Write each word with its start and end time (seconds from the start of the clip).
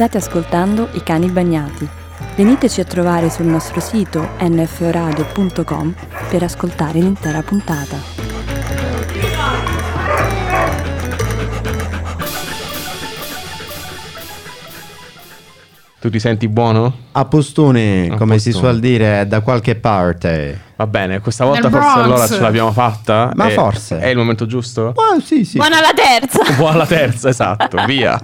State 0.00 0.16
ascoltando 0.16 0.88
I 0.92 1.02
cani 1.02 1.28
bagnati. 1.28 1.86
Veniteci 2.34 2.80
a 2.80 2.84
trovare 2.84 3.28
sul 3.28 3.44
nostro 3.44 3.80
sito 3.80 4.30
nforadio.com 4.40 5.94
per 6.30 6.42
ascoltare 6.42 7.00
l'intera 7.00 7.42
puntata. 7.42 7.98
Tu 16.00 16.08
ti 16.08 16.18
senti 16.18 16.48
buono? 16.48 16.96
A 17.12 17.26
postone, 17.26 18.08
A 18.10 18.16
come 18.16 18.38
si 18.38 18.52
postone. 18.52 18.70
suol 18.70 18.80
dire, 18.80 19.26
da 19.26 19.42
qualche 19.42 19.74
parte. 19.74 20.58
Va 20.76 20.86
bene, 20.86 21.20
questa 21.20 21.44
volta 21.44 21.68
Nel 21.68 21.72
forse 21.72 21.92
Bronx. 21.92 22.04
allora 22.06 22.26
ce 22.26 22.40
l'abbiamo 22.40 22.72
fatta. 22.72 23.32
Ma 23.34 23.50
forse. 23.50 23.98
È 23.98 24.06
il 24.06 24.16
momento 24.16 24.46
giusto? 24.46 24.94
Ah, 24.96 25.20
sì, 25.22 25.44
sì. 25.44 25.58
Buona 25.58 25.82
la 25.82 25.92
terza! 25.94 26.40
Buona 26.56 26.78
la 26.78 26.86
terza, 26.86 27.28
esatto, 27.28 27.84
via. 27.84 28.18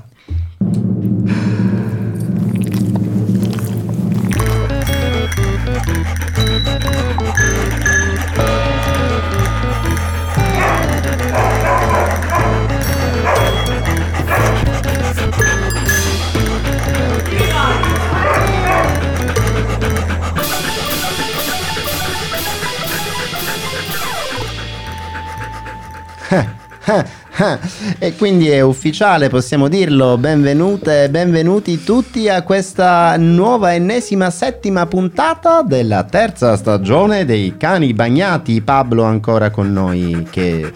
E 27.98 28.14
quindi 28.16 28.48
è 28.48 28.60
ufficiale, 28.60 29.28
possiamo 29.28 29.66
dirlo. 29.66 30.16
Benvenute 30.18 31.10
benvenuti 31.10 31.82
tutti 31.82 32.28
a 32.28 32.42
questa 32.42 33.16
nuova 33.16 33.74
ennesima 33.74 34.30
settima 34.30 34.86
puntata 34.86 35.62
della 35.62 36.04
terza 36.04 36.56
stagione 36.56 37.24
dei 37.24 37.56
cani 37.56 37.92
bagnati. 37.92 38.60
Pablo 38.60 39.02
ancora 39.02 39.50
con 39.50 39.72
noi 39.72 40.26
che 40.30 40.72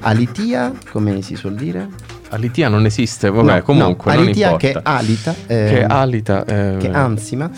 alitia, 0.00 0.70
come 0.90 1.22
si 1.22 1.34
suol 1.34 1.54
dire? 1.54 1.88
Alitia 2.28 2.68
non 2.68 2.84
esiste, 2.84 3.30
vabbè, 3.30 3.56
No, 3.58 3.62
comunque 3.62 4.12
no, 4.12 4.20
alitia 4.20 4.56
che 4.56 4.76
alita. 4.82 5.34
eh, 5.46 5.66
Che 5.68 5.84
alita. 5.84 6.44
eh, 6.44 6.76
che 6.78 6.90
ansima. 6.90 7.48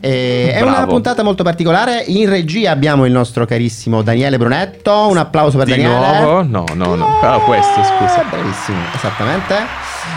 Eh, 0.00 0.52
è 0.52 0.60
una 0.62 0.86
puntata 0.86 1.22
molto 1.22 1.42
particolare. 1.42 2.04
In 2.06 2.28
regia 2.28 2.70
abbiamo 2.70 3.04
il 3.04 3.12
nostro 3.12 3.44
carissimo 3.46 4.02
Daniele 4.02 4.38
Brunetto. 4.38 5.08
Un 5.08 5.16
applauso 5.16 5.56
per 5.58 5.66
Di 5.66 5.72
Daniele. 5.72 6.20
nuovo? 6.20 6.42
No, 6.42 6.64
no, 6.74 6.94
no. 6.94 7.18
Però 7.20 7.42
questo, 7.44 7.82
scusa. 7.82 8.24
Bravissimo, 8.30 8.78
esattamente. 8.94 9.56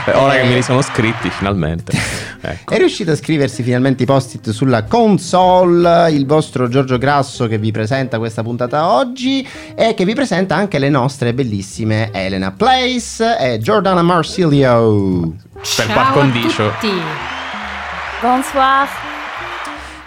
Beh, 0.05 0.13
ora 0.13 0.33
che 0.33 0.41
Eh, 0.41 0.47
me 0.47 0.53
li 0.55 0.61
sono 0.61 0.81
scritti, 0.81 1.29
finalmente. 1.29 1.91
Ecco. 2.43 2.73
È 2.73 2.77
riuscito 2.77 3.11
a 3.11 3.15
scriversi 3.15 3.61
finalmente 3.61 4.01
i 4.01 4.07
post-it 4.07 4.49
sulla 4.49 4.85
console, 4.85 6.09
il 6.11 6.25
vostro 6.25 6.67
Giorgio 6.69 6.97
Grasso 6.97 7.45
che 7.47 7.59
vi 7.59 7.69
presenta 7.69 8.17
questa 8.17 8.41
puntata 8.41 8.87
oggi 8.93 9.47
e 9.75 9.93
che 9.93 10.05
vi 10.05 10.15
presenta 10.15 10.55
anche 10.55 10.79
le 10.79 10.89
nostre 10.89 11.35
bellissime 11.35 12.09
Elena 12.11 12.51
Place 12.51 13.37
e 13.37 13.59
Giordana 13.59 14.01
Marsilio. 14.01 15.33
Per 15.53 15.61
Ciao 15.61 15.85
par 15.93 16.07
a 16.07 16.11
condicio. 16.13 16.71
tutti. 16.79 16.91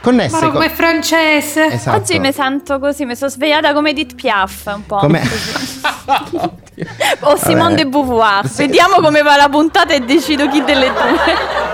Connesse 0.04 0.34
Ma 0.34 0.40
con... 0.42 0.52
come 0.52 0.68
francese. 0.68 1.64
Esatto. 1.72 1.96
Oggi 1.96 2.18
mi 2.18 2.30
sento 2.30 2.78
così, 2.78 3.06
mi 3.06 3.16
sono 3.16 3.30
svegliata 3.30 3.72
come 3.72 3.90
Edith 3.90 4.14
Piaf 4.14 4.70
un 4.74 4.84
po'. 4.84 4.96
Come- 4.98 5.22
o 7.20 7.36
Simone 7.36 7.62
Vabbè. 7.62 7.74
de 7.74 7.86
Beauvoir. 7.86 8.46
Sì. 8.46 8.66
Vediamo 8.66 8.96
come 9.00 9.22
va 9.22 9.36
la 9.36 9.48
puntata 9.48 9.94
e 9.94 10.00
decido 10.00 10.46
chi 10.48 10.62
delle 10.62 10.88
due. 10.88 10.94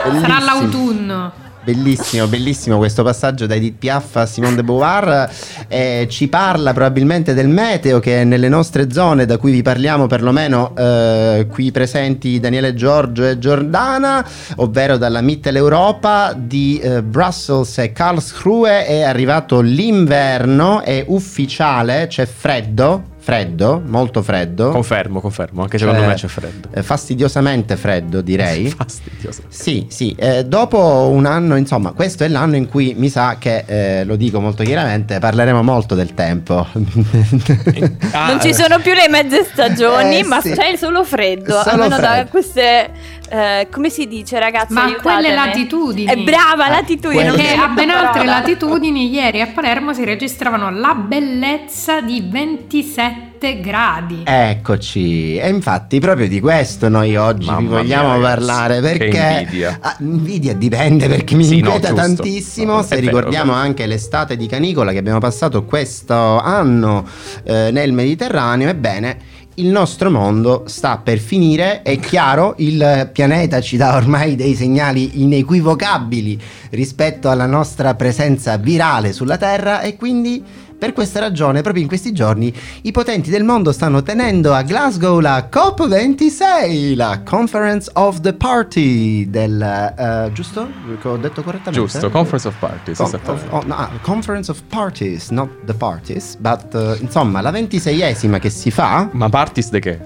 Sarà 0.02 0.10
Bellissimo. 0.20 0.44
l'autunno. 0.44 1.32
Bellissimo, 1.62 2.26
bellissimo 2.26 2.78
questo 2.78 3.02
passaggio 3.02 3.46
da 3.46 3.54
Edith 3.54 3.76
Piaf 3.78 4.16
a 4.16 4.24
Simone 4.24 4.54
de 4.54 4.64
Beauvoir. 4.64 5.30
Eh, 5.68 6.06
ci 6.08 6.26
parla 6.28 6.72
probabilmente 6.72 7.34
del 7.34 7.48
meteo 7.48 8.00
che 8.00 8.24
nelle 8.24 8.48
nostre 8.48 8.90
zone, 8.90 9.26
da 9.26 9.36
cui 9.36 9.52
vi 9.52 9.60
parliamo 9.60 10.06
perlomeno 10.06 10.74
eh, 10.74 11.46
qui 11.50 11.70
presenti 11.70 12.40
Daniele 12.40 12.72
Giorgio 12.72 13.26
e 13.26 13.38
Giordana, 13.38 14.26
ovvero 14.56 14.96
dalla 14.96 15.20
Mitteleuropa 15.20 16.32
di 16.34 16.78
eh, 16.78 17.02
Brussels 17.02 17.76
e 17.76 17.92
Karlsruhe, 17.92 18.86
è 18.86 19.02
arrivato 19.02 19.60
l'inverno, 19.60 20.80
è 20.80 21.04
ufficiale, 21.08 22.06
c'è 22.06 22.24
freddo, 22.24 23.18
freddo, 23.30 23.80
molto 23.86 24.22
freddo. 24.22 24.70
Confermo, 24.70 25.20
confermo. 25.20 25.62
Anche 25.62 25.78
Cioè, 25.78 25.88
secondo 25.88 26.08
me 26.08 26.14
c'è 26.14 26.26
freddo. 26.26 26.68
eh, 26.74 26.82
fastidiosamente 26.82 27.76
freddo, 27.76 28.20
direi. 28.20 28.68
Fastidioso. 28.76 29.42
Sì, 29.48 29.86
sì, 29.88 30.14
eh, 30.18 30.44
dopo 30.44 31.08
un 31.12 31.26
anno, 31.26 31.56
insomma, 31.56 31.92
questo 31.92 32.24
è 32.24 32.28
l'anno 32.28 32.56
in 32.56 32.68
cui 32.68 32.94
mi 32.96 33.08
sa 33.08 33.36
che, 33.38 33.64
eh, 33.66 34.04
lo 34.04 34.16
dico 34.16 34.40
molto 34.40 34.62
chiaramente, 34.64 35.18
parleremo 35.18 35.62
molto 35.62 35.94
del 35.94 36.14
tempo. 36.14 36.66
Ah, 38.12 38.26
non 38.28 38.40
ci 38.40 38.52
sono 38.54 38.78
più 38.80 38.92
le 38.92 39.08
mezze 39.08 39.44
stagioni, 39.44 40.18
Eh, 40.18 40.24
ma 40.24 40.40
sì. 40.40 40.52
c'è 40.52 40.74
solo 40.76 41.04
freddo. 41.04 41.52
Solo 41.62 41.70
almeno 41.84 41.98
da 41.98 42.08
freddo. 42.12 42.30
queste. 42.30 42.90
eh, 43.30 43.68
come 43.70 43.88
si 43.90 44.06
dice, 44.08 44.38
ragazzi? 44.40 44.72
Ma 44.72 44.84
aiutatemi. 44.84 45.14
quelle 45.20 45.34
latitudini. 45.34 46.10
È 46.10 46.16
brava, 46.16 46.68
latitudine. 46.68 47.30
Perché 47.30 47.52
a 47.54 47.68
ben 47.68 47.90
altre 47.90 48.24
latitudini 48.24 49.10
ieri 49.12 49.40
a 49.40 49.46
Palermo 49.46 49.92
si 49.94 50.04
registravano 50.04 50.70
la 50.70 50.94
bellezza 50.94 52.00
di 52.00 52.20
27 52.28 53.19
gradi. 53.60 54.22
Eccoci, 54.24 55.36
e 55.36 55.48
infatti 55.48 55.98
proprio 56.00 56.28
di 56.28 56.40
questo 56.40 56.88
noi 56.88 57.16
oggi 57.16 57.46
vi 57.46 57.52
Mamma 57.52 57.78
vogliamo 57.78 58.18
mia, 58.18 58.28
parlare 58.28 58.80
perché 58.80 59.38
invidia. 59.40 59.78
Ah, 59.80 59.96
invidia 60.00 60.54
dipende 60.54 61.08
perché 61.08 61.34
mi 61.34 61.44
Sì, 61.44 61.60
no, 61.60 61.70
inquieta 61.72 61.88
giusto. 61.88 62.02
tantissimo 62.22 62.74
No, 62.76 62.82
se 62.82 63.00
ricordiamo 63.00 63.52
vero. 63.52 63.64
anche 63.64 63.86
l'estate 63.86 64.36
di 64.36 64.46
canicola 64.46 64.92
che 64.92 64.98
abbiamo 64.98 65.18
passato 65.18 65.64
questo 65.64 66.14
anno 66.38 67.06
eh, 67.44 67.70
nel 67.72 67.92
Mediterraneo, 67.92 68.68
ebbene 68.68 69.18
il 69.54 69.66
nostro 69.66 70.10
mondo 70.10 70.62
sta 70.68 70.98
per 70.98 71.18
finire, 71.18 71.82
è 71.82 71.98
chiaro, 71.98 72.54
il 72.58 73.10
pianeta 73.12 73.60
ci 73.60 73.76
dà 73.76 73.94
ormai 73.96 74.34
dei 74.34 74.54
segnali 74.54 75.22
inequivocabili 75.22 76.40
rispetto 76.70 77.28
alla 77.28 77.46
nostra 77.46 77.94
presenza 77.94 78.56
virale 78.56 79.12
sulla 79.12 79.36
Terra 79.36 79.80
e 79.82 79.96
quindi 79.96 80.42
per 80.80 80.94
questa 80.94 81.20
ragione, 81.20 81.60
proprio 81.60 81.82
in 81.82 81.88
questi 81.88 82.12
giorni, 82.12 82.52
i 82.82 82.90
potenti 82.90 83.28
del 83.28 83.44
mondo 83.44 83.70
stanno 83.70 84.02
tenendo 84.02 84.54
a 84.54 84.62
Glasgow 84.62 85.18
la 85.20 85.46
COP26, 85.52 86.96
la 86.96 87.20
Conference 87.22 87.90
of 87.94 88.20
the 88.20 88.32
Party 88.32 89.28
del... 89.28 89.60
eh, 89.60 90.30
giusto? 90.32 90.66
Ho 91.02 91.16
detto 91.18 91.42
correttamente? 91.42 91.78
Giusto, 91.78 92.08
Conference 92.08 92.48
of 92.48 92.54
Parties. 92.58 92.96
Com- 92.96 93.20
of- 93.26 93.46
oh, 93.50 93.62
no, 93.66 93.74
ah, 93.74 93.90
Conference 94.00 94.50
of 94.50 94.62
Parties, 94.70 95.28
not 95.28 95.50
the 95.66 95.74
parties, 95.74 96.34
but 96.36 96.74
eh, 96.74 96.96
insomma 97.02 97.42
la 97.42 97.50
ventiseiesima 97.50 98.38
che 98.38 98.48
si 98.48 98.70
fa... 98.70 99.06
Ma 99.12 99.28
parties 99.28 99.68
de 99.68 99.78
che? 99.80 100.00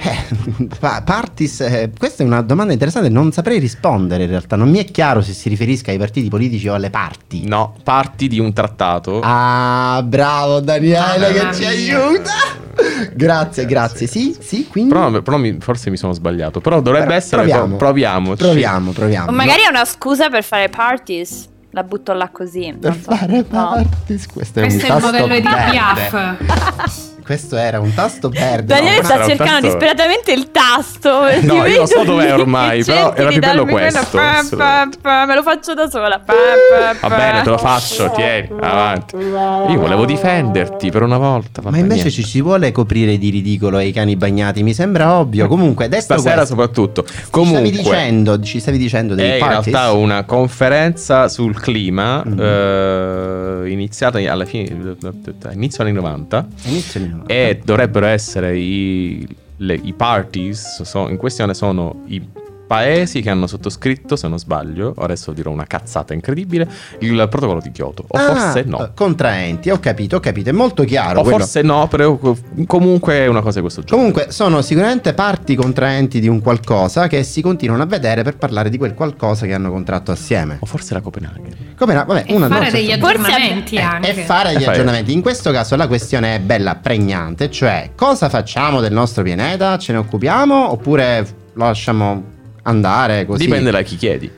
Eh, 0.00 0.66
pa- 0.78 1.02
parties, 1.04 1.60
eh, 1.60 1.90
questa 1.98 2.22
è 2.22 2.26
una 2.26 2.40
domanda 2.42 2.72
interessante, 2.72 3.08
non 3.08 3.32
saprei 3.32 3.58
rispondere 3.58 4.24
in 4.24 4.28
realtà, 4.30 4.54
non 4.56 4.70
mi 4.70 4.78
è 4.78 4.84
chiaro 4.84 5.22
se 5.22 5.32
si 5.32 5.48
riferisca 5.48 5.90
ai 5.90 5.98
partiti 5.98 6.28
politici 6.28 6.68
o 6.68 6.74
alle 6.74 6.90
parti. 6.90 7.46
No, 7.46 7.74
parti 7.82 8.28
di 8.28 8.38
un 8.38 8.52
trattato. 8.52 9.20
Ah, 9.22 10.00
bravo 10.04 10.60
Daniele 10.60 11.32
che 11.32 11.38
Mamma 11.38 11.52
ci 11.52 11.60
mia. 11.60 11.68
aiuta. 11.70 12.32
Grazie, 13.12 13.66
grazie. 13.66 14.06
Sì, 14.06 14.36
sì, 14.38 14.68
quindi 14.68 14.92
Però, 14.92 15.20
però 15.22 15.36
mi- 15.36 15.56
forse 15.60 15.90
mi 15.90 15.96
sono 15.96 16.12
sbagliato. 16.12 16.60
Però 16.60 16.80
dovrebbe 16.80 17.06
Però 17.06 17.16
essere. 17.18 17.42
proviamo. 17.42 17.76
Proviamoci. 17.76 18.42
proviamo, 18.42 18.90
proviamo. 18.92 19.30
O 19.30 19.32
magari 19.32 19.62
è 19.62 19.68
una 19.68 19.84
scusa 19.84 20.28
per 20.30 20.44
fare 20.44 20.68
parties. 20.68 21.48
La 21.72 21.82
butto 21.82 22.12
là 22.12 22.28
così. 22.30 22.74
per 22.78 22.92
non 22.92 23.02
so. 23.02 23.10
fare 23.14 23.36
No. 23.38 23.44
parties, 23.50 24.26
questo 24.26 24.60
è 24.60 24.62
Questo 24.62 24.86
un 24.86 24.92
è 24.92 24.96
il 24.96 25.02
modello 25.02 25.34
di. 25.34 25.40
Piaf. 25.42 27.16
Questo 27.28 27.56
era 27.58 27.78
un 27.78 27.92
tasto 27.92 28.30
verde. 28.30 28.72
Daniele 28.72 29.00
no? 29.00 29.04
sta 29.04 29.16
cercando 29.26 29.36
tasto- 29.60 29.66
disperatamente 29.66 30.32
il 30.32 30.50
tasto. 30.50 31.10
No, 31.42 31.66
io 31.66 31.80
lo 31.80 31.86
so 31.86 32.02
dov'è 32.02 32.32
ormai, 32.32 32.82
però 32.82 33.12
era 33.14 33.28
più 33.28 33.38
bello 33.38 33.66
questo, 33.66 34.16
pa, 34.16 34.42
pa, 34.56 34.88
pa, 34.98 35.26
me 35.26 35.34
lo 35.34 35.42
faccio 35.42 35.74
da 35.74 35.90
sola. 35.90 36.18
pa, 36.24 36.32
pa, 36.98 37.08
Va 37.08 37.16
bene, 37.16 37.42
te 37.42 37.50
lo 37.50 37.58
faccio, 37.58 38.10
tieni, 38.12 38.48
avanti. 38.60 39.14
Io 39.16 39.78
volevo 39.78 40.06
difenderti 40.06 40.90
per 40.90 41.02
una 41.02 41.18
volta. 41.18 41.60
Ma 41.62 41.76
invece 41.76 42.04
niente. 42.04 42.10
ci 42.10 42.22
si 42.24 42.40
vuole 42.40 42.72
coprire 42.72 43.18
di 43.18 43.28
ridicolo 43.28 43.76
ai 43.76 43.92
cani 43.92 44.16
bagnati, 44.16 44.62
mi 44.62 44.72
sembra 44.72 45.12
ovvio. 45.18 45.48
Comunque, 45.48 45.86
detto 45.90 46.00
Stasera 46.14 46.36
questo, 46.36 46.54
soprattutto. 46.54 47.04
ci 47.04 47.12
stavi 47.14 47.28
Comunque, 47.30 47.70
dicendo, 47.70 48.40
ci 48.40 48.58
stavi 48.58 48.78
dicendo 48.78 49.14
dei 49.14 49.32
è 49.32 49.34
in 49.34 49.38
parties? 49.40 49.66
realtà 49.74 49.92
una 49.92 50.24
conferenza 50.24 51.28
sul 51.28 51.60
clima 51.60 52.22
Mhm. 52.24 52.40
eh, 52.40 53.70
iniziata 53.70 54.18
alla 54.18 54.46
fine, 54.46 54.96
inizio 55.52 55.82
anni 55.84 55.92
90 55.92 56.46
Inizio 56.64 57.00
di 57.00 57.06
nuovo. 57.08 57.17
E 57.26 57.60
dovrebbero 57.64 58.06
essere 58.06 58.56
i, 58.58 59.26
le- 59.58 59.80
i 59.82 59.92
parties 59.92 60.82
so- 60.82 61.08
in 61.08 61.16
questione 61.16 61.54
sono 61.54 62.02
i 62.06 62.22
paesi 62.68 63.22
che 63.22 63.30
hanno 63.30 63.46
sottoscritto, 63.48 64.14
se 64.14 64.28
non 64.28 64.38
sbaglio, 64.38 64.94
adesso 64.98 65.32
dirò 65.32 65.50
una 65.50 65.64
cazzata 65.66 66.12
incredibile, 66.14 66.68
il 67.00 67.26
protocollo 67.28 67.60
di 67.60 67.72
Kyoto. 67.72 68.04
O 68.06 68.16
Ah, 68.18 68.34
forse 68.34 68.62
no. 68.64 68.84
eh, 68.84 68.90
Contraenti, 68.94 69.70
ho 69.70 69.80
capito, 69.80 70.16
ho 70.16 70.20
capito, 70.20 70.50
è 70.50 70.52
molto 70.52 70.84
chiaro. 70.84 71.20
O 71.20 71.22
quello. 71.22 71.38
forse 71.38 71.62
no, 71.62 71.88
però 71.88 72.18
comunque 72.66 73.14
è 73.14 73.26
una 73.26 73.40
cosa 73.40 73.56
di 73.56 73.62
questo 73.62 73.80
genere. 73.82 73.96
Comunque 73.96 74.32
sono 74.32 74.60
sicuramente 74.62 75.14
parti 75.14 75.56
contraenti 75.56 76.20
di 76.20 76.28
un 76.28 76.40
qualcosa 76.42 77.06
che 77.08 77.22
si 77.24 77.40
continuano 77.40 77.82
a 77.82 77.86
vedere 77.86 78.22
per 78.22 78.36
parlare 78.36 78.68
di 78.68 78.76
quel 78.78 78.94
qualcosa 78.94 79.46
che 79.46 79.54
hanno 79.54 79.70
contratto 79.70 80.12
assieme. 80.12 80.58
O 80.60 80.66
forse 80.66 80.92
la 80.94 81.00
Copenaghen. 81.00 81.74
Come 81.76 81.94
no? 81.94 82.04
Vabbè, 82.04 82.24
E 82.26 82.34
una 82.34 82.48
fare 82.48 82.70
degli 82.70 82.92
aggiornamenti 82.92 83.76
Eh, 83.76 83.80
anche. 83.80 84.10
e 84.14 84.24
fare 84.24 84.52
degli 84.52 84.64
aggiornamenti. 84.64 85.12
In 85.12 85.22
questo 85.22 85.50
caso 85.50 85.74
la 85.74 85.86
questione 85.86 86.34
è 86.34 86.40
bella 86.40 86.74
pregnante, 86.76 87.50
cioè 87.50 87.92
cosa 87.96 88.28
facciamo 88.28 88.80
del 88.82 88.92
nostro 88.92 89.22
pianeta? 89.22 89.78
Ce 89.78 89.92
ne 89.92 89.98
occupiamo 89.98 90.70
oppure 90.70 91.26
lo 91.54 91.64
lasciamo 91.64 92.36
andare 92.68 93.26
così? 93.26 93.44
Dipende 93.44 93.70
da 93.70 93.82
chi 93.82 93.96
chiedi. 93.96 94.30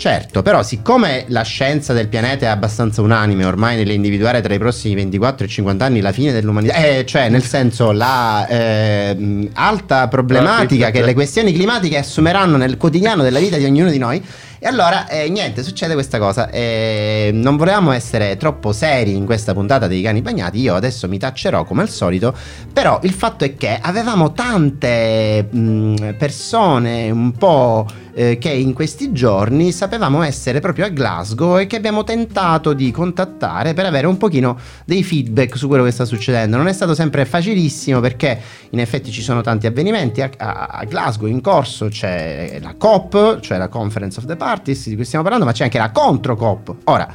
Certo, 0.00 0.40
però 0.40 0.62
siccome 0.62 1.26
la 1.28 1.42
scienza 1.42 1.92
del 1.92 2.08
pianeta 2.08 2.46
è 2.46 2.48
abbastanza 2.48 3.02
unanime 3.02 3.44
ormai 3.44 3.76
nell'individuare 3.76 4.40
tra 4.40 4.54
i 4.54 4.58
prossimi 4.58 4.94
24 4.94 5.44
e 5.44 5.48
50 5.48 5.84
anni 5.84 6.00
la 6.00 6.10
fine 6.10 6.32
dell'umanità, 6.32 6.72
eh, 6.76 7.04
cioè 7.04 7.28
nel 7.28 7.42
senso 7.42 7.92
la 7.92 8.46
eh, 8.46 9.50
alta 9.52 10.08
problematica 10.08 10.90
che 10.90 11.04
le 11.04 11.12
questioni 11.12 11.52
climatiche 11.52 11.98
assumeranno 11.98 12.56
nel 12.56 12.78
quotidiano 12.78 13.22
della 13.22 13.40
vita 13.40 13.58
di 13.58 13.66
ognuno 13.66 13.90
di 13.90 13.98
noi, 13.98 14.24
e 14.62 14.66
allora 14.66 15.08
eh, 15.08 15.28
niente, 15.30 15.62
succede 15.62 15.94
questa 15.94 16.18
cosa. 16.18 16.50
Eh, 16.50 17.30
non 17.32 17.56
volevamo 17.56 17.92
essere 17.92 18.36
troppo 18.36 18.72
seri 18.72 19.16
in 19.16 19.24
questa 19.24 19.54
puntata 19.54 19.86
dei 19.86 20.02
cani 20.02 20.20
bagnati, 20.20 20.60
io 20.60 20.74
adesso 20.74 21.08
mi 21.08 21.18
taccerò 21.18 21.64
come 21.64 21.80
al 21.80 21.88
solito, 21.88 22.34
però 22.72 23.00
il 23.02 23.12
fatto 23.12 23.44
è 23.44 23.56
che 23.56 23.78
avevamo 23.80 24.32
tante 24.32 25.48
mh, 25.50 26.14
persone 26.18 27.10
un 27.10 27.32
po' 27.32 27.86
eh, 28.12 28.38
che 28.38 28.50
in 28.50 28.74
questi 28.74 29.12
giorni 29.12 29.72
sapevamo 29.72 30.22
essere 30.22 30.60
proprio 30.60 30.84
a 30.84 30.88
Glasgow 30.88 31.58
e 31.58 31.66
che 31.66 31.76
abbiamo 31.76 32.04
tentato 32.04 32.72
di 32.74 32.90
contattare 32.90 33.72
per 33.72 33.86
avere 33.86 34.06
un 34.06 34.16
pochino 34.18 34.58
dei 34.84 35.02
feedback 35.02 35.56
su 35.56 35.68
quello 35.68 35.84
che 35.84 35.90
sta 35.90 36.04
succedendo. 36.04 36.56
Non 36.56 36.66
è 36.68 36.72
stato 36.72 36.94
sempre 36.94 37.24
facilissimo 37.24 38.00
perché 38.00 38.38
in 38.70 38.80
effetti 38.80 39.10
ci 39.10 39.22
sono 39.22 39.40
tanti 39.40 39.66
avvenimenti 39.66 40.20
a, 40.20 40.30
a- 40.36 40.66
a 40.70 40.84
Glasgow 40.84 41.28
in 41.28 41.40
corso, 41.40 41.88
c'è 41.88 42.58
la 42.60 42.74
COP, 42.76 43.40
cioè 43.40 43.56
la 43.58 43.68
Conference 43.68 44.18
of 44.18 44.26
the 44.26 44.36
Parties 44.50 44.88
di 44.88 44.94
cui 44.96 45.04
stiamo 45.04 45.22
parlando, 45.22 45.46
ma 45.46 45.52
c'è 45.54 45.64
anche 45.64 45.78
la 45.78 45.90
contro 45.90 46.34
COP. 46.34 46.74
Ora, 46.84 47.06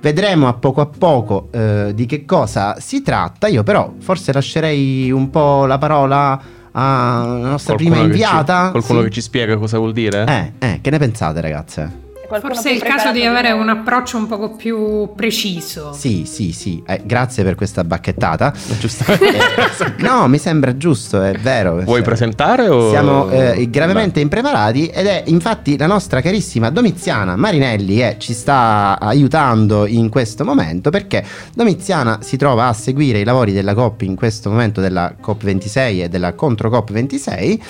vedremo 0.00 0.46
a 0.48 0.52
poco 0.52 0.80
a 0.82 0.86
poco 0.86 1.48
eh, 1.52 1.92
di 1.94 2.04
che 2.06 2.24
cosa 2.26 2.76
si 2.80 3.00
tratta. 3.02 3.46
Io 3.48 3.62
però 3.62 3.94
forse 3.98 4.32
lascerei 4.32 5.10
un 5.10 5.30
po' 5.30 5.64
la 5.64 5.78
parola 5.78 6.40
alla 6.72 7.48
nostra 7.48 7.74
prima 7.76 7.94
che 7.96 8.00
ci- 8.02 8.06
inviata. 8.08 8.70
qualcuno 8.70 8.98
Sì. 9.00 9.04
che 9.06 9.10
ci 9.12 9.20
spiega 9.22 9.56
cosa 9.56 9.78
vuol 9.78 9.92
dire? 9.92 10.52
Eh, 10.58 10.66
eh, 10.66 10.78
che 10.82 10.90
ne 10.90 10.98
pensate 10.98 11.40
ragazze? 11.40 12.01
Qualcuno 12.32 12.54
Forse 12.54 12.70
è 12.70 12.72
il 12.72 12.82
caso 12.82 13.12
di 13.12 13.26
avere 13.26 13.50
un 13.50 13.68
approccio 13.68 14.16
un 14.16 14.26
poco 14.26 14.52
più 14.52 15.12
preciso. 15.14 15.92
Sì, 15.92 16.24
sì, 16.24 16.52
sì, 16.52 16.82
eh, 16.86 17.02
grazie 17.04 17.44
per 17.44 17.56
questa 17.56 17.84
bacchettata. 17.84 18.54
Giustamente. 18.80 19.36
Eh, 19.36 19.92
no, 20.02 20.26
mi 20.28 20.38
sembra 20.38 20.74
giusto, 20.78 21.20
è 21.20 21.32
vero. 21.34 21.82
Vuoi 21.82 21.98
Sì. 21.98 22.02
presentare 22.04 22.68
o... 22.68 22.88
Siamo 22.88 23.30
eh, 23.30 23.68
gravemente 23.68 24.20
impreparati 24.20 24.86
ed 24.86 25.08
è 25.08 25.24
infatti 25.26 25.76
la 25.76 25.86
nostra 25.86 26.22
carissima 26.22 26.70
Domiziana 26.70 27.36
Marinelli 27.36 27.96
che 27.96 28.16
ci 28.18 28.32
sta 28.32 28.96
aiutando 28.98 29.84
in 29.84 30.08
questo 30.08 30.42
momento 30.42 30.88
perché 30.88 31.22
Domiziana 31.52 32.20
si 32.22 32.38
trova 32.38 32.68
a 32.68 32.72
seguire 32.72 33.18
i 33.18 33.24
lavori 33.24 33.52
della 33.52 33.74
COP 33.74 34.00
in 34.02 34.16
questo 34.16 34.48
momento 34.48 34.80
della 34.80 35.14
COP26 35.22 36.04
e 36.04 36.08
della 36.08 36.32
contro 36.32 36.70
COP26. 36.70 37.60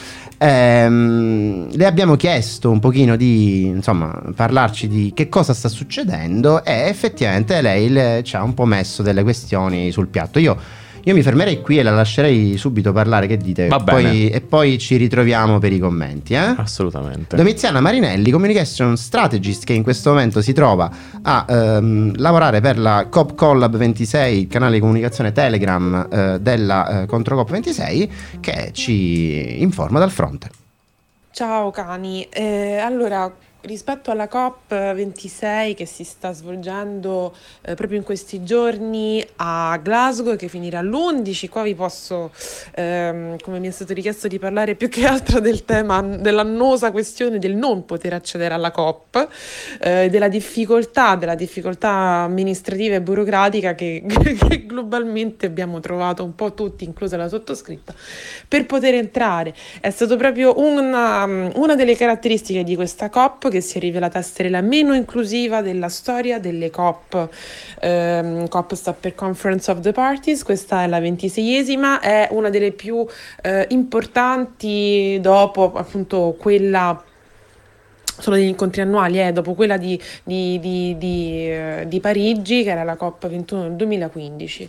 Ehm, 0.44 1.68
le 1.76 1.86
abbiamo 1.86 2.16
chiesto 2.16 2.68
un 2.68 2.80
pochino 2.80 3.14
di 3.14 3.62
insomma 3.66 4.20
parlarci 4.34 4.88
di 4.88 5.12
che 5.14 5.28
cosa 5.28 5.54
sta 5.54 5.68
succedendo 5.68 6.64
e 6.64 6.88
effettivamente 6.88 7.60
lei 7.60 7.88
le- 7.88 8.22
ci 8.24 8.34
ha 8.34 8.42
un 8.42 8.52
po' 8.52 8.64
messo 8.64 9.04
delle 9.04 9.22
questioni 9.22 9.92
sul 9.92 10.08
piatto. 10.08 10.40
Io 10.40 10.56
io 11.04 11.14
mi 11.14 11.22
fermerei 11.22 11.60
qui 11.60 11.78
e 11.78 11.82
la 11.82 11.90
lascerei 11.90 12.56
subito 12.56 12.92
parlare, 12.92 13.26
che 13.26 13.36
dite? 13.36 13.66
Va 13.68 13.78
Poi- 13.78 14.02
bene. 14.02 14.30
e 14.30 14.40
poi 14.40 14.78
ci 14.78 14.96
ritroviamo 14.96 15.58
per 15.58 15.72
i 15.72 15.78
commenti. 15.78 16.34
Eh? 16.34 16.54
Assolutamente. 16.56 17.34
Domiziana 17.36 17.80
Marinelli, 17.80 18.30
communication 18.30 18.96
strategist 18.96 19.64
che 19.64 19.72
in 19.72 19.82
questo 19.82 20.10
momento 20.10 20.40
si 20.40 20.52
trova 20.52 20.90
a 21.22 21.44
ehm, 21.48 22.14
lavorare 22.18 22.60
per 22.60 22.78
la 22.78 23.06
Cop 23.10 23.34
Collab 23.34 23.76
26, 23.76 24.38
il 24.42 24.46
canale 24.48 24.74
di 24.74 24.80
comunicazione 24.80 25.32
Telegram 25.32 26.06
eh, 26.10 26.38
della 26.40 27.02
eh, 27.02 27.06
Contro 27.06 27.34
Cop 27.36 27.50
26, 27.50 28.10
che 28.40 28.70
ci 28.72 29.60
informa 29.60 29.98
dal 29.98 30.10
fronte. 30.10 30.50
Ciao 31.32 31.70
cani, 31.70 32.26
Eh, 32.30 32.76
allora 32.76 33.32
rispetto 33.62 34.10
alla 34.10 34.28
COP26 34.30 35.74
che 35.74 35.86
si 35.86 36.04
sta 36.04 36.32
svolgendo 36.32 37.34
eh, 37.62 37.74
proprio 37.74 37.98
in 37.98 38.04
questi 38.04 38.42
giorni 38.42 39.24
a 39.36 39.78
Glasgow 39.80 40.36
che 40.36 40.48
finirà 40.48 40.82
l'11, 40.82 41.48
qua 41.48 41.62
vi 41.62 41.74
posso, 41.74 42.32
ehm, 42.74 43.38
come 43.40 43.58
mi 43.58 43.68
è 43.68 43.70
stato 43.70 43.92
richiesto 43.92 44.28
di 44.28 44.38
parlare 44.38 44.74
più 44.74 44.88
che 44.88 45.06
altro 45.06 45.40
del 45.40 45.64
tema, 45.64 46.02
dell'annosa 46.02 46.90
questione 46.90 47.38
del 47.38 47.54
non 47.54 47.84
poter 47.84 48.14
accedere 48.14 48.54
alla 48.54 48.70
COP, 48.70 49.28
eh, 49.80 50.08
della 50.10 50.28
difficoltà, 50.28 51.14
della 51.16 51.34
difficoltà 51.34 51.90
amministrativa 51.90 52.96
e 52.96 53.00
burocratica 53.00 53.74
che, 53.74 54.02
che 54.06 54.66
globalmente 54.66 55.46
abbiamo 55.46 55.80
trovato 55.80 56.24
un 56.24 56.34
po' 56.34 56.52
tutti, 56.54 56.84
inclusa 56.84 57.16
la 57.16 57.28
sottoscritta, 57.28 57.94
per 58.48 58.66
poter 58.66 58.94
entrare. 58.94 59.54
È 59.80 59.90
stato 59.90 60.16
proprio 60.16 60.58
una, 60.58 61.24
una 61.24 61.74
delle 61.76 61.94
caratteristiche 61.94 62.64
di 62.64 62.74
questa 62.74 63.08
COP 63.08 63.50
che 63.52 63.60
si 63.60 63.78
è 63.78 63.80
rivelata 63.80 64.18
essere 64.18 64.48
la 64.48 64.60
meno 64.60 64.94
inclusiva 64.94 65.62
della 65.62 65.88
storia 65.88 66.40
delle 66.40 66.70
COP. 66.70 67.28
Ehm, 67.80 68.48
COP 68.48 68.74
sta 68.74 68.92
per 68.92 69.14
Conference 69.14 69.70
of 69.70 69.80
the 69.80 69.92
Parties, 69.92 70.42
questa 70.42 70.82
è 70.82 70.86
la 70.86 70.98
ventiseiesima, 71.00 72.00
è 72.00 72.28
una 72.30 72.50
delle 72.50 72.72
più 72.72 73.06
eh, 73.42 73.66
importanti 73.70 75.18
dopo 75.20 75.72
appunto 75.74 76.34
quella 76.38 77.02
sono 78.22 78.36
degli 78.36 78.46
incontri 78.46 78.80
annuali, 78.82 79.20
eh, 79.20 79.32
dopo 79.32 79.54
quella 79.54 79.76
di, 79.76 80.00
di- 80.22 80.58
di- 80.60 80.96
di, 80.96 81.48
eh, 81.50 81.98
Parigi, 82.00 82.62
che 82.62 82.70
era 82.70 82.84
la 82.84 82.96
COP21 82.98 83.62
del 83.62 83.72
2015. 83.76 84.68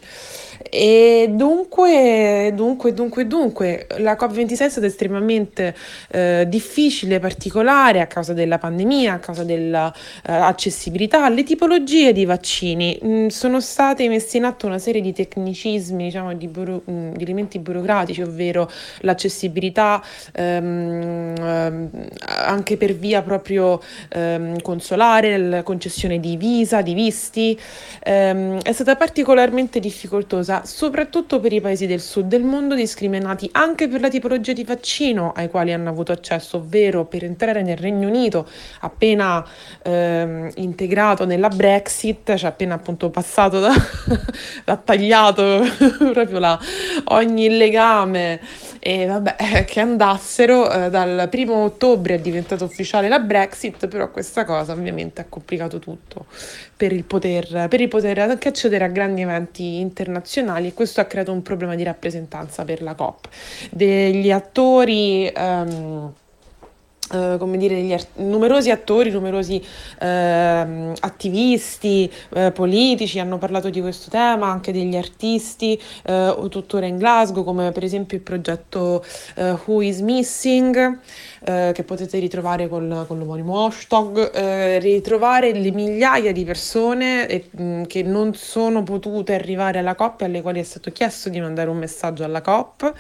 E 0.70 1.28
dunque, 1.30 2.52
dunque, 2.56 2.94
dunque, 2.94 3.28
dunque, 3.28 3.88
la 4.00 4.14
COP26 4.20 4.58
è 4.66 4.70
stata 4.70 4.86
estremamente 4.88 5.76
eh, 6.12 6.46
difficile, 6.48 7.20
particolare 7.20 8.02
a 8.02 8.08
causa 8.08 8.34
della 8.34 8.58
pandemia, 8.58 9.14
a 9.14 9.20
causa 9.20 9.44
dell'accessibilità 9.44 11.26
alle 11.26 11.44
tipologie 11.44 12.12
di 12.12 12.26
vaccini. 12.26 13.00
Mm, 13.04 13.28
sono 13.28 13.60
state 13.60 14.08
messe 14.08 14.38
in 14.38 14.46
atto 14.46 14.66
una 14.66 14.80
serie 14.80 15.02
di 15.02 15.14
tecnicismi, 15.14 16.06
diciamo, 16.06 16.34
di, 16.34 16.48
buro- 16.48 16.84
mm, 16.90 17.14
elementi 17.20 17.60
burocratici, 17.60 18.22
ovvero 18.22 18.70
l'accessibilità 19.02 20.02
ehm, 20.34 21.34
ehm, 21.38 21.90
anche 22.46 22.78
per 22.78 22.94
via 22.96 23.22
proprio 23.22 23.36
ehm, 24.10 24.62
consolare, 24.62 25.38
la 25.38 25.64
concessione 25.64 26.20
di 26.20 26.38
visa, 26.38 26.82
di 26.82 26.94
visti, 26.94 27.60
ehm, 28.04 28.62
è 28.62 28.72
stata 28.72 28.96
particolarmente 28.96 29.80
difficoltosa, 29.80 30.64
soprattutto 30.66 31.40
per 31.40 31.54
i 31.54 31.62
paesi 31.62 31.86
del 31.86 32.02
sud 32.02 32.28
del 32.28 32.44
mondo, 32.44 32.76
discriminati 32.76 33.50
anche 33.54 33.88
per 33.88 34.02
la 34.02 34.10
tipologia 34.10 34.54
di 34.54 34.64
vaccino 34.64 35.32
ai 35.36 35.50
quali 35.50 35.74
hanno 35.74 35.90
avuto 35.90 36.12
accesso, 36.12 36.58
ovvero 36.58 37.06
per 37.06 37.24
entrare 37.24 37.62
nel 37.62 37.78
Regno 37.78 38.08
Unito 38.08 38.48
appena 38.80 39.46
ehm, 39.84 40.52
integrato 40.56 41.26
nella 41.26 41.50
Brexit, 41.50 42.36
cioè 42.36 42.50
appena 42.50 42.76
appunto 42.76 43.10
passato 43.10 43.60
da, 43.60 43.74
da 44.66 44.78
tagliato 44.78 45.62
proprio 46.14 46.40
la, 46.40 46.60
ogni 47.06 47.50
legame 47.50 48.40
e 48.86 49.06
vabbè 49.06 49.64
che 49.64 49.80
andassero 49.80 50.70
eh, 50.70 50.90
dal 50.90 51.28
primo 51.30 51.64
ottobre 51.64 52.16
è 52.16 52.20
diventato 52.20 52.66
ufficiale 52.66 53.08
la 53.08 53.20
Brexit 53.20 53.88
però 53.88 54.12
questa 54.12 54.44
cosa 54.44 54.74
ovviamente 54.74 55.22
ha 55.22 55.26
complicato 55.30 55.80
tutto 55.80 56.26
per 56.76 56.92
il 56.92 57.06
poter, 57.06 57.68
per 57.70 57.80
il 57.80 57.88
poter 57.88 58.20
anche 58.20 58.50
accedere 58.50 58.84
a 58.84 58.90
grandi 58.90 59.22
eventi 59.22 59.80
internazionali 59.80 60.68
e 60.68 60.74
questo 60.74 61.00
ha 61.00 61.06
creato 61.06 61.32
un 61.32 61.42
problema 61.42 61.76
di 61.76 61.84
rappresentanza 61.84 62.66
per 62.66 62.82
la 62.82 62.94
COP. 62.94 63.30
Degli 63.72 64.32
attori 64.32 65.28
ehm, 65.28 66.14
eh, 67.14 67.38
come 67.38 67.58
dire, 67.58 67.94
art- 67.94 68.18
numerosi 68.18 68.72
attori, 68.72 69.12
numerosi 69.12 69.62
ehm, 70.00 70.94
attivisti 71.00 72.12
eh, 72.34 72.52
politici 72.52 73.20
hanno 73.20 73.38
parlato 73.38 73.70
di 73.70 73.82
questo 73.82 74.10
tema, 74.10 74.48
anche 74.48 74.72
degli 74.72 74.96
artisti 74.96 75.80
eh, 76.06 76.36
tuttora 76.50 76.86
in 76.86 76.98
Glasgow, 76.98 77.44
come 77.44 77.72
per 77.72 77.84
esempio 77.84 78.18
il 78.18 78.24
progetto 78.24 79.04
Who 79.36 79.82
is 79.82 80.00
Missing, 80.00 81.00
che 81.44 81.84
potete 81.84 82.20
ritrovare 82.20 82.70
col, 82.70 83.04
con 83.06 83.18
l'omonimo 83.18 83.66
hashtag, 83.66 84.80
ritrovare 84.80 85.52
le 85.52 85.72
migliaia 85.72 86.32
di 86.32 86.46
persone 86.46 87.28
eh, 87.28 87.50
mh, 87.52 87.84
che 87.84 88.04
non 88.04 88.34
sono 88.34 88.84
potute 88.84 89.34
arrivare 89.34 89.80
alla 89.80 89.96
COP 89.96 90.22
e 90.22 90.26
alle 90.26 90.42
quali 90.42 90.60
è 90.60 90.64
stato 90.64 90.92
chiesto 90.92 91.30
di 91.30 91.40
mandare 91.40 91.70
un 91.70 91.78
messaggio 91.78 92.24
alla 92.24 92.42
COP. 92.42 92.94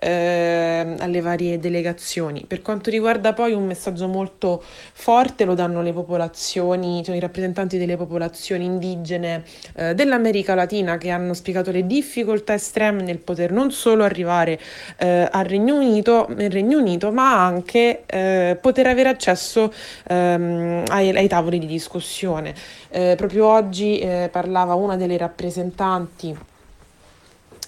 Eh, 0.00 0.96
alle 0.98 1.20
varie 1.20 1.58
delegazioni. 1.58 2.44
Per 2.46 2.62
quanto 2.62 2.90
riguarda 2.90 3.32
poi 3.32 3.52
un 3.52 3.66
messaggio 3.66 4.08
molto 4.08 4.62
forte 4.92 5.44
lo 5.44 5.54
danno 5.54 5.82
le 5.82 5.92
popolazioni, 5.92 7.04
cioè 7.04 7.16
i 7.16 7.20
rappresentanti 7.20 7.78
delle 7.78 7.96
popolazioni 7.96 8.64
indigene 8.64 9.44
eh, 9.76 9.94
dell'America 9.94 10.54
Latina 10.54 10.98
che 10.98 11.10
hanno 11.10 11.34
spiegato 11.34 11.70
le 11.70 11.86
difficoltà 11.86 12.54
estreme 12.54 13.02
nel 13.02 13.18
poter 13.18 13.52
non 13.52 13.70
solo 13.70 14.02
arrivare 14.02 14.58
eh, 14.96 15.28
al 15.30 15.44
Regno 15.44 15.76
Unito, 15.76 16.26
nel 16.30 16.50
Regno 16.50 16.78
Unito, 16.78 17.12
ma 17.12 17.44
anche 17.44 18.02
eh, 18.06 18.58
poter 18.60 18.86
avere 18.86 19.10
accesso 19.10 19.72
ehm, 20.08 20.84
ai, 20.88 21.10
ai, 21.10 21.28
tavoli 21.28 21.58
di 21.58 21.66
discussione. 21.66 22.54
Eh, 22.88 23.14
proprio 23.16 23.46
oggi 23.46 23.98
eh, 23.98 24.28
parlava 24.32 24.74
una 24.74 24.96
delle 24.96 25.16
rappresentanti 25.18 26.48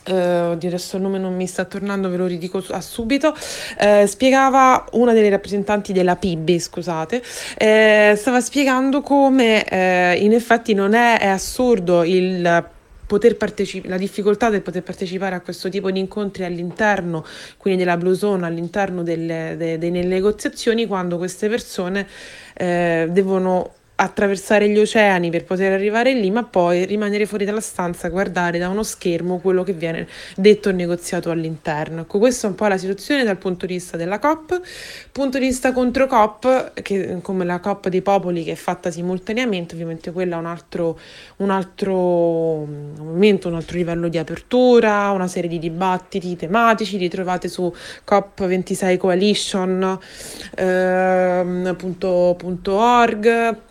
Uh, 0.05 0.53
adesso 0.55 0.97
il 0.97 1.03
nome 1.03 1.19
non 1.19 1.37
mi 1.37 1.47
sta 1.47 1.65
tornando, 1.65 2.09
ve 2.09 2.17
lo 2.17 2.27
ridico 2.27 2.61
a 2.71 2.81
subito, 2.81 3.29
uh, 3.29 4.05
spiegava 4.07 4.85
una 4.93 5.13
delle 5.13 5.31
rappresentanti 5.31 5.93
della 5.93 6.17
PIB, 6.17 6.59
scusate, 6.59 7.17
uh, 7.17 8.17
stava 8.17 8.41
spiegando 8.41 9.01
come 9.01 9.65
in 10.19 10.33
effetti 10.33 10.75
non 10.75 10.95
è, 10.95 11.21
è 11.21 11.29
assurdo 11.29 12.03
il 12.03 12.65
poter 13.07 13.37
partecip- 13.37 13.87
la 13.87 13.97
difficoltà 13.97 14.51
del 14.51 14.63
poter 14.63 14.83
partecipare 14.83 15.37
a 15.37 15.41
questo 15.41 15.69
tipo 15.69 15.91
di 15.91 16.01
incontri 16.01 16.45
all'interno, 16.45 17.25
quindi 17.57 17.85
della 17.85 17.97
Blue 17.97 18.17
Zone, 18.17 18.47
all'interno 18.47 19.03
delle, 19.03 19.55
de, 19.57 19.79
delle 19.79 20.03
negoziazioni, 20.03 20.87
quando 20.87 21.17
queste 21.17 21.49
persone 21.49 22.07
devono 22.55 23.73
attraversare 24.03 24.69
gli 24.69 24.79
oceani 24.79 25.31
per 25.31 25.45
poter 25.45 25.73
arrivare 25.73 26.13
lì, 26.13 26.31
ma 26.31 26.43
poi 26.43 26.85
rimanere 26.85 27.25
fuori 27.25 27.45
dalla 27.45 27.61
stanza, 27.61 28.09
guardare 28.09 28.59
da 28.59 28.69
uno 28.69 28.83
schermo 28.83 29.39
quello 29.39 29.63
che 29.63 29.73
viene 29.73 30.09
detto 30.37 30.69
e 30.71 30.73
negoziato 30.73 31.31
all'interno. 31.31 32.01
Ecco, 32.03 32.19
questa 32.19 32.47
è 32.47 32.51
un 32.51 32.57
po' 32.57 32.67
la 32.67 32.79
situazione 32.79 33.23
dal 33.23 33.39
punto 33.39 33.65
di 33.65 33.75
vista 33.75 33.97
della 33.97 34.19
COP. 34.19 34.61
Punto 35.13 35.39
di 35.39 35.47
vista 35.47 35.73
contro 35.73 36.07
COP, 36.07 36.83
che 36.83 37.19
come 37.23 37.45
la 37.45 37.61
COP 37.61 37.89
dei 37.89 38.03
popoli 38.03 38.43
che 38.43 38.53
è 38.53 38.57
fatta 38.57 38.91
simultaneamente, 38.91 39.75
ovviamente 39.75 40.11
quella 40.11 40.37
è 40.37 40.39
un 40.39 40.47
altro, 40.47 40.99
un 41.37 41.51
altro 41.51 41.93
momento, 42.99 43.49
un 43.49 43.55
altro 43.55 43.77
livello 43.77 44.09
di 44.09 44.19
apertura, 44.19 45.11
una 45.11 45.29
serie 45.29 45.49
di 45.49 45.61
dibattiti 45.61 46.35
tematici, 46.35 46.99
li 46.99 47.09
trovate 47.09 47.49
su 47.49 47.73
COP26 48.09 48.97
Coalition, 48.97 49.99
eh, 50.57 51.75
punto, 51.77 52.35
punto 52.37 52.75
org 52.75 53.71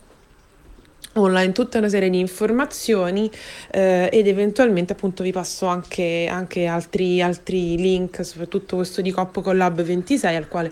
online 1.13 1.51
tutta 1.51 1.77
una 1.77 1.89
serie 1.89 2.09
di 2.09 2.19
informazioni 2.19 3.29
eh, 3.71 4.09
ed 4.11 4.27
eventualmente 4.27 4.93
appunto 4.93 5.23
vi 5.23 5.31
passo 5.31 5.65
anche, 5.65 6.27
anche 6.29 6.65
altri, 6.65 7.21
altri, 7.21 7.77
link, 7.77 8.25
soprattutto 8.25 8.77
questo 8.77 9.01
di 9.01 9.11
Cop 9.11 9.41
Collab 9.41 9.81
26 9.81 10.35
al 10.35 10.47
quale 10.47 10.71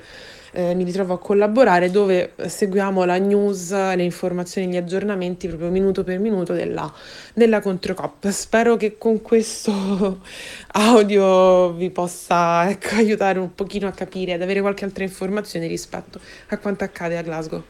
eh, 0.51 0.73
mi 0.73 0.83
ritrovo 0.83 1.13
a 1.13 1.19
collaborare 1.19 1.91
dove 1.91 2.33
seguiamo 2.37 3.03
la 3.03 3.17
news, 3.17 3.71
le 3.71 4.03
informazioni, 4.03 4.67
gli 4.67 4.77
aggiornamenti 4.77 5.47
proprio 5.47 5.69
minuto 5.69 6.03
per 6.03 6.19
minuto 6.19 6.53
della, 6.53 6.91
della 7.33 7.59
Controcop. 7.61 8.29
Spero 8.29 8.77
che 8.77 8.97
con 8.97 9.21
questo 9.21 10.21
audio 10.73 11.71
vi 11.73 11.89
possa 11.91 12.69
ecco, 12.69 12.95
aiutare 12.95 13.39
un 13.39 13.53
pochino 13.53 13.87
a 13.87 13.91
capire, 13.91 14.33
ad 14.33 14.41
avere 14.41 14.61
qualche 14.61 14.85
altra 14.85 15.03
informazione 15.03 15.67
rispetto 15.67 16.19
a 16.47 16.57
quanto 16.57 16.83
accade 16.83 17.17
a 17.17 17.21
Glasgow. 17.21 17.63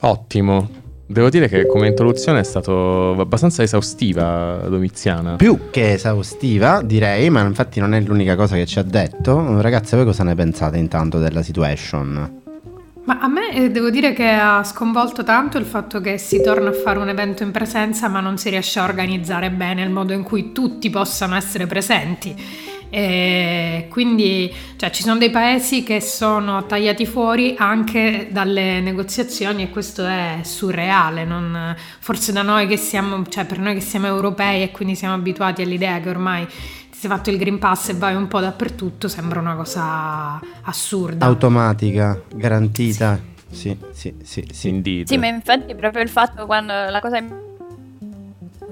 Ottimo. 0.00 0.82
Devo 1.06 1.28
dire 1.28 1.48
che 1.48 1.66
come 1.66 1.88
introduzione 1.88 2.40
è 2.40 2.42
stato 2.42 3.10
abbastanza 3.20 3.62
esaustiva 3.62 4.66
Domiziana. 4.68 5.36
Più 5.36 5.70
che 5.70 5.92
esaustiva, 5.92 6.80
direi, 6.82 7.28
ma 7.28 7.42
infatti 7.42 7.78
non 7.78 7.92
è 7.94 8.00
l'unica 8.00 8.36
cosa 8.36 8.56
che 8.56 8.64
ci 8.64 8.78
ha 8.78 8.82
detto. 8.82 9.60
Ragazzi, 9.60 9.96
voi 9.96 10.06
cosa 10.06 10.24
ne 10.24 10.34
pensate 10.34 10.78
intanto 10.78 11.18
della 11.18 11.42
situation? 11.42 12.42
Ma 13.04 13.18
a 13.20 13.28
me 13.28 13.54
eh, 13.54 13.70
devo 13.70 13.90
dire 13.90 14.14
che 14.14 14.26
ha 14.26 14.64
sconvolto 14.64 15.22
tanto 15.24 15.58
il 15.58 15.66
fatto 15.66 16.00
che 16.00 16.16
si 16.16 16.40
torna 16.40 16.70
a 16.70 16.72
fare 16.72 16.98
un 16.98 17.10
evento 17.10 17.42
in 17.42 17.50
presenza 17.50 18.08
ma 18.08 18.20
non 18.20 18.38
si 18.38 18.48
riesce 18.48 18.78
a 18.78 18.84
organizzare 18.84 19.50
bene 19.50 19.82
il 19.82 19.90
modo 19.90 20.14
in 20.14 20.22
cui 20.22 20.52
tutti 20.52 20.88
possano 20.88 21.36
essere 21.36 21.66
presenti 21.66 22.34
e 22.96 23.88
quindi 23.90 24.54
cioè, 24.76 24.88
ci 24.90 25.02
sono 25.02 25.18
dei 25.18 25.30
paesi 25.30 25.82
che 25.82 26.00
sono 26.00 26.64
tagliati 26.64 27.04
fuori 27.06 27.56
anche 27.58 28.28
dalle 28.30 28.80
negoziazioni 28.80 29.64
e 29.64 29.70
questo 29.70 30.06
è 30.06 30.38
surreale. 30.42 31.24
Non, 31.24 31.74
forse 31.98 32.30
da 32.30 32.42
noi 32.42 32.68
che 32.68 32.76
siamo, 32.76 33.26
cioè 33.26 33.46
per 33.46 33.58
noi 33.58 33.74
che 33.74 33.80
siamo 33.80 34.06
europei 34.06 34.62
e 34.62 34.70
quindi 34.70 34.94
siamo 34.94 35.14
abituati 35.14 35.62
all'idea 35.62 35.98
che 35.98 36.08
ormai 36.08 36.46
ti 36.46 36.96
sei 36.96 37.10
fatto 37.10 37.30
il 37.30 37.36
Green 37.36 37.58
Pass 37.58 37.88
e 37.88 37.94
vai 37.94 38.14
un 38.14 38.28
po' 38.28 38.38
dappertutto, 38.38 39.08
sembra 39.08 39.40
una 39.40 39.56
cosa 39.56 40.40
assurda. 40.62 41.26
Automatica, 41.26 42.22
garantita. 42.32 43.18
Sì, 43.50 43.76
sì, 43.90 44.14
sì, 44.22 44.46
sì. 44.52 44.68
Indeed. 44.68 45.08
Sì, 45.08 45.18
ma 45.18 45.26
infatti 45.26 45.74
proprio 45.74 46.00
il 46.00 46.08
fatto 46.08 46.46
quando 46.46 46.72
la 46.72 47.00
cosa 47.00 47.20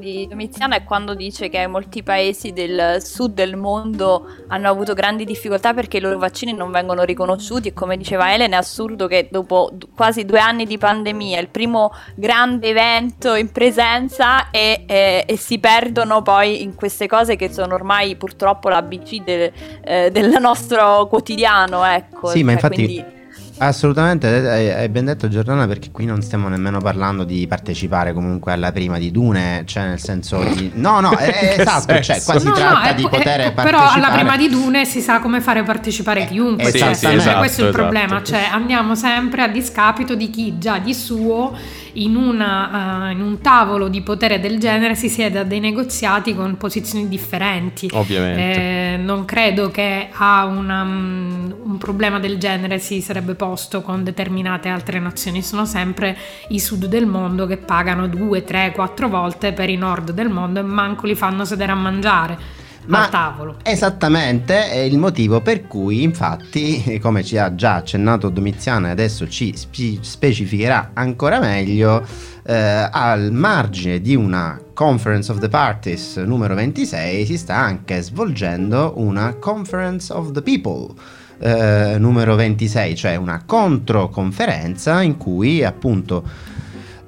di 0.03 0.27
Domiziano 0.29 0.75
è 0.75 0.83
quando 0.83 1.15
dice 1.15 1.49
che 1.49 1.67
molti 1.69 2.03
paesi 2.03 2.53
del 2.53 3.01
sud 3.01 3.35
del 3.35 3.55
mondo 3.57 4.27
hanno 4.49 4.69
avuto 4.69 4.93
grandi 4.93 5.25
difficoltà 5.25 5.73
perché 5.73 5.99
i 5.99 6.01
loro 6.01 6.19
vaccini 6.19 6.53
non 6.53 6.73
vengono 6.73 7.05
riconosciuti 7.05 7.69
e 7.69 7.73
come 7.73 7.97
diceva 7.97 8.35
Elena 8.35 8.57
è 8.57 8.59
assurdo 8.59 9.07
che 9.07 9.29
dopo 9.31 9.71
quasi 9.95 10.25
due 10.25 10.41
anni 10.41 10.67
di 10.67 10.77
pandemia, 10.77 11.39
il 11.39 11.49
primo 11.49 11.93
grande 12.17 12.69
evento 12.69 13.35
in 13.35 13.53
presenza 13.53 14.51
e, 14.51 14.85
e, 14.87 15.25
e 15.27 15.37
si 15.37 15.61
perdono 15.61 16.21
poi 16.23 16.63
in 16.63 16.75
queste 16.75 17.07
cose 17.07 17.37
che 17.37 17.53
sono 17.53 17.75
ormai 17.75 18.17
purtroppo 18.17 18.69
l'ABC 18.69 19.23
del, 19.23 19.53
eh, 19.85 20.11
del 20.11 20.37
nostro 20.41 21.07
quotidiano. 21.07 21.85
Ecco. 21.85 22.27
Sì, 22.29 22.39
cioè, 22.39 22.43
ma 22.43 22.53
infatti... 22.53 22.75
Quindi 22.75 23.21
Assolutamente, 23.65 24.27
hai 24.75 24.89
ben 24.89 25.05
detto 25.05 25.29
Giordana 25.29 25.69
perché 25.69 25.93
qui 25.93 26.05
non 26.05 26.21
stiamo 26.21 26.49
nemmeno 26.49 26.81
parlando 26.81 27.23
di 27.23 27.47
partecipare 27.47 28.13
comunque 28.13 28.51
alla 28.51 28.73
prima 28.73 28.99
di 28.99 29.13
Dune, 29.13 29.63
cioè 29.67 29.87
nel 29.87 30.01
senso 30.01 30.43
di... 30.43 30.73
No, 30.75 30.99
no, 30.99 31.15
è, 31.17 31.55
esatto, 31.59 32.01
cioè 32.03 32.21
qua 32.25 32.41
si 32.41 32.47
no, 32.49 32.55
tratta 32.55 32.89
no, 32.89 32.95
di 32.95 33.05
è, 33.05 33.09
poter 33.09 33.41
è, 33.41 33.53
partecipare. 33.53 33.71
Però 33.71 33.89
alla 33.89 34.11
prima 34.11 34.37
di 34.37 34.49
Dune 34.49 34.85
si 34.85 35.01
sa 35.01 35.21
come 35.21 35.41
fare 35.41 35.63
partecipare 35.63 36.27
chiunque, 36.27 36.71
eh, 36.71 36.73
cioè, 36.77 36.93
sì, 36.95 37.07
sì, 37.07 37.15
esatto, 37.15 37.39
questo 37.39 37.61
è 37.61 37.65
il 37.65 37.71
esatto. 37.71 37.89
problema, 37.89 38.23
cioè 38.25 38.49
andiamo 38.51 38.97
sempre 38.97 39.43
a 39.43 39.49
discapito 39.49 40.17
di 40.17 40.29
chi 40.29 40.59
già 40.59 40.79
di 40.79 40.93
suo 40.93 41.57
in, 41.95 42.17
una, 42.17 43.09
uh, 43.09 43.13
in, 43.13 43.21
un 43.21 43.41
tavolo 43.41 43.89
di 43.89 44.01
potere 44.03 44.41
del 44.41 44.59
genere 44.59 44.95
si 44.95 45.09
siede 45.09 45.39
a 45.41 45.45
dei 45.45 45.61
negoziati 45.61 46.35
con 46.35 46.57
posizioni 46.57 47.09
differenti. 47.09 47.89
Ovviamente. 47.93 48.41
Eh, 48.41 48.97
non 48.97 49.25
credo 49.25 49.71
che 49.71 50.09
a 50.13 50.45
una, 50.47 50.83
um, 50.83 51.55
un 51.65 51.79
problema 51.79 52.19
del 52.19 52.39
genere 52.39 52.79
si 52.79 53.01
sarebbe 53.01 53.35
posto 53.35 53.83
con 53.83 54.05
determinate 54.05 54.69
altre 54.69 54.99
nazioni. 54.99 55.43
Sono 55.43 55.65
sempre 55.65 56.17
i 56.49 56.61
sud 56.61 56.87
del 56.87 57.07
mondo 57.07 57.47
che 57.47 57.57
pagano 57.57 58.07
due, 58.07 58.45
tre, 58.45 58.73
quattro 58.73 59.09
volte 59.09 59.53
per 59.53 59.69
i 59.69 59.77
nord 59.77 60.13
del 60.13 60.29
mondo 60.29 60.61
e 60.61 60.63
manco 60.63 61.07
li 61.07 61.15
fanno 61.15 61.45
sedere 61.45 61.73
a 61.73 61.77
mangiare. 61.77 62.61
Ma 62.87 63.05
al 63.05 63.11
tavolo. 63.11 63.57
Esattamente, 63.63 64.71
è 64.71 64.79
il 64.79 64.99
motivo 64.99 65.41
per 65.41 65.67
cui, 65.67 66.03
infatti, 66.03 66.99
come 67.03 67.23
ci 67.23 67.39
ha 67.39 67.55
già 67.55 67.77
accennato 67.77 68.29
Domiziano 68.29 68.89
e 68.89 68.91
adesso 68.91 69.29
ci 69.29 69.57
spe- 69.57 69.99
specificherà 70.01 70.91
ancora 70.95 71.39
meglio, 71.39 72.05
eh, 72.45 72.89
al 72.91 73.31
margine 73.33 74.01
di 74.01 74.17
una 74.17 74.61
Conference 74.75 75.31
of 75.31 75.39
the 75.39 75.49
Parties 75.49 76.17
numero 76.17 76.55
26 76.55 77.27
si 77.27 77.39
sta 77.39 77.55
anche 77.55 78.01
svolgendo 78.03 78.95
una 78.97 79.35
Conference 79.35 80.13
of 80.13 80.33
the 80.33 80.43
People. 80.43 80.95
Eh, 81.39 81.97
numero 81.99 82.35
26, 82.37 82.97
cioè 82.97 83.17
una 83.17 83.43
controconferenza 83.45 85.03
in 85.03 85.17
cui 85.17 85.65
appunto 85.65 86.23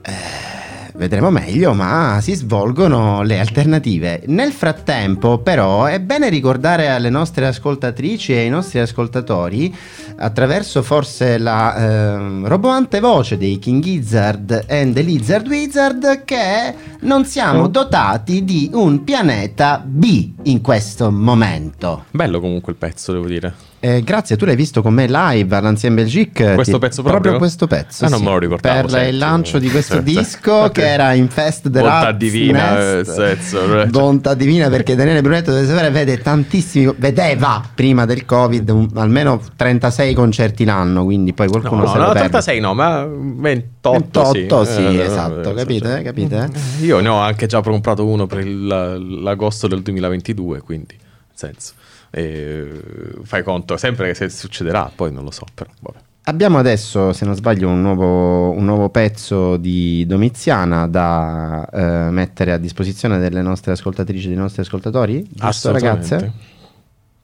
eh, 0.03 0.64
vedremo 0.97 1.31
meglio, 1.31 1.75
ma 1.75 2.19
si 2.21 2.35
svolgono 2.35 3.23
le 3.23 3.39
alternative. 3.39 4.23
Nel 4.27 4.53
frattempo, 4.53 5.39
però, 5.39 5.85
è 5.85 6.01
bene 6.01 6.29
ricordare 6.29 6.89
alle 6.89 7.11
nostre 7.11 7.47
ascoltatrici 7.47 8.33
e 8.33 8.39
ai 8.39 8.49
nostri 8.49 8.79
ascoltatori, 8.79 9.75
attraverso 10.17 10.83
forse 10.83 11.39
la 11.39 11.77
eh, 11.77 12.49
roboante 12.49 13.01
voce 13.01 13.37
dei 13.37 13.59
King 13.59 13.83
Gizzard 13.83 14.67
and 14.69 14.95
the 14.95 15.03
Lizard 15.03 15.47
Wizard, 15.47 16.25
che 16.25 16.75
non 17.01 17.25
siamo 17.25 17.63
oh. 17.63 17.69
dotati 17.69 18.45
di 18.45 18.71
un 18.73 19.05
pianeta 19.05 19.83
B 19.85 20.31
in 20.45 20.61
questo 20.61 21.11
momento. 21.11 22.05
Bello 22.11 22.41
comunque 22.41 22.73
il 22.73 22.79
pezzo, 22.79 23.13
devo 23.13 23.27
dire. 23.27 23.73
Eh, 23.85 24.01
grazie, 24.03 24.39
tu 24.39 24.47
l'hai 24.47 24.57
visto 24.57 24.81
con 24.81 24.95
me 24.95 25.07
live 25.07 25.55
all'Ancien 25.55 25.95
Belgique. 25.95 26.55
Questo 26.55 26.79
pezzo 26.79 27.03
proprio? 27.03 27.21
Proprio 27.21 27.39
questo 27.39 27.67
pezzo. 27.67 28.07
Ah, 28.07 28.09
non 28.09 28.23
me 28.23 28.31
lo 28.31 28.39
ricordavo. 28.39 28.81
Per 28.81 28.91
senti. 28.91 29.09
il 29.11 29.19
lancio 29.19 29.59
di 29.59 29.69
questo 29.69 30.01
disco 30.01 30.71
che 30.73 30.89
era 30.89 31.13
Infest 31.13 31.69
the 31.69 31.81
Bontà 31.81 32.13
divina, 32.13 32.77
nel 32.77 33.07
senso. 33.07 33.85
Bontà 33.91 34.33
divina 34.33 34.71
perché 34.71 34.95
Daniele 34.95 35.21
Brunetto 35.21 35.53
deve 35.53 35.67
sapere 35.67 35.91
vede 35.91 36.17
tantissimi, 36.17 36.95
vedeva 36.97 37.63
prima 37.75 38.07
del 38.07 38.25
Covid 38.25 38.71
un, 38.71 38.89
almeno 38.95 39.39
36 39.55 40.15
concerti 40.15 40.65
l'anno, 40.65 41.05
quindi 41.05 41.35
poi 41.35 41.49
qualcuno 41.49 41.83
no, 41.83 41.89
se 41.89 41.99
no, 41.99 42.05
lo 42.05 42.07
no, 42.07 42.15
36 42.15 42.61
no, 42.61 42.73
ma 42.73 43.05
28, 43.05 44.31
28 44.33 44.65
sì, 44.65 44.73
sì 44.73 44.81
eh, 44.81 45.01
esatto, 45.01 45.51
eh, 45.51 45.55
capite? 45.55 46.01
capite? 46.01 46.49
Io 46.81 47.01
ne 47.01 47.09
ho 47.09 47.19
anche 47.19 47.45
già 47.45 47.61
comprato 47.61 48.07
uno 48.07 48.27
per 48.27 48.39
il, 48.39 48.67
l'agosto 49.23 49.67
del 49.67 49.83
2022, 49.83 50.61
quindi 50.63 50.97
senso. 51.35 51.75
E 52.17 52.81
fai 53.25 53.43
conto 53.43 53.77
sempre 53.77 54.07
che 54.07 54.15
se 54.15 54.29
succederà, 54.29 54.91
poi 54.95 55.11
non 55.13 55.25
lo 55.25 55.33
so, 55.33 55.45
però 55.53 55.69
vabbè. 55.81 55.99
Abbiamo 56.27 56.59
adesso, 56.59 57.13
se 57.13 57.25
non 57.27 57.35
sbaglio, 57.35 57.69
un 57.69 57.83
nuovo, 57.83 58.51
un 58.51 58.65
nuovo 58.65 58.89
pezzo 58.89 59.57
di 59.57 60.07
Domiziana 60.07 60.87
da 60.87 61.69
eh, 61.71 62.11
mettere 62.11 62.53
a 62.53 62.57
disposizione 62.57 63.19
delle 63.19 63.43
nostre 63.43 63.73
ascoltatrici 63.73 64.27
e 64.27 64.29
dei 64.29 64.39
nostri 64.39 64.63
ascoltatori. 64.63 65.27
Giusto, 65.29 65.73
ragazze? 65.73 66.53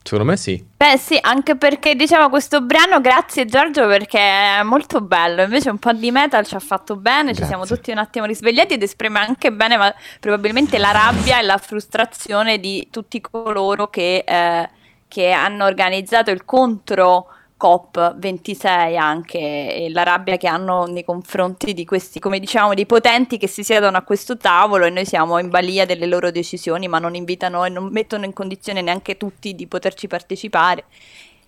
Secondo 0.02 0.24
me 0.24 0.36
sì. 0.36 0.62
Beh 0.76 0.96
sì, 0.98 1.16
anche 1.20 1.56
perché 1.56 1.94
diciamo 1.94 2.28
questo 2.30 2.62
brano, 2.62 3.00
grazie 3.00 3.44
Giorgio 3.44 3.86
perché 3.86 4.18
è 4.18 4.62
molto 4.64 5.00
bello, 5.00 5.42
invece 5.42 5.70
un 5.70 5.78
po' 5.78 5.92
di 5.92 6.10
metal 6.10 6.44
ci 6.44 6.54
ha 6.54 6.58
fatto 6.58 6.96
bene, 6.96 7.26
grazie. 7.26 7.42
ci 7.42 7.48
siamo 7.48 7.64
tutti 7.64 7.90
un 7.90 7.98
attimo 7.98 8.24
risvegliati 8.24 8.74
ed 8.74 8.82
esprime 8.82 9.18
anche 9.20 9.52
bene 9.52 9.76
ma 9.76 9.94
probabilmente 10.18 10.78
la 10.78 10.90
rabbia 10.90 11.38
e 11.38 11.42
la 11.42 11.58
frustrazione 11.58 12.58
di 12.58 12.88
tutti 12.90 13.20
coloro 13.20 13.88
che, 13.88 14.24
eh, 14.26 14.68
che 15.10 15.32
hanno 15.32 15.64
organizzato 15.64 16.30
il 16.30 16.44
contro 16.44 17.26
COP26 17.60 18.96
anche 18.96 19.38
e 19.38 19.90
la 19.90 20.04
rabbia 20.04 20.36
che 20.36 20.46
hanno 20.46 20.86
nei 20.86 21.04
confronti 21.04 21.74
di 21.74 21.84
questi, 21.84 22.20
come 22.20 22.38
diciamo, 22.38 22.74
di 22.74 22.86
potenti 22.86 23.36
che 23.36 23.48
si 23.48 23.64
siedono 23.64 23.96
a 23.96 24.02
questo 24.02 24.36
tavolo 24.36 24.84
e 24.86 24.90
noi 24.90 25.04
siamo 25.04 25.38
in 25.38 25.50
balia 25.50 25.84
delle 25.84 26.06
loro 26.06 26.30
decisioni, 26.30 26.86
ma 26.86 27.00
non 27.00 27.16
invitano 27.16 27.64
e 27.64 27.68
non 27.68 27.88
mettono 27.90 28.24
in 28.24 28.32
condizione 28.32 28.82
neanche 28.82 29.16
tutti 29.16 29.56
di 29.56 29.66
poterci 29.66 30.06
partecipare. 30.06 30.84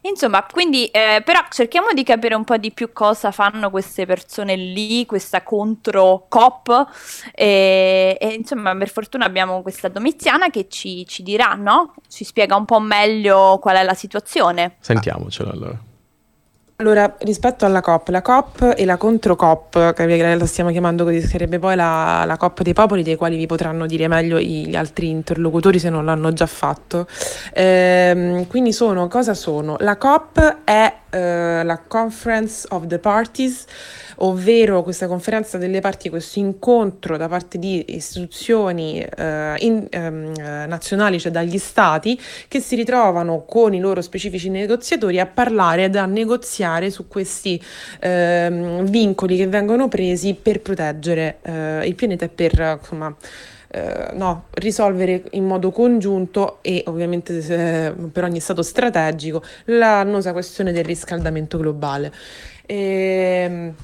Insomma, 0.03 0.45
quindi 0.51 0.87
eh, 0.87 1.23
però 1.25 1.41
cerchiamo 1.49 1.89
di 1.95 2.03
capire 2.03 2.35
un 2.35 2.45
po' 2.45 2.57
di 2.57 2.73
più 2.73 2.93
cosa 2.93 3.31
fanno 3.31 3.71
queste 3.71 4.05
persone 4.05 4.57
lì, 4.57 5.07
questa 5.07 5.43
contro 5.43 6.27
COP 6.29 6.89
e, 7.33 8.17
e 8.21 8.29
insomma 8.35 8.75
per 8.77 8.89
fortuna 8.91 9.25
abbiamo 9.25 9.63
questa 9.63 9.89
Domiziana 9.89 10.51
che 10.51 10.67
ci, 10.69 11.07
ci 11.07 11.23
dirà, 11.23 11.55
no? 11.55 11.95
Ci 12.09 12.25
spiega 12.25 12.57
un 12.57 12.65
po' 12.65 12.81
meglio 12.81 13.59
qual 13.61 13.77
è 13.77 13.83
la 13.85 13.95
situazione. 13.95 14.77
Sentiamocela 14.81 15.51
allora. 15.51 15.91
Allora, 16.83 17.15
rispetto 17.21 17.65
alla 17.65 17.81
COP, 17.81 18.09
la 18.09 18.23
COP 18.23 18.75
e 18.77 18.85
la 18.85 18.97
contro-COP, 18.97 19.93
che 19.93 20.35
la 20.35 20.47
stiamo 20.47 20.73
chiamando 20.73 21.05
così, 21.05 21.21
sarebbe 21.21 21.61
poi 21.61 21.77
la, 21.77 22.25
la 22.27 22.37
COP 22.37 22.63
dei 22.63 22.73
popoli, 22.73 23.05
dei 23.05 23.15
quali 23.15 23.37
vi 23.37 23.47
potranno 23.47 23.87
dire 23.87 24.09
meglio 24.09 24.41
gli 24.41 24.75
altri 24.75 25.09
interlocutori 25.09 25.79
se 25.79 25.91
non 25.91 26.05
l'hanno 26.05 26.33
già 26.33 26.47
fatto. 26.47 27.07
Ehm, 27.55 28.49
quindi 28.49 28.73
sono, 28.73 29.07
cosa 29.07 29.33
sono? 29.33 29.77
La 29.79 29.97
COP 29.97 30.57
è 30.65 30.93
eh, 31.13 31.63
la 31.63 31.79
Conference 31.87 32.67
of 32.71 32.87
the 32.87 32.99
Parties, 32.99 33.67
ovvero 34.17 34.83
questa 34.83 35.07
conferenza 35.07 35.59
delle 35.59 35.81
parti, 35.81 36.09
questo 36.09 36.39
incontro 36.39 37.17
da 37.17 37.29
parte 37.29 37.59
di 37.59 37.85
istituzioni 37.95 39.01
eh, 39.01 39.55
in, 39.59 39.87
ehm, 39.91 40.33
nazionali, 40.67 41.21
cioè 41.21 41.31
dagli 41.31 41.59
stati, 41.59 42.19
che 42.49 42.61
si 42.61 42.77
ritrovano 42.77 43.45
con 43.45 43.75
i 43.75 43.81
loro 43.81 44.01
specifici 44.01 44.49
negoziatori 44.49 45.21
a 45.21 45.27
parlare 45.27 45.85
ed 45.85 45.97
a 45.97 46.07
negoziare 46.07 46.91
su 46.91 47.09
questi 47.09 47.63
ehm, 48.01 48.85
vincoli 48.85 49.37
che 49.37 49.47
vengono 49.47 49.89
presi 49.89 50.35
per 50.35 50.61
proteggere 50.63 51.39
eh, 51.43 51.87
il 51.87 51.95
pianeta 51.95 52.25
e 52.25 52.29
per 52.29 52.79
insomma, 52.81 53.15
eh, 53.75 54.11
no, 54.13 54.49
risolvere 54.51 55.25
in 55.31 55.47
modo 55.47 55.71
congiunto 55.71 56.59
e 56.61 56.85
ovviamente 56.89 57.39
eh, 57.39 57.93
per 58.13 58.25
ogni 58.25 58.39
stato 58.39 58.63
strategico 58.63 59.43
l'annosa 59.65 60.33
questione 60.33 60.73
del 60.73 60.85
riscaldamento 60.85 61.57
globale. 61.57 62.13
Ehm, 62.67 63.75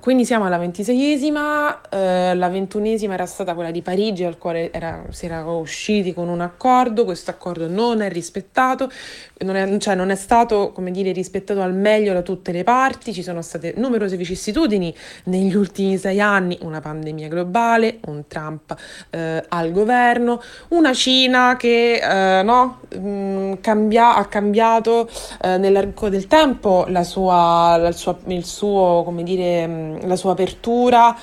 quindi 0.00 0.24
siamo 0.24 0.46
alla 0.46 0.58
ventiseiesima, 0.58 1.80
eh, 1.90 2.34
la 2.34 2.48
ventunesima 2.48 3.14
era 3.14 3.26
stata 3.26 3.54
quella 3.54 3.70
di 3.70 3.82
Parigi 3.82 4.24
al 4.24 4.38
quale 4.38 4.72
era, 4.72 5.04
si 5.10 5.26
era 5.26 5.44
usciti 5.44 6.14
con 6.14 6.28
un 6.28 6.40
accordo, 6.40 7.04
questo 7.04 7.30
accordo 7.30 7.68
non 7.68 8.00
è 8.00 8.10
rispettato, 8.10 8.90
non 9.38 9.56
è, 9.56 9.78
cioè 9.78 9.94
non 9.94 10.10
è 10.10 10.14
stato 10.16 10.72
come 10.72 10.90
dire, 10.90 11.12
rispettato 11.12 11.60
al 11.60 11.74
meglio 11.74 12.12
da 12.12 12.22
tutte 12.22 12.50
le 12.52 12.64
parti, 12.64 13.12
ci 13.12 13.22
sono 13.22 13.42
state 13.42 13.74
numerose 13.76 14.16
vicissitudini 14.16 14.94
negli 15.24 15.54
ultimi 15.54 15.98
sei 15.98 16.20
anni, 16.20 16.58
una 16.62 16.80
pandemia 16.80 17.28
globale, 17.28 17.98
un 18.06 18.26
Trump 18.26 18.74
eh, 19.10 19.44
al 19.48 19.70
governo, 19.70 20.40
una 20.68 20.92
Cina 20.94 21.56
che 21.56 22.00
eh, 22.00 22.42
no, 22.42 22.80
mh, 22.88 22.98
mm, 22.98 23.52
cambia, 23.60 24.16
ha 24.16 24.24
cambiato 24.26 25.08
eh, 25.42 25.58
nell'arco 25.58 26.08
del 26.08 26.26
tempo 26.26 26.84
la 26.88 27.04
sua, 27.04 27.76
la 27.76 27.92
sua, 27.92 28.16
il 28.26 28.44
suo, 28.44 29.02
come 29.04 29.22
dire, 29.22 29.66
mm, 29.66 29.89
la 30.02 30.16
sua 30.16 30.32
apertura 30.32 31.16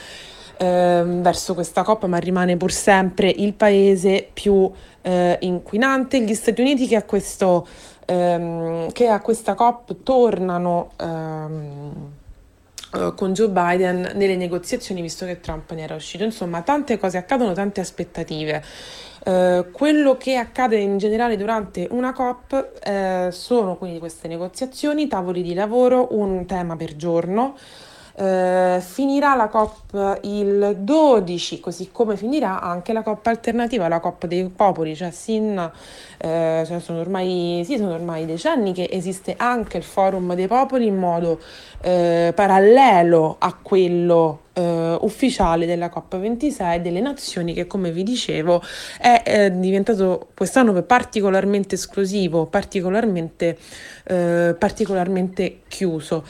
eh, 0.58 1.04
verso 1.06 1.54
questa 1.54 1.84
coppa, 1.84 2.08
ma 2.08 2.18
rimane 2.18 2.58
pur 2.58 2.72
sempre 2.72 3.30
il 3.30 3.54
paese 3.54 4.28
più 4.32 4.70
eh, 5.02 5.38
inquinante. 5.42 6.22
Gli 6.22 6.34
Stati 6.34 6.62
Uniti 6.62 6.88
che 6.88 6.96
a, 6.96 7.04
questo, 7.04 7.68
ehm, 8.06 8.92
che 8.92 9.08
a 9.08 9.22
questa 9.22 9.54
COP 9.54 10.04
tornano 10.04 10.92
ehm, 10.98 11.92
eh, 12.94 13.14
con 13.16 13.34
Joe 13.34 13.50
Biden 13.50 14.12
nelle 14.16 14.36
negoziazioni, 14.36 15.02
visto 15.02 15.26
che 15.26 15.40
Trump 15.40 15.72
ne 15.72 15.84
era 15.84 15.96
uscito. 15.96 16.24
Insomma, 16.24 16.62
tante 16.62 16.98
cose 16.98 17.18
accadono, 17.18 17.54
tante 17.54 17.82
aspettative. 17.82 18.64
Uh, 19.28 19.72
quello 19.72 20.16
che 20.16 20.38
accade 20.38 20.78
in 20.78 20.98
generale 20.98 21.36
durante 21.36 21.86
una 21.92 22.14
COP 22.14 22.80
uh, 22.86 23.30
sono 23.30 23.76
quindi 23.76 24.00
queste 24.00 24.30
negoziazioni, 24.30 25.08
tavoli 25.08 25.42
di 25.42 25.54
lavoro, 25.54 26.08
un 26.12 26.46
tema 26.46 26.78
per 26.78 26.96
giorno, 26.96 27.58
eh, 28.20 28.82
finirà 28.82 29.36
la 29.36 29.48
COP 29.48 30.20
il 30.24 30.78
12, 30.80 31.60
così 31.60 31.90
come 31.92 32.18
finirà 32.18 32.62
anche 32.62 32.92
la 32.92 33.04
COP 33.04 33.28
alternativa, 33.28 33.88
la 33.88 34.00
COP 34.00 34.26
dei 34.26 34.50
popoli, 34.50 34.96
cioè 34.96 35.12
sin, 35.12 35.58
eh, 36.18 36.64
cioè 36.66 36.80
sono, 36.80 37.00
ormai, 37.00 37.62
sì, 37.64 37.78
sono 37.78 37.94
ormai 37.94 38.26
decenni 38.26 38.74
che 38.74 38.90
esiste 38.92 39.36
anche 39.38 39.78
il 39.78 39.84
Forum 39.84 40.34
dei 40.34 40.48
popoli 40.48 40.88
in 40.88 40.98
modo 40.98 41.40
eh, 41.82 42.32
parallelo 42.36 43.36
a 43.40 43.56
quello 43.62 44.40
Uh, 44.58 44.98
ufficiale 45.02 45.68
della 45.68 45.86
COP26 45.86 46.78
delle 46.82 47.00
nazioni 47.00 47.54
che 47.54 47.68
come 47.68 47.92
vi 47.92 48.02
dicevo 48.02 48.60
è 49.00 49.22
eh, 49.24 49.52
diventato 49.52 50.30
quest'anno 50.34 50.82
particolarmente 50.82 51.76
esclusivo, 51.76 52.48
particolarmente, 52.48 53.56
uh, 54.10 54.58
particolarmente 54.58 55.60
chiuso. 55.68 56.24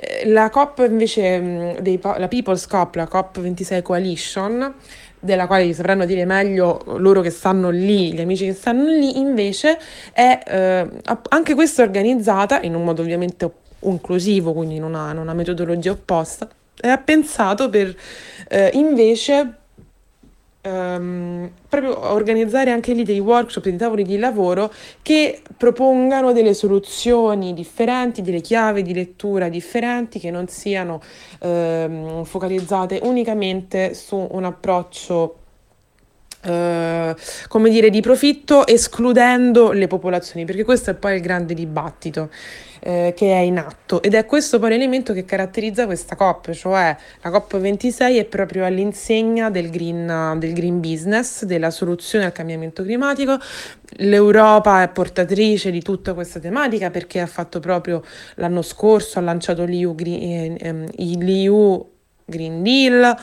Eh, 0.00 0.28
la 0.28 0.48
COP 0.50 0.86
invece, 0.88 1.40
mm, 1.40 1.70
dei, 1.80 1.98
la 2.02 2.28
People's 2.28 2.66
COP, 2.66 2.94
la 2.94 3.08
COP26 3.10 3.82
Coalition, 3.82 4.74
della 5.18 5.46
quale 5.48 5.64
vi 5.64 5.74
sapranno 5.74 6.04
dire 6.04 6.24
meglio 6.24 6.80
loro 6.98 7.20
che 7.20 7.30
stanno 7.30 7.70
lì, 7.70 8.12
gli 8.12 8.20
amici 8.20 8.44
che 8.46 8.52
stanno 8.52 8.86
lì, 8.86 9.18
invece 9.18 9.78
è 10.12 10.38
eh, 10.46 10.88
anche 11.30 11.54
questa 11.54 11.82
organizzata 11.82 12.60
in 12.62 12.74
un 12.74 12.84
modo 12.84 13.02
ovviamente 13.02 13.50
inclusivo, 13.80 14.52
quindi 14.52 14.78
non 14.78 14.94
ha, 14.94 15.12
non 15.12 15.28
metodologia 15.34 15.90
opposta, 15.90 16.48
è 16.80 16.98
pensato 17.04 17.68
per 17.68 17.94
eh, 18.48 18.70
invece 18.74 19.57
ehm, 20.60 21.50
proprio 21.68 22.12
organizzare 22.12 22.70
anche 22.70 22.92
lì 22.92 23.04
dei 23.04 23.20
workshop, 23.20 23.64
dei 23.64 23.76
tavoli 23.76 24.02
di 24.02 24.18
lavoro 24.18 24.72
che 25.02 25.42
propongano 25.56 26.32
delle 26.32 26.54
soluzioni 26.54 27.54
differenti, 27.54 28.22
delle 28.22 28.40
chiavi 28.40 28.82
di 28.82 28.94
lettura 28.94 29.48
differenti 29.48 30.18
che 30.18 30.30
non 30.30 30.48
siano 30.48 31.00
ehm, 31.40 32.24
focalizzate 32.24 33.00
unicamente 33.02 33.94
su 33.94 34.26
un 34.30 34.44
approccio 34.44 35.34
Uh, 36.40 37.16
come 37.48 37.68
dire, 37.68 37.90
di 37.90 38.00
profitto 38.00 38.64
escludendo 38.64 39.72
le 39.72 39.88
popolazioni, 39.88 40.46
perché 40.46 40.62
questo 40.62 40.90
è 40.90 40.94
poi 40.94 41.16
il 41.16 41.20
grande 41.20 41.52
dibattito 41.52 42.30
eh, 42.80 43.14
che 43.16 43.32
è 43.32 43.38
in 43.38 43.58
atto 43.58 44.02
ed 44.02 44.14
è 44.14 44.24
questo 44.24 44.58
poi 44.58 44.70
l'elemento 44.70 45.12
che 45.12 45.24
caratterizza 45.24 45.86
questa 45.86 46.16
COP, 46.16 46.52
cioè 46.52 46.96
la 47.22 47.30
COP26 47.30 48.18
è 48.18 48.24
proprio 48.24 48.64
all'insegna 48.64 49.50
del 49.50 49.70
green, 49.70 50.36
del 50.38 50.52
green 50.52 50.80
business, 50.80 51.44
della 51.44 51.70
soluzione 51.70 52.24
al 52.24 52.32
cambiamento 52.32 52.82
climatico. 52.82 53.38
L'Europa 54.00 54.82
è 54.82 54.88
portatrice 54.88 55.70
di 55.70 55.82
tutta 55.82 56.14
questa 56.14 56.38
tematica 56.40 56.90
perché 56.90 57.20
ha 57.20 57.26
fatto 57.26 57.60
proprio 57.60 58.02
l'anno 58.34 58.62
scorso, 58.62 59.18
ha 59.18 59.22
lanciato 59.22 59.64
l'EU 59.64 59.94
Green, 59.94 60.56
eh, 60.60 60.86
eh, 60.96 61.16
l'EU 61.16 61.90
Green 62.24 62.62
Deal 62.62 63.16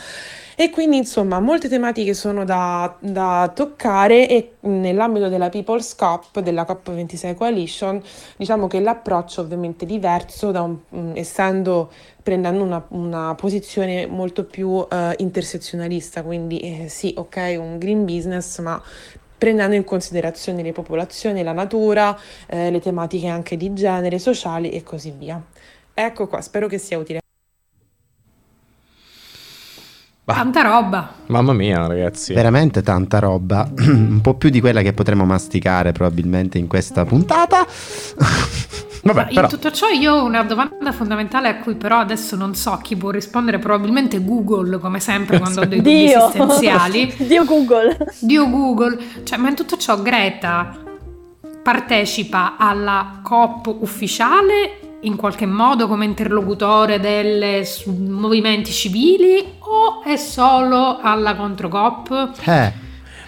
e 0.56 0.70
quindi 0.70 0.98
insomma 0.98 1.40
molte 1.40 1.68
tematiche 1.68 2.14
sono 2.14 2.46
da, 2.46 2.96
da 3.00 3.52
toccare 3.54 4.28
e 4.30 4.54
nell'ambito 4.62 5.28
della 5.28 5.50
People's 5.50 5.96
Cup, 5.96 6.40
della 6.40 6.66
COP26 6.68 7.36
Coalition, 7.36 8.02
diciamo 8.38 8.68
che 8.68 8.80
l'approccio 8.80 9.42
ovviamente 9.42 9.86
è 9.86 9.88
diverso, 9.88 10.50
un, 10.50 10.78
mm, 10.96 11.12
essendo 11.16 11.92
prendendo 12.24 12.64
una, 12.64 12.84
una, 12.90 13.36
posizione 13.36 14.08
molto 14.08 14.46
più 14.46 14.70
uh, 14.70 14.88
intersezionalista, 15.18 16.24
quindi 16.24 16.60
eh, 16.60 16.90
sì, 16.90 17.14
ok, 17.16 17.56
un 17.60 17.78
green 17.78 18.04
business, 18.04 18.60
ma 18.62 18.82
prendendo 19.38 19.76
in 19.76 19.84
considerazione 19.84 20.64
le 20.64 20.72
popolazioni, 20.72 21.44
la 21.44 21.52
natura, 21.52 22.18
eh, 22.48 22.72
le 22.72 22.80
tematiche 22.80 23.28
anche 23.28 23.58
di 23.58 23.74
genere, 23.74 24.18
sociali 24.18 24.72
e 24.72 24.82
così 24.82 25.12
via. 25.12 25.40
Ecco 25.94 26.28
qua, 26.28 26.42
spero 26.42 26.68
che 26.68 26.80
sia 26.80 26.98
utile. 26.98 27.25
Tanta 30.26 30.62
roba. 30.64 31.14
Mamma 31.28 31.54
mia, 31.54 31.86
ragazzi. 31.86 32.34
Veramente 32.34 32.82
tanta 32.82 33.20
roba, 33.20 33.70
un 33.78 34.20
po' 34.22 34.34
più 34.34 34.50
di 34.50 34.60
quella 34.60 34.82
che 34.82 34.92
potremo 34.94 35.24
masticare 35.24 35.92
probabilmente 35.92 36.58
in 36.58 36.68
questa 36.68 37.06
puntata. 37.06 37.66
Vabbè, 39.06 39.28
In 39.30 39.36
però. 39.36 39.48
tutto 39.48 39.70
ciò 39.70 39.88
io 39.90 40.16
ho 40.16 40.24
una 40.24 40.42
domanda 40.42 40.92
fondamentale 40.92 41.48
a 41.48 41.58
cui 41.58 41.76
però 41.76 42.00
adesso 42.00 42.36
non 42.36 42.56
so 42.56 42.80
chi 42.82 42.96
può 42.96 43.12
rispondere, 43.12 43.60
probabilmente 43.60 44.24
Google 44.24 44.80
come 44.80 45.00
sempre 45.00 45.38
quando 45.38 45.62
ho 45.62 45.66
dei 45.66 45.78
dubbi 45.78 46.08
Dio. 46.08 46.24
esistenziali. 46.28 47.14
Dio 47.28 47.46
Google. 47.46 47.96
Dio 48.22 48.50
Google, 48.50 48.98
cioè, 49.24 49.38
ma 49.38 49.50
in 49.50 49.56
tutto 49.56 49.78
ciò 49.78 50.02
Greta 50.02 50.76
partecipa 51.62 52.56
alla 52.58 53.20
COP 53.22 53.76
ufficiale 53.82 54.80
in 55.06 55.16
qualche 55.16 55.46
modo 55.46 55.88
come 55.88 56.06
interlocutore 56.06 57.00
dei 57.00 57.64
movimenti 57.86 58.72
civili 58.72 59.54
o 59.60 60.02
è 60.04 60.16
solo 60.18 61.00
alla 61.02 61.36
controcop? 61.36 62.32
Eh, 62.44 62.74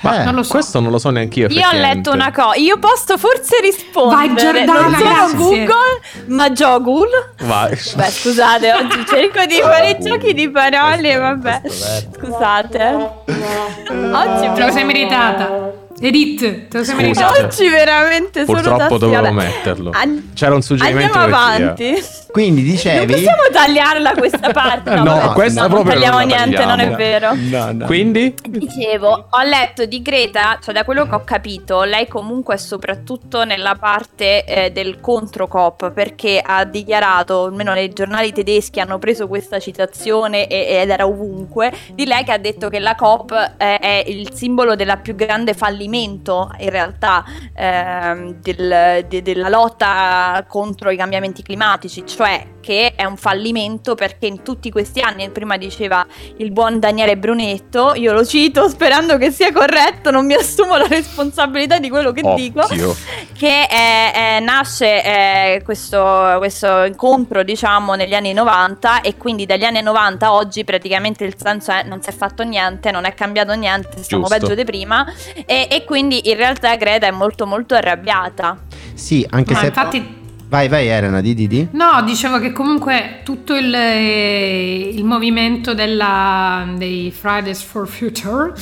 Ma 0.01 0.21
eh. 0.21 0.31
non 0.31 0.43
so. 0.43 0.53
Questo 0.53 0.79
non 0.79 0.91
lo 0.91 0.97
so 0.97 1.09
neanche 1.09 1.41
io. 1.41 1.47
Io 1.49 1.67
ho 1.67 1.73
letto 1.73 2.11
una 2.11 2.31
cosa, 2.31 2.55
io 2.55 2.77
posso 2.79 3.17
forse 3.17 3.59
rispondere. 3.61 4.27
Vai, 4.27 4.35
Giordana, 4.35 4.97
non 4.97 5.29
sono. 5.29 5.43
Google, 5.43 6.01
ma 6.27 6.49
Jogul. 6.49 7.09
Vai. 7.41 7.69
Beh, 7.95 8.09
scusate, 8.09 8.73
oggi 8.73 9.05
cerco 9.05 9.45
di 9.45 9.59
fare 9.61 9.97
giochi 9.99 10.33
di 10.33 10.49
parole, 10.49 11.15
vabbè. 11.15 11.61
Questo 11.61 12.09
Scusate. 12.17 13.09
Oggi 13.25 14.53
Te 14.53 14.65
lo 14.65 14.71
sei 14.71 14.83
meritata. 14.83 15.85
Edith, 15.99 16.67
te 16.67 16.77
lo 16.77 16.83
sei 16.83 16.95
meritata. 16.95 17.43
Oggi 17.45 17.67
veramente 17.69 18.45
sono 18.45 18.61
Purtroppo 18.61 18.97
dovevo 18.99 19.21
vabbè. 19.23 19.33
metterlo. 19.33 19.89
An- 19.93 20.31
C'era 20.35 20.53
un 20.53 20.61
suggerimento 20.61 21.17
Andiamo 21.17 21.47
di 21.47 21.57
regia. 21.63 21.71
avanti. 21.95 22.05
Quindi 22.31 22.61
Non 22.61 22.69
dicevi... 22.71 23.13
possiamo 23.13 23.41
tagliarla 23.51 24.11
questa 24.13 24.51
parte. 24.51 24.93
No, 24.93 25.03
No, 25.03 25.15
vabbè, 25.15 25.33
questa 25.33 25.61
no, 25.61 25.67
non 25.67 25.75
proprio 25.83 25.93
tagliamo 25.99 26.19
non 26.19 26.27
niente, 26.27 26.65
non 26.65 26.79
è 26.79 26.91
tagliamo. 26.91 27.35
vero. 27.75 27.85
Quindi? 27.87 28.35
Dicevo, 28.47 29.27
ho 29.31 29.41
letto 29.43 29.85
di 29.85 30.01
Greta, 30.03 30.59
cioè 30.61 30.73
da 30.73 30.83
quello 30.83 31.07
che 31.07 31.15
ho 31.15 31.23
capito, 31.23 31.81
lei 31.83 32.07
comunque 32.07 32.55
è 32.55 32.57
soprattutto 32.57 33.43
nella 33.43 33.73
parte 33.73 34.43
eh, 34.45 34.69
del 34.71 34.99
contro 34.99 35.47
COP 35.47 35.91
perché 35.93 36.39
ha 36.45 36.63
dichiarato, 36.63 37.45
almeno 37.45 37.73
nei 37.73 37.91
giornali 37.91 38.31
tedeschi 38.31 38.79
hanno 38.79 38.99
preso 38.99 39.27
questa 39.27 39.57
citazione 39.59 40.45
e- 40.47 40.77
ed 40.81 40.89
era 40.91 41.07
ovunque, 41.07 41.71
di 41.93 42.05
lei 42.05 42.23
che 42.23 42.33
ha 42.33 42.37
detto 42.37 42.69
che 42.69 42.77
la 42.77 42.93
COP 42.93 43.31
eh, 43.57 43.79
è 43.79 44.03
il 44.05 44.31
simbolo 44.33 44.75
della 44.75 44.97
più 44.97 45.15
grande 45.15 45.53
fallimento 45.55 45.85
in 46.59 46.69
realtà 46.69 47.23
ehm, 47.53 48.35
del- 48.41 49.05
de- 49.07 49.21
della 49.21 49.49
lotta 49.49 50.45
contro 50.47 50.89
i 50.89 50.97
cambiamenti 50.97 51.41
climatici, 51.43 52.05
cioè 52.05 52.55
che 52.67 52.95
è 52.97 53.05
un 53.05 53.15
fallimento 53.15 53.95
perché 53.95 54.25
in 54.25 54.43
tutti 54.43 54.69
questi 54.71 54.99
anni, 54.99 55.29
prima 55.29 55.55
diceva 55.55 56.05
il 56.35 56.51
buon 56.51 56.81
Daniele 56.81 57.15
Brunetto, 57.15 57.93
io 57.95 58.11
lo 58.11 58.25
cito 58.25 58.67
sperando 58.67 59.17
che 59.17 59.31
sia 59.31 59.53
corretto, 59.53 60.11
non 60.11 60.25
mi 60.25 60.33
assumo 60.33 60.75
la 60.75 60.85
responsabilità 60.85 61.79
di 61.79 61.89
quello 61.89 62.11
che 62.11 62.23
dico, 62.35 62.59
Occhio. 62.59 62.93
che 63.37 63.67
eh, 63.71 64.11
eh, 64.13 64.39
nasce 64.41 65.01
eh, 65.01 65.61
questo, 65.63 66.35
questo 66.39 66.83
incontro 66.83 67.41
diciamo 67.43 67.93
negli 67.93 68.13
anni 68.13 68.33
90 68.33 68.99
e 68.99 69.15
quindi 69.15 69.45
dagli 69.45 69.63
anni 69.63 69.81
90 69.81 70.25
a 70.25 70.33
oggi 70.33 70.65
praticamente 70.65 71.23
il 71.23 71.35
senso 71.37 71.71
è 71.71 71.83
non 71.83 72.01
si 72.01 72.09
è 72.09 72.13
fatto 72.13 72.43
niente, 72.43 72.91
non 72.91 73.05
è 73.05 73.13
cambiato 73.13 73.53
niente, 73.53 74.03
stiamo 74.03 74.25
Giusto. 74.25 74.39
peggio 74.41 74.55
di 74.55 74.65
prima 74.65 75.09
e, 75.45 75.69
e 75.71 75.85
quindi 75.85 76.27
in 76.29 76.35
realtà 76.35 76.75
Greta 76.75 77.07
è 77.07 77.11
molto 77.11 77.45
molto 77.45 77.75
arrabbiata. 77.75 78.57
Sì, 78.93 79.25
anche 79.29 79.53
Ma 79.53 79.59
se... 79.59 79.65
infatti 79.67 80.25
Vai, 80.49 80.69
vai 80.69 80.87
Elena, 80.87 81.19
di 81.19 81.33
di 81.33 81.45
di. 81.47 81.67
No, 81.71 82.01
dicevo 82.05 82.39
che 82.39 82.53
comunque 82.53 83.19
tutto 83.25 83.53
il, 83.53 83.73
eh, 83.73 84.89
il 84.93 85.03
movimento 85.03 85.73
della- 85.73 86.65
dei 86.77 87.11
Fridays 87.11 87.61
for 87.61 87.85
Future 87.85 88.53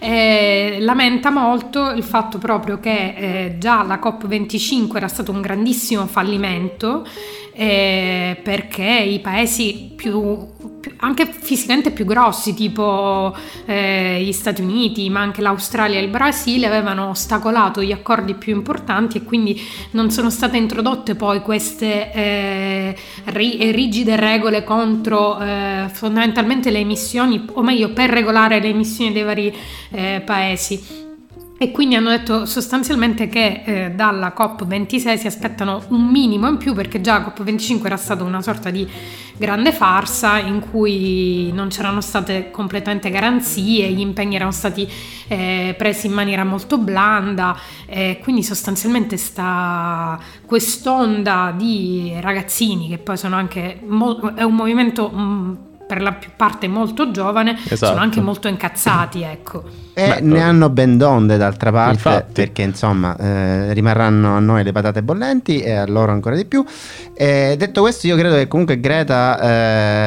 eh, 0.00 0.78
lamenta 0.80 1.30
molto 1.30 1.90
il 1.90 2.02
fatto 2.02 2.38
proprio 2.38 2.80
che 2.80 3.14
eh, 3.16 3.56
già 3.58 3.84
la 3.84 4.00
COP25 4.02 4.96
era 4.96 5.06
stato 5.08 5.30
un 5.30 5.40
grandissimo 5.40 6.06
fallimento 6.06 7.06
eh, 7.52 8.38
perché 8.42 8.82
i 8.84 9.20
paesi 9.20 9.92
più, 9.96 10.20
più- 10.57 10.57
anche 10.96 11.26
fisicamente 11.26 11.90
più 11.90 12.04
grossi 12.04 12.54
tipo 12.54 13.34
eh, 13.66 14.22
gli 14.22 14.32
Stati 14.32 14.62
Uniti 14.62 15.08
ma 15.10 15.20
anche 15.20 15.42
l'Australia 15.42 15.98
e 15.98 16.02
il 16.02 16.08
Brasile 16.08 16.66
avevano 16.66 17.08
ostacolato 17.08 17.82
gli 17.82 17.92
accordi 17.92 18.34
più 18.34 18.54
importanti 18.54 19.18
e 19.18 19.24
quindi 19.24 19.60
non 19.92 20.10
sono 20.10 20.30
state 20.30 20.56
introdotte 20.56 21.14
poi 21.14 21.40
queste 21.40 22.12
eh, 22.12 22.96
ri- 23.24 23.70
rigide 23.72 24.16
regole 24.16 24.64
contro 24.64 25.38
eh, 25.38 25.86
fondamentalmente 25.92 26.70
le 26.70 26.78
emissioni 26.78 27.44
o 27.52 27.62
meglio 27.62 27.92
per 27.92 28.10
regolare 28.10 28.60
le 28.60 28.68
emissioni 28.68 29.12
dei 29.12 29.22
vari 29.22 29.54
eh, 29.90 30.22
paesi 30.24 31.07
e 31.60 31.72
quindi 31.72 31.96
hanno 31.96 32.10
detto 32.10 32.46
sostanzialmente 32.46 33.26
che 33.26 33.62
eh, 33.64 33.90
dalla 33.90 34.32
COP26 34.36 35.16
si 35.18 35.26
aspettano 35.26 35.82
un 35.88 36.06
minimo 36.06 36.46
in 36.48 36.56
più 36.56 36.72
perché 36.72 37.00
già 37.00 37.18
la 37.18 37.34
COP25 37.36 37.84
era 37.84 37.96
stata 37.96 38.22
una 38.22 38.40
sorta 38.40 38.70
di 38.70 38.88
grande 39.36 39.72
farsa 39.72 40.38
in 40.38 40.60
cui 40.60 41.50
non 41.52 41.66
c'erano 41.66 42.00
state 42.00 42.52
completamente 42.52 43.10
garanzie, 43.10 43.90
gli 43.90 43.98
impegni 43.98 44.36
erano 44.36 44.52
stati 44.52 44.88
eh, 45.26 45.74
presi 45.76 46.06
in 46.06 46.12
maniera 46.12 46.44
molto 46.44 46.78
blanda 46.78 47.56
e 47.86 48.20
quindi 48.22 48.44
sostanzialmente 48.44 49.16
sta 49.16 50.16
quest'onda 50.46 51.52
di 51.56 52.12
ragazzini 52.20 52.88
che 52.88 52.98
poi 52.98 53.16
sono 53.16 53.34
anche 53.34 53.80
mo- 53.84 54.32
è 54.36 54.44
un 54.44 54.54
movimento 54.54 55.08
mh, 55.08 55.58
per 55.88 56.02
la 56.02 56.12
più 56.12 56.28
parte 56.36 56.68
molto 56.68 57.10
giovane, 57.10 57.56
Esatto. 57.64 57.92
sono 57.92 58.00
anche 58.04 58.20
molto 58.20 58.46
incazzati, 58.46 59.22
ecco. 59.22 59.64
E 59.94 60.06
Beh, 60.06 60.20
ne 60.20 60.40
hanno 60.42 60.68
ben 60.68 60.96
donde 60.96 61.36
d'altra 61.38 61.72
parte, 61.72 61.94
Infatti. 61.94 62.32
perché 62.34 62.62
insomma 62.62 63.16
eh, 63.16 63.72
rimarranno 63.72 64.36
a 64.36 64.38
noi 64.38 64.62
le 64.62 64.70
patate 64.70 65.02
bollenti 65.02 65.60
e 65.60 65.72
a 65.72 65.86
loro 65.86 66.12
ancora 66.12 66.36
di 66.36 66.44
più. 66.44 66.64
E 67.14 67.56
detto 67.58 67.80
questo, 67.80 68.06
io 68.06 68.14
credo 68.16 68.36
che 68.36 68.46
comunque 68.46 68.78
Greta 68.78 69.40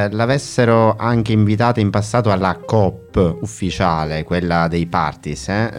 eh, 0.05 0.09
l'avessero 0.11 0.95
anche 0.97 1.33
invitata 1.33 1.81
in 1.81 1.89
passato 1.89 2.31
alla 2.31 2.57
COP 2.63 3.37
ufficiale, 3.41 4.23
quella 4.23 4.67
dei 4.69 4.85
parties. 4.85 5.49
eh. 5.49 5.69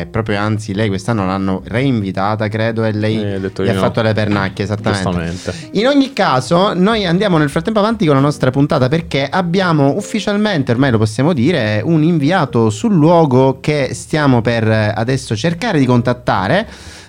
Eh, 0.00 0.06
proprio 0.10 0.38
anzi, 0.38 0.74
lei 0.74 0.88
quest'anno 0.88 1.24
l'hanno 1.24 1.62
reinvitata, 1.64 2.48
credo, 2.48 2.84
e 2.84 2.92
lei 2.92 3.16
Eh, 3.22 3.38
gli 3.40 3.68
ha 3.68 3.72
no. 3.72 3.80
fatto 3.80 4.02
le 4.02 4.12
pernacchie, 4.12 4.64
esattamente. 4.64 5.54
In 5.72 5.86
ogni 5.86 6.12
caso, 6.12 6.74
noi 6.74 7.06
andiamo 7.06 7.38
nel 7.38 7.48
frattempo 7.48 7.78
avanti 7.78 8.04
con 8.04 8.14
la 8.16 8.20
nostra 8.20 8.50
puntata 8.50 8.88
perché 8.88 9.26
abbiamo 9.26 9.42
ufficialmente, 9.96 10.72
ormai 10.72 10.90
lo 10.90 10.98
possiamo 10.98 11.32
dire, 11.32 11.80
un 11.84 12.02
inviato 12.02 12.70
sul 12.70 12.94
luogo 12.94 13.58
che 13.60 13.90
stiamo 13.92 14.40
per 14.40 14.68
eh, 14.68 14.92
adesso 14.94 15.36
cercare 15.36 15.78
di 15.78 15.86
contattare. 15.86 16.66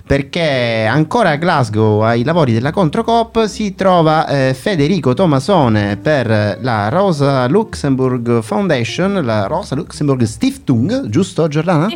Perché 0.07 0.85
ancora 0.87 1.31
a 1.31 1.35
Glasgow 1.35 2.01
ai 2.01 2.23
lavori 2.23 2.53
della 2.53 2.71
Controcop 2.71 3.45
si 3.45 3.73
trova 3.73 4.27
eh, 4.27 4.53
Federico 4.53 5.15
Tomasone 5.15 5.97
per 5.97 6.59
la 6.61 6.89
Rosa 6.89 7.47
Luxemburg 7.47 8.41
Foundation, 8.41 9.25
la 9.25 9.47
Rosa 9.47 9.73
Luxemburg 9.73 10.21
Stiftung, 10.21 11.09
giusto 11.09 11.47
Giordana? 11.47 11.89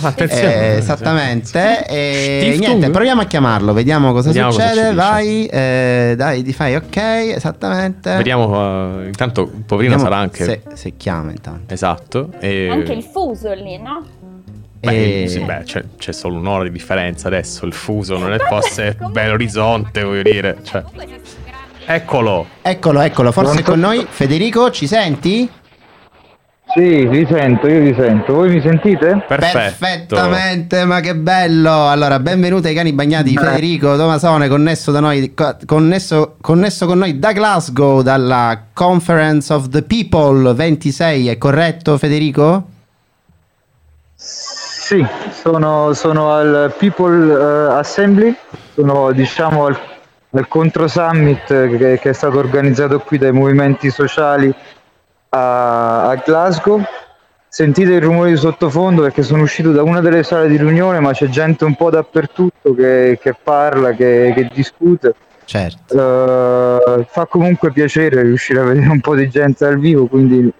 Attenzione. 0.00 0.54
Eh, 0.54 0.76
esattamente. 0.76 1.86
E 1.86 2.52
Stiftung? 2.54 2.66
niente, 2.66 2.90
proviamo 2.90 3.20
a 3.20 3.24
chiamarlo, 3.26 3.74
vediamo 3.74 4.12
cosa 4.12 4.28
Vediamo 4.28 4.48
cosa 4.50 4.68
succede. 4.68 4.88
dice. 4.88 4.94
Vai, 4.94 5.46
eh, 5.46 6.14
dai, 6.16 6.42
ti 6.42 6.52
fai 6.54 6.74
ok, 6.76 6.96
esattamente. 6.96 8.16
Vediamo, 8.16 9.02
eh, 9.02 9.06
intanto 9.08 9.50
poverino 9.66 9.96
Vediamo 9.96 10.02
sarà 10.02 10.16
anche... 10.16 10.44
Se, 10.44 10.62
se 10.72 10.96
chiama 10.96 11.30
intanto. 11.30 11.74
Esatto. 11.74 12.30
E... 12.40 12.70
Anche 12.70 12.94
il 12.94 13.02
fuso 13.02 13.52
lì, 13.52 13.76
no? 13.78 14.22
Beh, 14.84 15.22
E- 15.22 15.28
sì, 15.28 15.40
beh, 15.40 15.62
c'è, 15.64 15.84
c'è 15.98 16.12
solo 16.12 16.36
un'ora 16.38 16.64
di 16.64 16.70
differenza 16.70 17.28
adesso, 17.28 17.66
il 17.66 17.72
fuso 17.72 18.18
non 18.18 18.32
è 18.32 18.38
fosse 18.38 18.96
bell'orizzonte, 19.10 20.02
voglio 20.02 20.22
dire. 20.22 20.58
Cioè. 20.62 20.82
Eccolo! 21.86 22.46
Eccolo, 22.62 23.00
eccolo, 23.00 23.32
forse 23.32 23.58
è 23.58 23.62
Pronto? 23.62 23.70
con 23.72 23.80
noi. 23.80 24.06
Federico, 24.08 24.70
ci 24.70 24.86
senti? 24.86 25.50
Sì, 26.74 27.06
vi 27.06 27.24
sento, 27.30 27.68
io 27.68 27.80
vi 27.80 27.94
sento. 27.94 28.32
Voi 28.32 28.48
mi 28.54 28.60
sentite? 28.60 29.22
Perfetto. 29.28 29.58
Perfettamente, 30.16 30.84
ma 30.86 30.98
che 31.00 31.14
bello! 31.14 31.88
Allora, 31.88 32.18
benvenuti 32.18 32.66
ai 32.68 32.74
cani 32.74 32.92
bagnati 32.92 33.28
di. 33.30 33.36
Federico 33.36 33.96
Tomasone, 33.96 34.48
connesso 34.48 34.90
da 34.90 34.98
noi, 35.00 35.34
co- 35.34 35.56
connesso, 35.66 36.36
connesso 36.40 36.86
con 36.86 36.98
noi 36.98 37.18
da 37.20 37.32
Glasgow, 37.32 38.00
dalla 38.02 38.60
Conference 38.72 39.52
of 39.52 39.68
the 39.68 39.82
People 39.82 40.52
26, 40.52 41.28
è 41.28 41.38
corretto 41.38 41.96
Federico? 41.98 42.68
Sì, 44.16 44.63
sono, 45.30 45.94
sono 45.94 46.32
al 46.32 46.74
People 46.76 47.32
eh, 47.32 47.72
Assembly, 47.72 48.36
sono 48.74 49.12
diciamo 49.12 49.64
al, 49.66 49.78
al 50.32 50.46
Contro 50.46 50.86
Summit 50.88 51.46
che, 51.46 51.98
che 51.98 52.10
è 52.10 52.12
stato 52.12 52.38
organizzato 52.38 52.98
qui 52.98 53.16
dai 53.16 53.32
movimenti 53.32 53.88
sociali 53.88 54.54
a, 55.30 56.08
a 56.08 56.14
Glasgow. 56.16 56.82
Sentite 57.48 57.92
il 57.92 58.02
rumore 58.02 58.30
di 58.30 58.36
sottofondo 58.36 59.02
perché 59.02 59.22
sono 59.22 59.42
uscito 59.42 59.70
da 59.70 59.82
una 59.82 60.00
delle 60.00 60.24
sale 60.24 60.48
di 60.48 60.56
riunione, 60.56 60.98
ma 60.98 61.12
c'è 61.12 61.28
gente 61.28 61.64
un 61.64 61.76
po' 61.76 61.88
dappertutto 61.88 62.74
che, 62.74 63.16
che 63.22 63.34
parla, 63.40 63.92
che, 63.92 64.32
che 64.34 64.50
discute. 64.52 65.14
Certo. 65.44 65.94
Eh, 65.94 67.06
fa 67.08 67.26
comunque 67.26 67.70
piacere 67.70 68.22
riuscire 68.22 68.60
a 68.60 68.64
vedere 68.64 68.88
un 68.88 69.00
po' 69.00 69.14
di 69.14 69.28
gente 69.28 69.64
dal 69.64 69.78
vivo, 69.78 70.06
quindi 70.06 70.52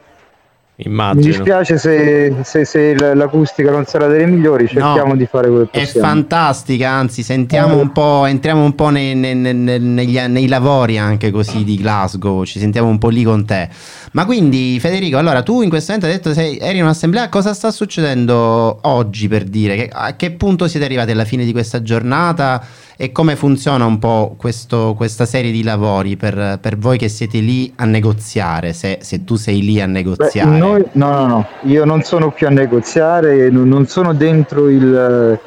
Immagino. 0.77 1.21
Mi 1.21 1.27
dispiace 1.31 1.79
se, 1.79 2.35
se, 2.43 2.65
se 2.65 3.15
l'acustica 3.15 3.71
non 3.71 3.85
sarà 3.85 4.09
delle 4.09 4.27
migliori, 4.27 4.67
cerchiamo 4.67 5.11
No, 5.13 5.17
di 5.17 5.25
fare 5.25 5.49
quello 5.49 5.69
che 5.71 5.79
È 5.79 5.85
possiamo. 5.85 6.09
fantastica, 6.09 6.91
anzi, 6.91 7.23
sentiamo 7.23 7.77
un 7.79 7.93
po', 7.93 8.25
entriamo 8.27 8.65
un 8.65 8.75
po' 8.75 8.89
nei, 8.89 9.15
nei- 9.15 9.37
nei- 9.37 9.55
negli- 9.79 10.19
nei 10.19 10.49
lavori 10.49 10.99
anche 10.99 11.31
così 11.31 11.63
di 11.63 11.77
Glasgow, 11.77 12.43
ci 12.43 12.59
sentiamo 12.59 12.89
un 12.89 12.99
po' 12.99 13.09
lì 13.09 13.23
con 13.23 13.45
te. 13.45 13.69
Ma 14.13 14.25
quindi, 14.25 14.77
Federico, 14.81 15.17
allora 15.17 15.45
tu 15.45 15.63
in 15.63 15.69
questo 15.69 15.93
momento 15.93 16.11
hai 16.13 16.21
detto 16.21 16.35
sei, 16.35 16.59
eri 16.59 16.79
in 16.79 16.83
un'assemblea, 16.83 17.29
cosa 17.29 17.55
sta 17.55 17.71
succedendo 17.71 18.79
oggi 18.83 19.29
per 19.29 19.45
dire? 19.45 19.77
Che- 19.77 19.91
a 19.93 20.17
che 20.17 20.33
punto 20.33 20.67
siete 20.67 20.85
arrivati 20.87 21.13
alla 21.13 21.25
fine 21.25 21.45
di 21.45 21.53
questa 21.53 21.83
giornata 21.83 22.61
e 22.97 23.11
come 23.13 23.35
funziona 23.37 23.85
un 23.85 23.99
po' 23.99 24.35
questo- 24.39 24.95
questa 24.97 25.25
serie 25.27 25.51
di 25.51 25.63
lavori 25.65 26.17
per, 26.17 26.59
per 26.61 26.79
voi 26.79 26.97
che 26.97 27.09
siete 27.09 27.39
lì 27.39 27.73
a 27.77 27.85
negoziare, 27.85 28.73
se, 28.73 28.99
se 29.03 29.25
tu 29.25 29.35
sei 29.37 29.61
lì 29.63 29.81
a 29.81 29.87
Beh, 29.87 29.93
negoziare? 29.93 30.57
noi- 30.57 30.85
no, 30.93 31.11
no, 31.11 31.27
no, 31.27 31.47
io 31.63 31.85
non 31.85 32.03
sono 32.03 32.31
qui 32.31 32.47
a 32.47 32.51
negoziare, 32.51 33.51
non 33.51 33.87
sono 33.87 34.15
dentro 34.15 34.69
il, 34.69 35.39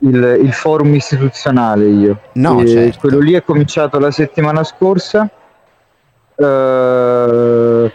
il- 0.00 0.38
il 0.42 0.52
forum 0.52 0.94
istituzionale 0.94 1.86
io. 1.88 2.20
No, 2.34 2.60
Eh, 2.60 2.66
certo. 2.66 2.98
Quello 3.00 3.20
lì 3.20 3.32
è 3.32 3.42
cominciato 3.42 3.98
la 3.98 4.10
settimana 4.10 4.62
scorsa. 4.64 5.28
Eh, 6.34 7.92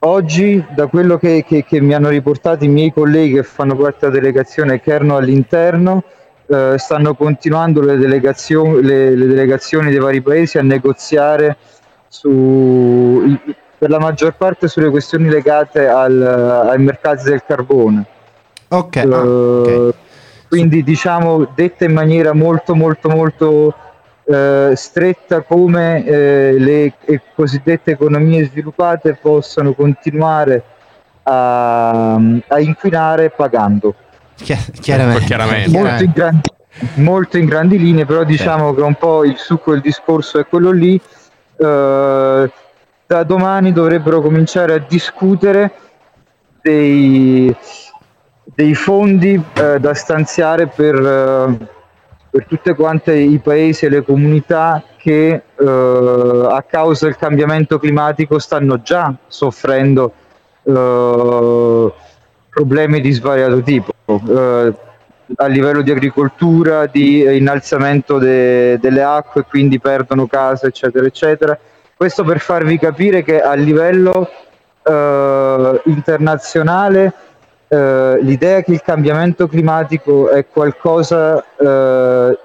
oggi, 0.00 0.64
da 0.74 0.86
quello 0.86 1.18
che, 1.18 1.44
che- 1.46 1.64
che 1.64 1.80
mi 1.80 1.94
hanno 1.94 2.08
riportato 2.08 2.64
i 2.64 2.68
miei 2.68 2.92
colleghi 2.92 3.34
che 3.34 3.42
fanno 3.42 3.74
parte 3.76 4.06
della 4.08 4.12
delegazione 4.20 4.74
e 4.74 4.80
che 4.80 4.92
erano 4.92 5.16
all'interno, 5.16 6.02
eh, 6.46 6.74
stanno 6.78 7.14
continuando 7.14 7.80
le, 7.80 7.96
delegazioni, 7.96 8.82
le, 8.82 9.14
le 9.14 9.26
delegazioni 9.26 9.90
dei 9.90 9.98
vari 9.98 10.20
paesi 10.20 10.58
a 10.58 10.62
negoziare 10.62 11.56
su, 12.08 13.36
per 13.78 13.90
la 13.90 13.98
maggior 13.98 14.34
parte 14.36 14.68
sulle 14.68 14.90
questioni 14.90 15.28
legate 15.28 15.86
al- 15.86 16.66
ai 16.70 16.78
mercati 16.78 17.24
del 17.24 17.42
carbone. 17.44 18.04
Ok, 18.68 18.96
Eh, 18.96 19.00
ah, 19.12 19.22
ok. 19.22 19.94
Quindi 20.48 20.82
diciamo 20.84 21.48
detta 21.54 21.84
in 21.84 21.92
maniera 21.92 22.32
molto 22.32 22.74
molto 22.76 23.08
molto 23.08 23.74
eh, 24.24 24.72
stretta 24.74 25.42
come 25.42 26.04
eh, 26.04 26.56
le 26.58 26.92
cosiddette 27.34 27.92
economie 27.92 28.44
sviluppate 28.44 29.18
possano 29.20 29.72
continuare 29.72 30.62
a, 31.24 32.14
a 32.14 32.60
inquinare 32.60 33.30
pagando. 33.30 33.94
Chi- 34.36 34.72
chiaramente. 34.80 35.24
Chiaramente. 35.24 35.70
Molto 35.70 36.04
in, 36.04 36.12
grandi, 36.14 36.50
molto 36.94 37.38
in 37.38 37.46
grandi 37.46 37.78
linee, 37.78 38.04
però 38.06 38.24
diciamo 38.24 38.74
che 38.74 38.82
un 38.82 38.94
po' 38.94 39.24
il 39.24 39.36
succo 39.36 39.72
del 39.72 39.80
discorso 39.80 40.38
è 40.38 40.46
quello 40.46 40.70
lì. 40.70 41.00
Eh, 41.58 42.50
da 43.06 43.22
domani 43.22 43.72
dovrebbero 43.72 44.20
cominciare 44.20 44.74
a 44.74 44.78
discutere 44.78 45.72
dei, 46.60 47.54
dei 48.42 48.74
fondi 48.74 49.40
eh, 49.54 49.78
da 49.78 49.94
stanziare 49.94 50.66
per, 50.66 50.94
eh, 50.94 51.68
per 52.30 52.46
tutte 52.46 52.74
quante 52.74 53.14
i 53.14 53.38
paesi 53.38 53.86
e 53.86 53.90
le 53.90 54.02
comunità 54.02 54.82
che 54.96 55.42
eh, 55.56 56.46
a 56.50 56.64
causa 56.68 57.06
del 57.06 57.16
cambiamento 57.16 57.78
climatico 57.78 58.40
stanno 58.40 58.82
già 58.82 59.14
soffrendo 59.28 60.12
eh, 60.64 61.92
problemi 62.50 63.00
di 63.00 63.12
svariato 63.12 63.62
tipo. 63.62 63.92
Eh, 64.06 64.74
a 65.36 65.46
livello 65.46 65.82
di 65.82 65.90
agricoltura, 65.90 66.86
di 66.86 67.20
innalzamento 67.36 68.18
de- 68.18 68.78
delle 68.78 69.02
acque, 69.02 69.44
quindi 69.44 69.80
perdono 69.80 70.26
case, 70.26 70.68
eccetera, 70.68 71.04
eccetera. 71.04 71.58
Questo 71.96 72.22
per 72.22 72.38
farvi 72.38 72.78
capire 72.78 73.22
che 73.22 73.40
a 73.40 73.54
livello 73.54 74.28
eh, 74.82 75.80
internazionale 75.86 77.12
eh, 77.68 78.18
l'idea 78.22 78.62
che 78.62 78.72
il 78.72 78.82
cambiamento 78.82 79.48
climatico 79.48 80.30
è 80.30 80.46
qualcosa 80.46 81.44
eh, 81.56 82.38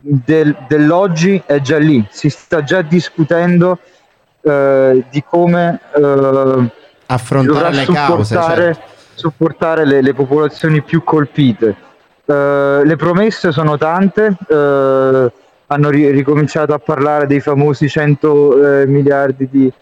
del- 0.00 0.56
dell'oggi 0.66 1.40
è 1.46 1.60
già 1.60 1.78
lì, 1.78 2.04
si 2.10 2.28
sta 2.30 2.64
già 2.64 2.82
discutendo 2.82 3.78
eh, 4.40 5.04
di 5.10 5.22
come 5.22 5.78
eh, 5.94 6.70
affrontare 7.06 7.74
le 7.74 7.84
cause. 7.84 8.34
certo. 8.34 8.98
Supportare 9.20 9.84
le, 9.84 10.00
le 10.00 10.14
popolazioni 10.14 10.82
più 10.82 11.04
colpite. 11.04 11.76
Eh, 12.24 12.80
le 12.84 12.96
promesse 12.96 13.52
sono 13.52 13.76
tante, 13.76 14.34
eh, 14.48 15.32
hanno 15.66 15.90
ri- 15.90 16.10
ricominciato 16.10 16.72
a 16.72 16.78
parlare 16.78 17.26
dei 17.26 17.40
famosi 17.40 17.86
100 17.88 18.80
eh, 18.80 18.86
miliardi 18.86 19.48
di, 19.50 19.72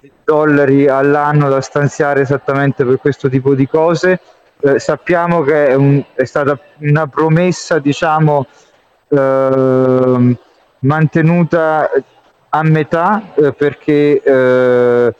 di 0.00 0.10
dollari 0.24 0.88
all'anno 0.88 1.48
da 1.48 1.60
stanziare 1.60 2.20
esattamente 2.22 2.84
per 2.84 2.98
questo 2.98 3.28
tipo 3.28 3.54
di 3.54 3.66
cose. 3.68 4.20
Eh, 4.60 4.78
sappiamo 4.80 5.42
che 5.42 5.68
è, 5.68 5.74
un- 5.74 6.02
è 6.14 6.24
stata 6.24 6.58
una 6.80 7.06
promessa, 7.06 7.78
diciamo, 7.78 8.46
ehm, 9.08 10.36
mantenuta 10.80 11.90
a 12.48 12.62
metà 12.62 13.32
eh, 13.34 13.52
perché 13.52 14.20
eh, 14.22 15.14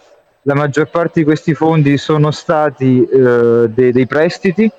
la 0.47 0.55
maggior 0.55 0.89
parte 0.89 1.21
di 1.21 1.25
questi 1.25 1.55
fondi 1.55 1.97
sono 1.97 2.31
stati 2.31 3.03
eh, 3.03 3.69
dei, 3.69 3.93
dei 3.93 4.07
prestiti 4.07 4.71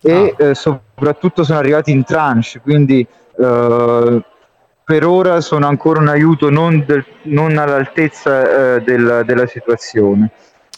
e 0.00 0.34
eh, 0.36 0.54
soprattutto 0.54 1.44
sono 1.44 1.58
arrivati 1.58 1.90
in 1.90 2.04
tranche, 2.04 2.60
quindi 2.60 3.06
eh, 3.36 4.22
per 4.84 5.06
ora 5.06 5.40
sono 5.40 5.66
ancora 5.66 6.00
un 6.00 6.08
aiuto 6.08 6.50
non, 6.50 6.84
del- 6.86 7.04
non 7.22 7.56
all'altezza 7.58 8.76
eh, 8.76 8.82
del- 8.82 9.22
della 9.24 9.46
situazione. 9.46 10.30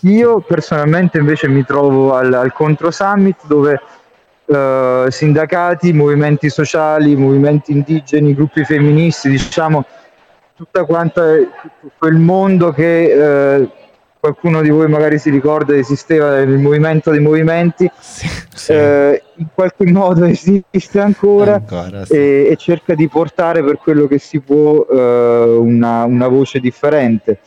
Io 0.03 0.41
personalmente 0.41 1.19
invece 1.19 1.47
mi 1.49 1.65
trovo 1.65 2.15
al, 2.15 2.33
al 2.33 2.53
Contro 2.53 2.91
Summit 2.91 3.47
dove 3.47 3.81
eh, 4.47 5.07
sindacati, 5.09 5.93
movimenti 5.93 6.49
sociali, 6.49 7.15
movimenti 7.17 7.73
indigeni, 7.73 8.35
gruppi 8.35 8.65
femministi, 8.65 9.29
diciamo 9.29 9.85
tutta 10.57 10.85
quanta 10.85 11.35
quel 11.99 12.17
mondo 12.17 12.73
che 12.73 13.57
eh, 13.57 13.71
qualcuno 14.21 14.61
di 14.61 14.69
voi 14.69 14.87
magari 14.87 15.19
si 15.19 15.31
ricorda 15.31 15.75
esisteva 15.75 16.37
nel 16.45 16.59
movimento 16.59 17.11
dei 17.11 17.21
movimenti, 17.21 17.91
Sì, 17.99 18.29
sì. 18.55 18.73
eh, 18.73 19.23
in 19.37 19.47
qualche 19.55 19.91
modo 19.91 20.27
esiste 20.27 21.01
ancora 21.01 21.55
Ancora, 21.55 22.05
sì. 22.05 22.13
e, 22.13 22.49
e 22.51 22.57
cerca 22.57 22.95
di 22.95 23.09
portare 23.09 23.65
per 23.65 23.79
quello 23.79 24.07
che 24.07 24.19
si 24.19 24.41
può 24.41 24.85
eh, 24.85 25.57
una, 25.59 26.05
una 26.05 26.29
voce 26.29 26.61
differente. 26.61 27.39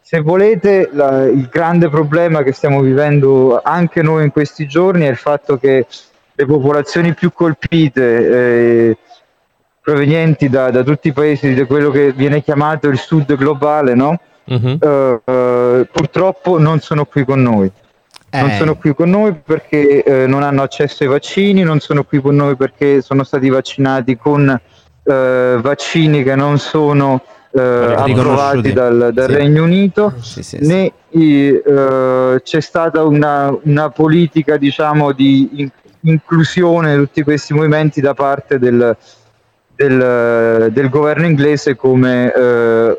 Se 0.00 0.20
volete, 0.20 0.88
la- 0.92 1.24
il 1.26 1.48
grande 1.50 1.88
problema 1.88 2.42
che 2.44 2.52
stiamo 2.52 2.80
vivendo 2.80 3.60
anche 3.62 4.00
noi 4.02 4.24
in 4.24 4.30
questi 4.30 4.66
giorni 4.68 5.04
è 5.06 5.10
il 5.10 5.16
fatto 5.16 5.58
che 5.58 5.86
le 6.32 6.46
popolazioni 6.46 7.12
più 7.12 7.32
colpite, 7.32 8.28
eh, 8.88 8.96
provenienti 9.80 10.48
da, 10.48 10.70
da 10.70 10.82
tutti 10.82 11.08
i 11.08 11.12
paesi 11.12 11.52
di 11.54 11.64
quello 11.64 11.90
che 11.90 12.12
viene 12.12 12.42
chiamato 12.42 12.88
il 12.88 12.98
sud 12.98 13.34
globale, 13.36 13.94
no? 13.94 14.20
Eh, 14.50 15.20
eh, 15.24 15.88
purtroppo 15.92 16.58
non 16.58 16.80
sono 16.80 17.04
qui 17.04 17.24
con 17.24 17.40
noi. 17.42 17.70
Non 18.32 18.50
Eh, 18.50 18.56
sono 18.58 18.76
qui 18.76 18.94
con 18.94 19.10
noi 19.10 19.34
perché 19.34 20.02
eh, 20.02 20.26
non 20.26 20.42
hanno 20.42 20.62
accesso 20.62 21.02
ai 21.02 21.08
vaccini, 21.08 21.62
non 21.62 21.80
sono 21.80 22.04
qui 22.04 22.20
con 22.20 22.34
noi 22.36 22.56
perché 22.56 23.00
sono 23.02 23.24
stati 23.24 23.48
vaccinati 23.48 24.16
con 24.16 24.48
eh, 25.02 25.58
vaccini 25.60 26.22
che 26.22 26.34
non 26.36 26.58
sono 26.58 27.22
eh, 27.52 27.60
approvati 27.60 28.72
dal, 28.72 29.10
dal 29.12 29.28
Sì. 29.28 29.34
Regno 29.34 29.64
Unito, 29.64 30.14
sì, 30.20 30.42
sì, 30.44 30.58
sì. 30.60 30.66
né 30.66 30.92
i- 31.10 31.60
c'è 31.64 32.60
stata 32.60 33.02
una, 33.02 33.52
una 33.64 33.90
politica 33.90 34.56
diciamo, 34.56 35.10
di 35.12 35.48
in- 35.54 35.70
inclusione 36.02 36.96
di 36.96 37.02
tutti 37.02 37.22
questi 37.24 37.52
movimenti 37.52 38.00
da 38.00 38.14
parte 38.14 38.58
del, 38.60 38.96
del, 39.74 40.68
del 40.70 40.88
governo 40.88 41.26
inglese 41.26 41.74
come 41.74 42.32
eh, 42.32 42.98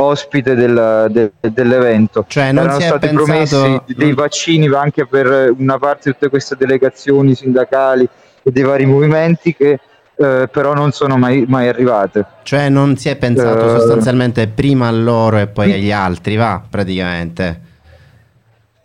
ospite 0.00 0.54
del- 0.54 1.06
de- 1.10 1.32
dell'evento. 1.52 2.24
Cioè, 2.28 2.52
non 2.52 2.64
Erano 2.64 2.78
si 2.78 2.84
è 2.84 2.88
stati 2.88 3.06
pensato- 3.08 3.24
promessi 3.62 3.82
dei 3.96 4.12
vaccini 4.14 4.66
anche 4.74 5.06
per 5.06 5.54
una 5.56 5.78
parte 5.78 6.10
di 6.10 6.12
tutte 6.12 6.28
queste 6.28 6.56
delegazioni 6.56 7.34
sindacali 7.34 8.08
e 8.42 8.50
dei 8.50 8.62
vari 8.62 8.86
movimenti 8.86 9.54
che 9.54 9.78
eh, 10.20 10.48
però 10.52 10.74
non 10.74 10.92
sono 10.92 11.16
mai, 11.16 11.46
mai 11.48 11.68
arrivate. 11.68 12.26
Cioè 12.42 12.68
non 12.68 12.96
si 12.98 13.08
è 13.08 13.16
pensato 13.16 13.64
Eh, 13.64 13.78
sostanzialmente 13.78 14.48
prima 14.48 14.86
a 14.88 14.90
loro 14.90 15.38
e 15.38 15.46
poi 15.46 15.72
agli 15.72 15.90
altri, 15.92 16.36
va, 16.36 16.60
praticamente. 16.68 17.60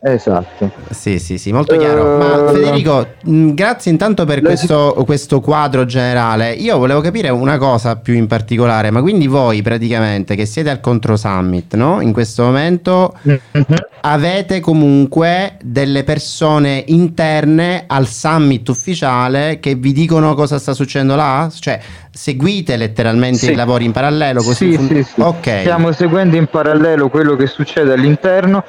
Esatto. 0.08 0.70
Sì, 0.92 1.18
sì, 1.18 1.40
sì, 1.40 1.52
molto 1.52 1.76
chiaro. 1.78 2.18
Ma 2.18 2.48
Eh, 2.50 2.54
Federico, 2.54 3.08
grazie 3.24 3.90
intanto 3.90 4.24
per 4.26 4.42
questo, 4.42 4.94
questo 5.04 5.42
quadro 5.42 5.86
generale. 5.86 6.52
Io 6.52 6.78
volevo 6.78 7.02
capire 7.02 7.30
una 7.30 7.58
cosa 7.58 7.96
più 7.96 8.14
in 8.14 8.28
particolare, 8.28 8.92
ma 8.92 9.02
quindi 9.02 9.26
voi 9.26 9.64
praticamente 9.64 10.36
che 10.36 10.46
siete 10.46 10.70
al 10.70 10.80
Contro 10.80 11.18
Summit, 11.18 11.74
no? 11.74 12.02
In 12.02 12.14
questo 12.14 12.44
momento 12.44 13.16
Mhm. 13.24 13.76
avete 14.02 14.60
comunque 14.60 15.58
delle 15.64 16.04
persone 16.04 16.84
interne 16.86 17.86
al 17.88 18.06
summit 18.08 18.68
ufficiale 18.70 19.60
che 19.60 19.74
vi 19.74 19.92
dicono 19.92 20.36
cosa 20.36 20.60
sta 20.60 20.74
succedendo 20.76 21.16
là? 21.16 21.50
Cioè, 21.52 21.80
seguite 22.12 22.78
letteralmente 22.78 23.40
Sì. 23.40 23.52
i 23.54 23.56
lavori 23.56 23.86
in 23.86 23.92
parallelo 23.92 24.44
così 24.44 24.70
Sì, 24.70 24.76
fun- 24.76 24.88
sì, 24.88 25.04
sì. 25.04 25.20
Ok. 25.20 25.62
Stiamo 25.62 25.92
seguendo 25.94 26.36
in 26.36 26.46
parallelo 26.46 27.10
quello 27.10 27.36
che 27.36 27.48
succede 27.48 27.94
all'interno. 27.94 28.64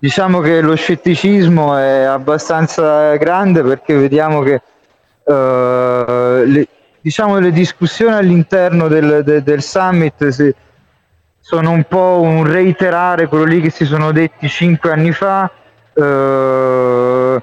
Diciamo 0.00 0.40
che 0.40 0.62
lo 0.62 0.74
scetticismo 0.74 1.76
è 1.76 2.02
abbastanza 2.04 3.14
grande 3.16 3.62
perché 3.62 3.94
vediamo 3.94 4.40
che 4.40 4.62
uh, 5.24 6.42
le, 6.46 6.66
diciamo, 7.02 7.38
le 7.38 7.52
discussioni 7.52 8.14
all'interno 8.14 8.88
del, 8.88 9.22
del, 9.22 9.42
del 9.42 9.62
summit 9.62 10.28
si, 10.28 10.54
sono 11.38 11.70
un 11.70 11.84
po' 11.84 12.20
un 12.22 12.44
reiterare 12.44 13.26
quello 13.26 13.44
lì 13.44 13.60
che 13.60 13.68
si 13.68 13.84
sono 13.84 14.10
detti 14.10 14.48
cinque 14.48 14.90
anni 14.90 15.12
fa, 15.12 15.50
uh, 15.92 17.42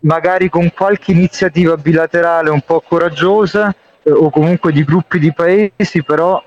magari 0.00 0.48
con 0.48 0.72
qualche 0.72 1.10
iniziativa 1.10 1.76
bilaterale 1.76 2.48
un 2.48 2.60
po' 2.60 2.80
coraggiosa 2.86 3.74
uh, 4.02 4.10
o 4.12 4.30
comunque 4.30 4.70
di 4.70 4.84
gruppi 4.84 5.18
di 5.18 5.32
paesi, 5.32 6.04
però 6.04 6.40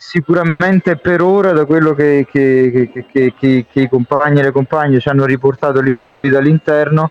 sicuramente 0.00 0.96
per 0.96 1.20
ora 1.20 1.52
da 1.52 1.66
quello 1.66 1.94
che, 1.94 2.26
che, 2.32 2.90
che, 3.12 3.34
che, 3.38 3.66
i 3.80 3.88
compagni 3.88 4.40
e 4.40 4.44
le 4.44 4.50
compagne 4.50 4.98
ci 4.98 5.10
hanno 5.10 5.26
riportato 5.26 5.82
lì 5.82 5.96
dall'interno, 6.20 7.10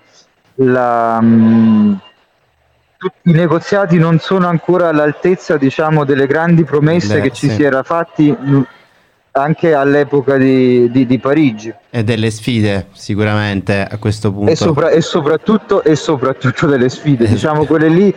la, 0.56 1.22
mh, 1.22 2.00
tutti 2.98 3.30
i 3.30 3.34
negoziati 3.34 4.00
non 4.00 4.18
sono 4.18 4.48
ancora 4.48 4.90
all'altezza 4.90 5.56
diciamo, 5.56 6.04
delle 6.04 6.26
grandi 6.26 6.64
promesse 6.64 7.18
Beh, 7.18 7.22
che 7.22 7.32
ci 7.32 7.48
si 7.48 7.62
era 7.62 7.84
fatti 7.84 8.36
anche 9.34 9.74
all'epoca 9.76 10.38
di, 10.38 10.90
di, 10.90 11.06
di, 11.06 11.20
Parigi. 11.20 11.72
E 11.92 12.04
delle 12.04 12.32
sfide 12.32 12.88
sicuramente 12.94 13.86
a 13.88 13.98
questo 14.00 14.32
punto. 14.32 14.50
E, 14.50 14.56
sopra, 14.56 14.90
e, 14.90 15.02
soprattutto, 15.02 15.84
e 15.84 15.96
soprattutto, 15.96 16.66
delle 16.66 16.90
sfide, 16.90 17.28
diciamo 17.28 17.66
quelle 17.66 17.88
lì 17.88 18.10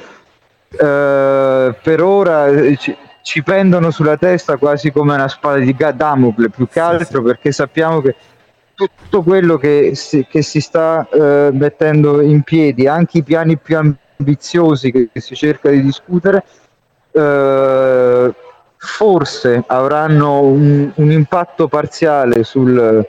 eh, 0.70 1.74
per 1.82 2.02
ora... 2.02 2.74
Ci, 2.76 2.96
ci 3.22 3.42
pendono 3.42 3.90
sulla 3.90 4.16
testa 4.16 4.56
quasi 4.56 4.90
come 4.90 5.14
una 5.14 5.28
spada 5.28 5.58
di 5.58 5.74
Damocle 5.94 6.50
più 6.50 6.68
che 6.68 6.80
altro 6.80 7.06
sì, 7.06 7.14
sì. 7.14 7.22
perché 7.22 7.52
sappiamo 7.52 8.00
che 8.00 8.16
tutto 8.74 9.22
quello 9.22 9.56
che 9.56 9.94
si, 9.94 10.26
che 10.28 10.42
si 10.42 10.60
sta 10.60 11.06
eh, 11.10 11.50
mettendo 11.52 12.20
in 12.20 12.42
piedi, 12.42 12.86
anche 12.86 13.18
i 13.18 13.22
piani 13.22 13.56
più 13.56 13.78
ambiziosi 13.78 14.90
che, 14.90 15.08
che 15.12 15.20
si 15.20 15.34
cerca 15.34 15.70
di 15.70 15.82
discutere, 15.82 16.44
eh, 17.12 18.34
forse 18.76 19.62
avranno 19.66 20.40
un, 20.40 20.90
un, 20.92 21.10
impatto 21.12 21.68
parziale 21.68 22.42
sul, 22.42 23.06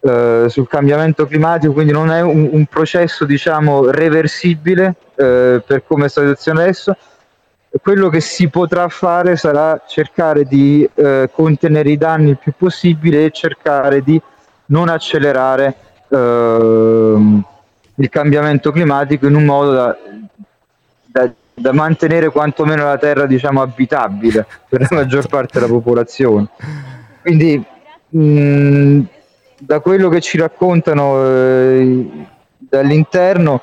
eh, 0.00 0.46
sul, 0.48 0.68
cambiamento 0.68 1.26
climatico, 1.26 1.72
quindi 1.72 1.92
non 1.92 2.10
è 2.10 2.20
un, 2.20 2.48
un 2.52 2.66
processo 2.66 3.24
diciamo 3.24 3.90
reversibile 3.90 4.96
eh, 5.14 5.62
per 5.64 5.84
come 5.86 6.08
sta 6.08 6.20
situazione 6.20 6.62
adesso 6.62 6.96
quello 7.82 8.08
che 8.08 8.20
si 8.20 8.48
potrà 8.48 8.88
fare 8.88 9.36
sarà 9.36 9.82
cercare 9.86 10.44
di 10.44 10.88
eh, 10.94 11.30
contenere 11.32 11.90
i 11.90 11.96
danni 11.96 12.30
il 12.30 12.38
più 12.38 12.52
possibile 12.56 13.24
e 13.24 13.30
cercare 13.30 14.02
di 14.02 14.20
non 14.66 14.88
accelerare 14.88 15.74
eh, 16.08 17.42
il 17.94 18.08
cambiamento 18.08 18.70
climatico 18.70 19.26
in 19.26 19.34
un 19.34 19.44
modo 19.44 19.72
da, 19.72 19.96
da, 21.06 21.32
da, 21.54 21.72
mantenere 21.72 22.30
quantomeno 22.30 22.84
la 22.84 22.98
terra 22.98 23.26
diciamo 23.26 23.62
abitabile 23.62 24.46
per 24.68 24.80
la 24.82 24.88
maggior 24.90 25.26
parte 25.28 25.58
della 25.58 25.72
popolazione. 25.72 26.48
Quindi 27.22 27.64
mh, 28.08 29.00
da 29.58 29.80
quello 29.80 30.08
che 30.08 30.20
ci 30.20 30.38
raccontano 30.38 31.24
eh, 31.24 32.26
dall'interno 32.58 33.62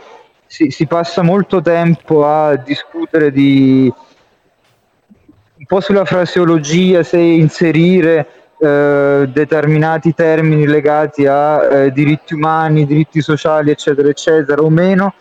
si, 0.54 0.70
si, 0.70 0.86
passa 0.86 1.24
molto 1.24 1.63
tempo 1.63 2.28
a 2.28 2.56
discutere 2.58 3.32
di 3.32 3.92
un 5.58 5.66
po' 5.66 5.82
sulla 5.82 6.06
fraseologia, 6.06 7.02
se 7.02 7.18
inserire 7.18 8.28
eh, 8.60 9.28
determinati 9.34 10.13
termini 10.13 10.68
legati 10.68 11.26
a 11.26 11.63
eh, 11.63 11.92
diritti 11.92 12.36
umani, 12.36 12.86
diritti 12.86 13.20
sociali, 13.20 13.72
eccetera, 13.72 14.08
eccetera, 14.10 14.62
o 14.62 14.70
meno, 14.70 15.16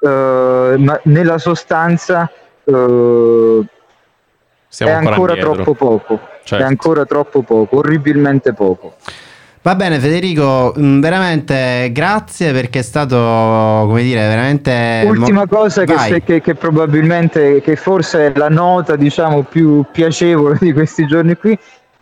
eh, 0.00 0.76
ma 0.78 1.00
nella 1.06 1.38
sostanza 1.38 2.30
eh, 2.62 3.66
è 4.78 4.90
ancora 4.90 5.32
indietro. 5.34 5.54
troppo 5.54 5.74
poco. 5.74 6.20
Certo. 6.44 6.64
È 6.64 6.68
ancora 6.68 7.04
troppo 7.04 7.42
poco, 7.42 7.78
orribilmente 7.78 8.52
poco. 8.52 8.94
Va 9.64 9.76
bene 9.76 10.00
Federico, 10.00 10.74
mm, 10.76 11.00
veramente 11.00 11.90
grazie 11.92 12.50
perché 12.50 12.80
è 12.80 12.82
stato, 12.82 13.16
come 13.16 14.02
dire, 14.02 14.20
veramente... 14.26 15.04
Ultima 15.06 15.46
cosa 15.46 15.84
che, 15.84 15.96
se, 15.98 16.22
che, 16.24 16.40
che, 16.40 16.56
probabilmente, 16.56 17.60
che 17.60 17.76
forse 17.76 18.26
è 18.26 18.32
la 18.36 18.48
nota 18.48 18.96
diciamo 18.96 19.42
più 19.42 19.84
piacevole 19.92 20.58
di 20.60 20.72
questi 20.72 21.06
giorni 21.06 21.36
qui, 21.36 21.56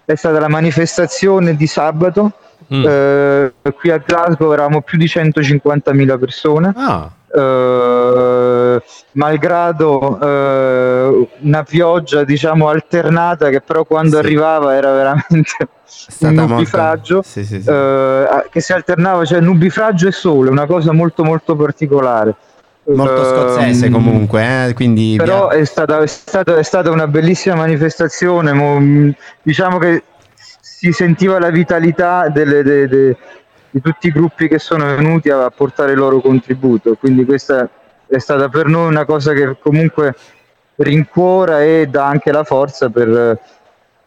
è 0.07 0.14
stata 0.14 0.40
la 0.40 0.49
manifestazione 0.49 1.55
di 1.55 1.66
sabato. 1.66 2.33
Mm. 2.73 2.85
Eh, 2.87 3.53
qui 3.75 3.90
a 3.90 3.99
Glasgow 3.99 4.53
eravamo 4.53 4.81
più 4.81 4.96
di 4.96 5.05
150.000 5.05 6.18
persone. 6.18 6.73
Ah. 6.75 7.11
Eh, 7.32 8.82
malgrado 9.12 10.18
eh, 10.20 11.28
una 11.42 11.62
pioggia 11.62 12.24
diciamo 12.24 12.68
alternata 12.68 13.50
che 13.50 13.60
però 13.60 13.84
quando 13.84 14.16
sì. 14.16 14.16
arrivava 14.16 14.74
era 14.74 14.92
veramente 14.92 15.68
un 16.22 16.34
nubifragio 16.34 17.22
sì, 17.22 17.44
sì, 17.44 17.62
eh, 17.64 18.46
che 18.50 18.60
si 18.60 18.72
alternava 18.72 19.24
cioè 19.24 19.38
nubifragio 19.38 20.08
e 20.08 20.12
sole 20.12 20.50
una 20.50 20.66
cosa 20.66 20.92
molto 20.92 21.22
molto 21.22 21.54
particolare 21.54 22.34
molto 22.86 23.24
scozzese 23.24 23.86
um, 23.86 23.92
comunque 23.92 24.66
eh? 24.68 24.74
quindi 24.74 25.14
però 25.16 25.50
è 25.50 25.64
stata, 25.64 26.00
è, 26.00 26.06
stata, 26.08 26.56
è 26.56 26.64
stata, 26.64 26.90
una 26.90 27.06
bellissima 27.06 27.54
manifestazione 27.54 28.52
mo, 28.52 29.12
diciamo 29.42 29.78
che 29.78 30.02
si 30.60 30.92
sentiva 30.92 31.38
la 31.38 31.50
vitalità 31.50 32.28
delle, 32.28 32.62
de, 32.62 32.88
de, 32.88 33.16
di 33.70 33.80
tutti 33.80 34.09
i 34.09 34.12
gruppi 34.12 34.48
che 34.48 34.59
sono 34.59 34.85
venuti 34.85 35.30
a 35.30 35.50
portare 35.50 35.92
il 35.92 35.98
loro 35.98 36.20
contributo. 36.20 36.94
Quindi 36.94 37.24
questa 37.24 37.68
è 38.06 38.18
stata 38.18 38.48
per 38.48 38.66
noi 38.66 38.88
una 38.88 39.04
cosa 39.04 39.33
che 39.33 39.56
comunque 39.61 40.14
rincuora 40.76 41.62
e 41.62 41.87
dà 41.87 42.06
anche 42.06 42.33
la 42.33 42.44
forza 42.44 42.88
per 42.88 43.38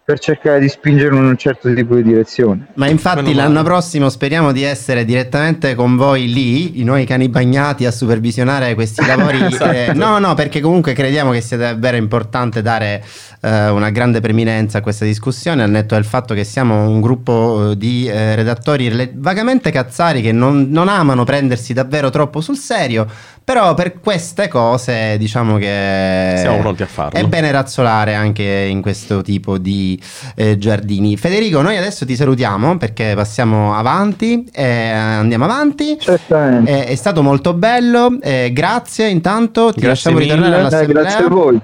per 0.05 0.19
cercare 0.19 0.59
di 0.59 0.67
spingere 0.67 1.15
in 1.15 1.23
un 1.23 1.37
certo 1.37 1.73
tipo 1.73 1.95
di 1.95 2.03
direzione. 2.03 2.67
Ma 2.73 2.87
infatti 2.89 3.33
l'anno 3.33 3.63
prossimo 3.63 4.09
speriamo 4.09 4.51
di 4.51 4.61
essere 4.63 5.05
direttamente 5.05 5.75
con 5.75 5.95
voi 5.95 6.31
lì, 6.31 6.83
noi 6.83 7.05
cani 7.05 7.29
bagnati, 7.29 7.85
a 7.85 7.91
supervisionare 7.91 8.73
questi 8.73 9.03
lavori. 9.07 9.41
esatto. 9.45 9.71
eh, 9.71 9.93
no, 9.93 10.19
no, 10.19 10.33
perché 10.33 10.59
comunque 10.59 10.91
crediamo 10.91 11.31
che 11.31 11.39
sia 11.39 11.55
davvero 11.55 11.95
importante 11.95 12.61
dare 12.61 13.01
eh, 13.39 13.69
una 13.69 13.91
grande 13.91 14.19
preminenza 14.19 14.79
a 14.79 14.81
questa 14.81 15.05
discussione, 15.05 15.63
al 15.63 15.69
netto 15.69 15.95
del 15.95 16.03
fatto 16.03 16.33
che 16.33 16.43
siamo 16.43 16.89
un 16.89 16.99
gruppo 16.99 17.71
eh, 17.71 17.77
di 17.77 18.05
eh, 18.05 18.35
redattori 18.35 19.11
vagamente 19.15 19.71
cazzari 19.71 20.21
che 20.21 20.33
non, 20.33 20.67
non 20.69 20.89
amano 20.89 21.23
prendersi 21.23 21.71
davvero 21.71 22.09
troppo 22.09 22.41
sul 22.41 22.57
serio, 22.57 23.07
però 23.41 23.73
per 23.73 23.99
queste 24.01 24.49
cose 24.49 25.17
diciamo 25.17 25.57
che 25.57 26.35
siamo 26.37 26.59
pronti 26.59 26.83
a 26.83 26.87
farlo. 26.87 27.17
È 27.17 27.23
bene 27.25 27.51
razzolare 27.51 28.15
anche 28.15 28.43
in 28.43 28.81
questo 28.81 29.21
tipo 29.21 29.57
di 29.57 29.92
eh, 30.35 30.57
giardini. 30.57 31.17
Federico, 31.17 31.61
noi 31.61 31.77
adesso 31.77 32.05
ti 32.05 32.15
salutiamo 32.15 32.77
perché 32.77 33.13
passiamo 33.15 33.75
avanti, 33.75 34.45
eh, 34.51 34.89
andiamo 34.89 35.45
avanti. 35.45 35.97
Eh, 35.97 36.85
è 36.85 36.95
stato 36.95 37.21
molto 37.23 37.53
bello, 37.53 38.17
eh, 38.21 38.51
grazie 38.53 39.07
intanto, 39.07 39.71
ti 39.73 39.81
grazie 39.81 39.87
lasciamo 39.87 40.17
mille. 40.17 40.33
ritornare 40.33 40.59
all'assemblea. 40.61 41.03
Grazie 41.03 41.25
a 41.25 41.29
voi. 41.29 41.59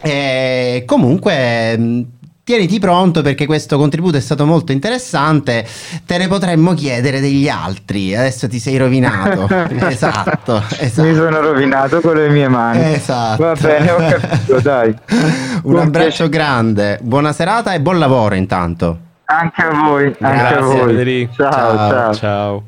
Eh, 0.00 0.82
comunque 0.86 2.06
tieniti 2.44 2.78
pronto 2.78 3.22
perché 3.22 3.46
questo 3.46 3.78
contributo 3.78 4.18
è 4.18 4.20
stato 4.20 4.44
molto 4.44 4.70
interessante. 4.70 5.66
Te 6.04 6.18
ne 6.18 6.28
potremmo 6.28 6.74
chiedere 6.74 7.18
degli 7.20 7.48
altri. 7.48 8.14
Adesso 8.14 8.48
ti 8.48 8.58
sei 8.58 8.76
rovinato. 8.76 9.48
esatto, 9.88 10.62
esatto, 10.78 11.02
Mi 11.02 11.14
sono 11.14 11.40
rovinato 11.40 12.00
con 12.00 12.14
le 12.16 12.28
mie 12.28 12.48
mani. 12.48 12.94
Esatto. 12.94 13.42
Va 13.42 13.54
bene, 13.54 13.90
ho 13.90 13.96
capito, 13.96 14.60
dai. 14.60 14.94
Un 15.08 15.60
buon 15.62 15.78
abbraccio 15.86 16.28
piacere. 16.28 16.28
grande. 16.28 16.98
Buona 17.02 17.32
serata 17.32 17.72
e 17.72 17.80
buon 17.80 17.98
lavoro 17.98 18.34
intanto. 18.34 18.98
Anche 19.26 19.62
a 19.62 19.70
voi, 19.70 20.04
anche 20.04 20.18
Grazie, 20.20 20.56
a 20.56 20.60
voi. 20.60 20.86
Federico. 20.88 21.32
Ciao, 21.34 21.50
ciao. 21.50 21.88
ciao. 21.88 22.14
ciao. 22.14 22.64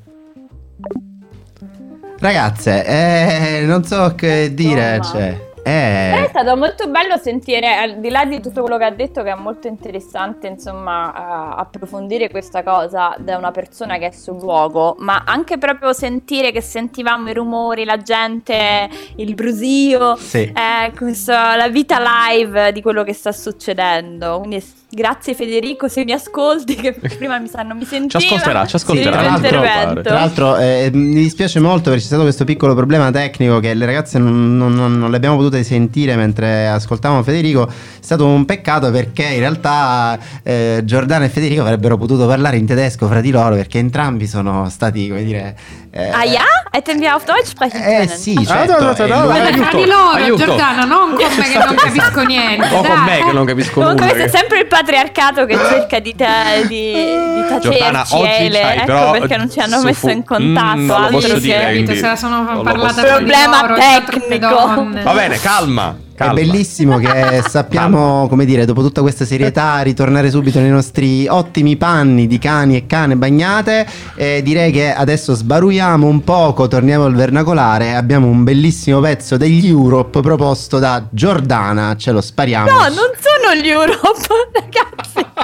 Ragazze, 2.18 2.86
eh, 2.86 3.64
non 3.66 3.84
so 3.84 4.14
che 4.16 4.52
dire. 4.54 5.00
Cioè. 5.02 5.45
Eh... 5.66 6.22
È 6.22 6.26
stato 6.28 6.56
molto 6.56 6.86
bello 6.86 7.16
sentire, 7.16 7.74
al 7.74 7.98
di 7.98 8.08
là 8.08 8.24
di 8.24 8.40
tutto 8.40 8.60
quello 8.60 8.78
che 8.78 8.84
ha 8.84 8.92
detto, 8.92 9.24
che 9.24 9.32
è 9.32 9.34
molto 9.34 9.66
interessante, 9.66 10.46
insomma, 10.46 11.08
uh, 11.08 11.58
approfondire 11.58 12.30
questa 12.30 12.62
cosa 12.62 13.16
da 13.18 13.36
una 13.36 13.50
persona 13.50 13.98
che 13.98 14.06
è 14.06 14.10
sul 14.12 14.38
luogo, 14.38 14.94
ma 15.00 15.24
anche 15.26 15.58
proprio 15.58 15.92
sentire 15.92 16.52
che 16.52 16.60
sentivamo 16.60 17.30
i 17.30 17.34
rumori, 17.34 17.84
la 17.84 17.96
gente, 17.96 18.88
il 19.16 19.34
brusio, 19.34 20.14
sì. 20.14 20.42
eh, 20.42 20.92
questo, 20.96 21.32
la 21.32 21.68
vita 21.68 21.98
live 21.98 22.70
di 22.70 22.80
quello 22.80 23.02
che 23.02 23.12
sta 23.12 23.32
succedendo. 23.32 24.38
Quindi 24.38 24.62
Grazie 24.88 25.34
Federico, 25.34 25.88
se 25.88 26.04
mi 26.04 26.12
ascolti, 26.12 26.76
che 26.76 26.92
prima 27.18 27.38
mi 27.38 27.48
sanno 27.48 27.74
mi 27.74 27.84
sentiva. 27.84 28.20
Ci 28.20 28.26
ascolterà, 28.28 28.66
ci 28.66 28.76
ascolterà. 28.76 29.10
Tra 29.10 29.60
l'altro, 29.60 30.02
tra 30.02 30.14
l'altro 30.14 30.56
eh, 30.56 30.90
mi 30.92 31.14
dispiace 31.14 31.58
molto 31.58 31.90
perché 31.90 31.98
c'è 31.98 32.06
stato 32.06 32.22
questo 32.22 32.44
piccolo 32.44 32.72
problema 32.74 33.10
tecnico 33.10 33.58
che 33.58 33.74
le 33.74 33.84
ragazze 33.84 34.18
non, 34.18 34.56
non, 34.56 34.74
non 34.74 35.10
le 35.10 35.16
abbiamo 35.16 35.36
potute 35.36 35.55
potute 35.56 35.62
sentire 35.62 36.16
mentre 36.16 36.68
ascoltavamo 36.68 37.22
Federico, 37.22 37.66
è 37.66 37.72
stato 38.00 38.26
un 38.26 38.44
peccato 38.44 38.90
perché 38.90 39.24
in 39.24 39.38
realtà 39.38 40.18
eh, 40.42 40.82
Giordano 40.84 41.24
e 41.24 41.28
Federico 41.28 41.62
avrebbero 41.62 41.96
potuto 41.96 42.26
parlare 42.26 42.56
in 42.56 42.66
tedesco 42.66 43.06
fra 43.06 43.20
di 43.20 43.30
loro 43.30 43.54
perché 43.54 43.78
entrambi 43.78 44.26
sono 44.26 44.68
stati, 44.68 45.08
come 45.08 45.24
dire... 45.24 45.56
Eh, 45.96 46.10
ah 46.10 46.24
ja? 46.24 46.44
Hätten 46.72 47.00
wir 47.00 47.16
auf 47.16 47.24
Deutsch 47.24 47.52
sprechen 47.52 47.80
eh, 47.80 48.04
können? 48.04 48.18
sì, 48.18 48.36
certo. 48.44 48.74
Ah, 48.74 48.80
no, 48.80 48.92
no, 48.92 49.06
no, 49.06 49.24
no, 49.24 49.30
aiuto, 49.30 49.78
loro, 49.78 50.10
aiuto. 50.10 50.44
Giordana, 50.44 50.84
non 50.84 51.14
con 51.14 51.36
me 51.38 51.48
che 51.48 51.58
non 51.58 51.74
capisco 51.74 52.22
niente. 52.22 52.74
O 52.74 52.82
con 52.82 53.04
me 53.04 53.24
che 53.24 53.32
non 53.32 53.46
capisco 53.46 53.80
nulla. 53.80 53.94
Comunque 53.94 54.18
questo 54.18 54.36
è 54.36 54.38
sempre 54.38 54.58
il 54.58 54.66
patriarcato 54.66 55.46
che 55.46 55.56
cerca 55.56 55.98
di, 56.00 56.14
ta- 56.14 56.60
di, 56.66 56.92
di 56.92 57.44
tacerci 57.48 58.16
ele, 58.20 58.74
ecco 58.74 58.84
però 58.84 59.10
perché 59.12 59.36
non 59.38 59.50
ci 59.50 59.58
hanno 59.60 59.80
messo 59.82 60.10
in 60.10 60.22
contatto. 60.22 60.76
Mm, 60.76 60.90
altro 60.90 61.34
che... 61.34 61.40
Dire, 61.40 61.96
se 61.96 62.06
la 62.06 62.16
sono 62.16 62.60
parlata 62.62 63.02
Problema 63.02 63.74
tecnico. 63.74 64.88
Va 65.02 65.12
bene, 65.12 65.40
calma. 65.40 66.05
Calma. 66.16 66.32
È 66.32 66.44
bellissimo 66.44 66.96
che 66.96 67.42
sappiamo, 67.46 68.26
come 68.26 68.46
dire, 68.46 68.64
dopo 68.64 68.80
tutta 68.80 69.02
questa 69.02 69.26
serietà, 69.26 69.82
ritornare 69.82 70.30
subito 70.30 70.58
nei 70.60 70.70
nostri 70.70 71.28
ottimi 71.28 71.76
panni 71.76 72.26
di 72.26 72.38
cani 72.38 72.76
e 72.76 72.86
cane 72.86 73.16
bagnate. 73.16 73.86
E 74.14 74.40
direi 74.42 74.72
che 74.72 74.94
adesso 74.94 75.34
sbaruiamo 75.34 76.06
un 76.06 76.24
poco, 76.24 76.68
torniamo 76.68 77.04
al 77.04 77.14
vernacolare. 77.14 77.94
Abbiamo 77.94 78.28
un 78.28 78.44
bellissimo 78.44 79.00
pezzo 79.00 79.36
degli 79.36 79.68
Europe 79.68 80.20
proposto 80.20 80.78
da 80.78 81.06
Giordana. 81.10 81.96
Ce 81.96 82.10
lo 82.12 82.22
spariamo. 82.22 82.70
No, 82.70 82.78
non 82.78 83.12
sono 83.20 83.54
gli 83.60 83.68
Europe, 83.68 84.26
ragazzi. 84.58 85.34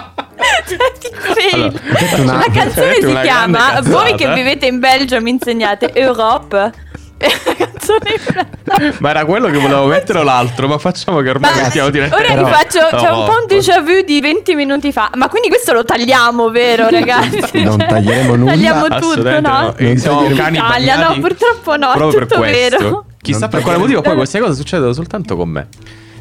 Cioè, 0.64 1.52
allora, 1.52 1.72
una, 2.16 2.32
la 2.38 2.52
canzone 2.52 2.94
si 2.94 3.16
chiama 3.22 3.80
Voi 3.82 4.14
che 4.16 4.32
vivete 4.32 4.66
in 4.66 4.80
Belgio 4.80 5.20
mi 5.20 5.30
insegnate 5.30 5.92
Europe 5.92 6.72
Ma 8.98 9.10
era 9.10 9.24
quello 9.24 9.48
che 9.48 9.58
volevo 9.58 9.86
mettere 9.86 10.20
o 10.20 10.22
l'altro? 10.22 10.66
Ma 10.68 10.78
facciamo 10.78 11.20
che 11.20 11.30
ormai 11.30 11.54
ma 11.54 11.62
mettiamo 11.62 11.90
direttamente. 11.90 12.32
Ora 12.32 12.42
vi 12.42 12.50
faccio. 12.50 12.96
C'è 12.96 13.10
un 13.10 13.24
po' 13.24 13.36
un 13.40 13.46
déjà 13.46 13.80
vu 13.80 14.02
di 14.04 14.20
20 14.20 14.54
minuti 14.54 14.92
fa. 14.92 15.10
Ma 15.14 15.28
quindi 15.28 15.48
questo 15.48 15.72
lo 15.72 15.84
tagliamo, 15.84 16.50
vero, 16.50 16.88
ragazzi? 16.90 17.62
non 17.62 17.76
taglieremo 17.76 18.34
nulla. 18.36 18.52
Tagliamo 18.52 18.88
tutto, 18.98 19.40
no? 19.40 19.40
no. 19.40 19.74
Non 19.78 19.96
siamo 19.96 20.28
cani 20.34 20.58
Taglia, 20.58 21.08
no, 21.08 21.20
purtroppo 21.20 21.76
no. 21.76 21.92
Proprio 21.94 22.20
tutto 22.20 22.40
per 22.40 22.50
questo. 22.50 22.76
vero. 22.78 23.04
Chissà 23.20 23.40
non 23.40 23.50
per 23.50 23.62
quale 23.62 23.78
motivo 23.78 24.00
poi 24.00 24.16
queste 24.16 24.40
cose 24.40 24.54
succedono 24.54 24.92
soltanto 24.92 25.36
con 25.36 25.48
me 25.48 25.68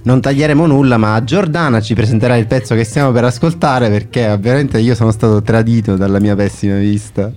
non 0.03 0.19
taglieremo 0.19 0.65
nulla, 0.65 0.97
ma 0.97 1.23
Giordana 1.23 1.79
ci 1.79 1.93
presenterà 1.93 2.35
il 2.35 2.47
pezzo 2.47 2.73
che 2.73 2.83
stiamo 2.83 3.11
per 3.11 3.25
ascoltare 3.25 3.89
perché 3.89 4.29
ovviamente 4.29 4.79
io 4.79 4.95
sono 4.95 5.11
stato 5.11 5.41
tradito 5.41 5.95
dalla 5.95 6.19
mia 6.19 6.35
pessima 6.35 6.77
vista. 6.77 7.31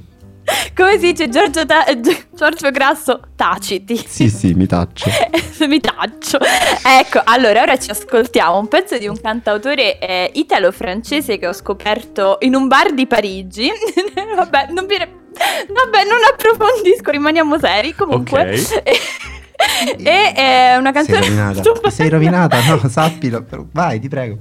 Come 0.76 0.98
si 0.98 1.12
dice 1.12 1.28
Giorgio, 1.28 1.64
ta- 1.64 1.86
Giorgio 2.32 2.70
Grasso? 2.70 3.20
Taciti. 3.34 3.96
Sì, 3.96 4.28
sì, 4.28 4.52
mi 4.54 4.66
taccio. 4.66 5.10
mi 5.66 5.80
taccio. 5.80 6.38
Ecco, 6.40 7.20
allora 7.24 7.62
ora 7.62 7.78
ci 7.78 7.90
ascoltiamo 7.90 8.58
un 8.58 8.68
pezzo 8.68 8.98
di 8.98 9.06
un 9.06 9.18
cantautore 9.20 9.98
eh, 9.98 10.30
italo-francese 10.34 11.38
che 11.38 11.46
ho 11.46 11.52
scoperto 11.52 12.36
in 12.40 12.54
un 12.54 12.68
bar 12.68 12.92
di 12.92 13.06
Parigi. 13.06 13.70
Vabbè, 14.36 14.68
non 14.70 14.86
vi... 14.86 14.96
Vabbè, 14.96 16.04
non 16.08 16.18
approfondisco, 16.30 17.10
rimaniamo 17.10 17.58
seri 17.58 17.94
comunque. 17.94 18.42
Ok. 18.42 18.92
e 20.04 20.32
è 20.32 20.76
una 20.76 20.92
canzone... 20.92 21.22
Sei 21.22 21.30
rovinata, 21.30 21.90
sei 21.90 22.08
rovinata 22.08 22.60
no, 22.66 22.88
sappilo. 22.88 23.44
Vai, 23.72 23.98
ti 23.98 24.08
prego. 24.08 24.38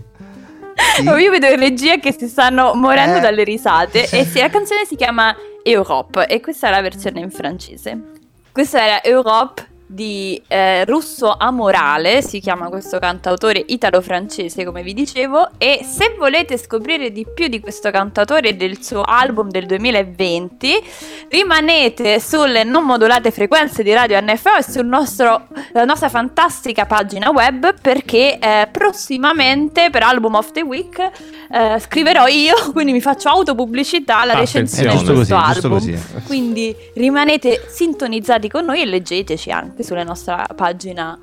Sì. 0.96 1.04
Io 1.04 1.32
vedo 1.32 1.48
in 1.48 1.60
regia 1.60 1.98
che 1.98 2.14
si 2.18 2.28
stanno 2.28 2.74
morendo 2.74 3.18
eh. 3.18 3.22
dalle 3.22 3.44
risate 3.44 4.10
e 4.10 4.26
sì, 4.26 4.40
la 4.40 4.50
canzone 4.50 4.86
si 4.86 4.96
chiama 4.96 5.36
Europe 5.64 6.28
e 6.28 6.40
questa 6.40 6.68
è 6.68 6.72
la 6.72 6.82
versione 6.82 7.22
in 7.22 7.32
francese. 7.32 8.12
Questa 8.52 8.86
era 8.86 9.04
Europe 9.04 9.72
di 9.86 10.42
eh, 10.48 10.86
Russo 10.86 11.36
Amorale, 11.38 12.22
si 12.22 12.40
chiama 12.40 12.70
questo 12.70 13.00
cantautore 13.00 13.64
italo-francese 13.66 14.64
come 14.66 14.82
vi 14.82 14.94
dicevo 14.94 15.52
e 15.58 15.82
se 15.84 16.16
volete 16.18 16.58
scoprire 16.58 17.12
di 17.12 17.26
più 17.32 17.48
di 17.48 17.60
questo 17.60 17.92
cantautore 17.92 18.50
e 18.50 18.54
del 18.56 18.84
suo 18.84 19.02
album 19.02 19.50
del 19.50 19.66
2020 19.66 20.84
rimanete 21.30 22.20
sulle 22.20 22.64
non 22.64 22.86
modulate 22.86 23.32
frequenze 23.32 23.84
di 23.84 23.94
Radio 23.94 24.20
NFO 24.20 24.58
e 24.58 24.64
sulla 24.64 25.86
nostra 25.86 26.10
fantastica 26.10 26.86
pagina 26.86 27.30
web 27.32 27.74
perché 27.82 28.40
eh, 28.40 28.68
prossimamente 28.72 29.90
per 29.90 30.04
Album 30.04 30.36
of 30.36 30.52
the 30.52 30.62
Week 30.62 30.98
eh, 31.00 31.80
scriverò 31.80 32.28
io, 32.28 32.56
quindi 32.74 32.92
mi 32.92 33.02
faccio 33.02 33.30
autopubblicità 33.30 34.20
alla 34.20 34.34
recensione 34.34 34.98
di 34.98 35.04
questo 35.04 35.70
così, 35.70 35.92
album. 35.92 36.24
Quindi 36.26 36.76
rimanete 36.96 37.68
sintonizzati 37.70 38.50
con 38.50 38.66
noi 38.66 38.82
e 38.82 38.86
leggeteci 38.86 39.52
anche 39.52 39.83
sulla 39.84 40.04
nostra 40.04 40.48
pagina 40.56 41.18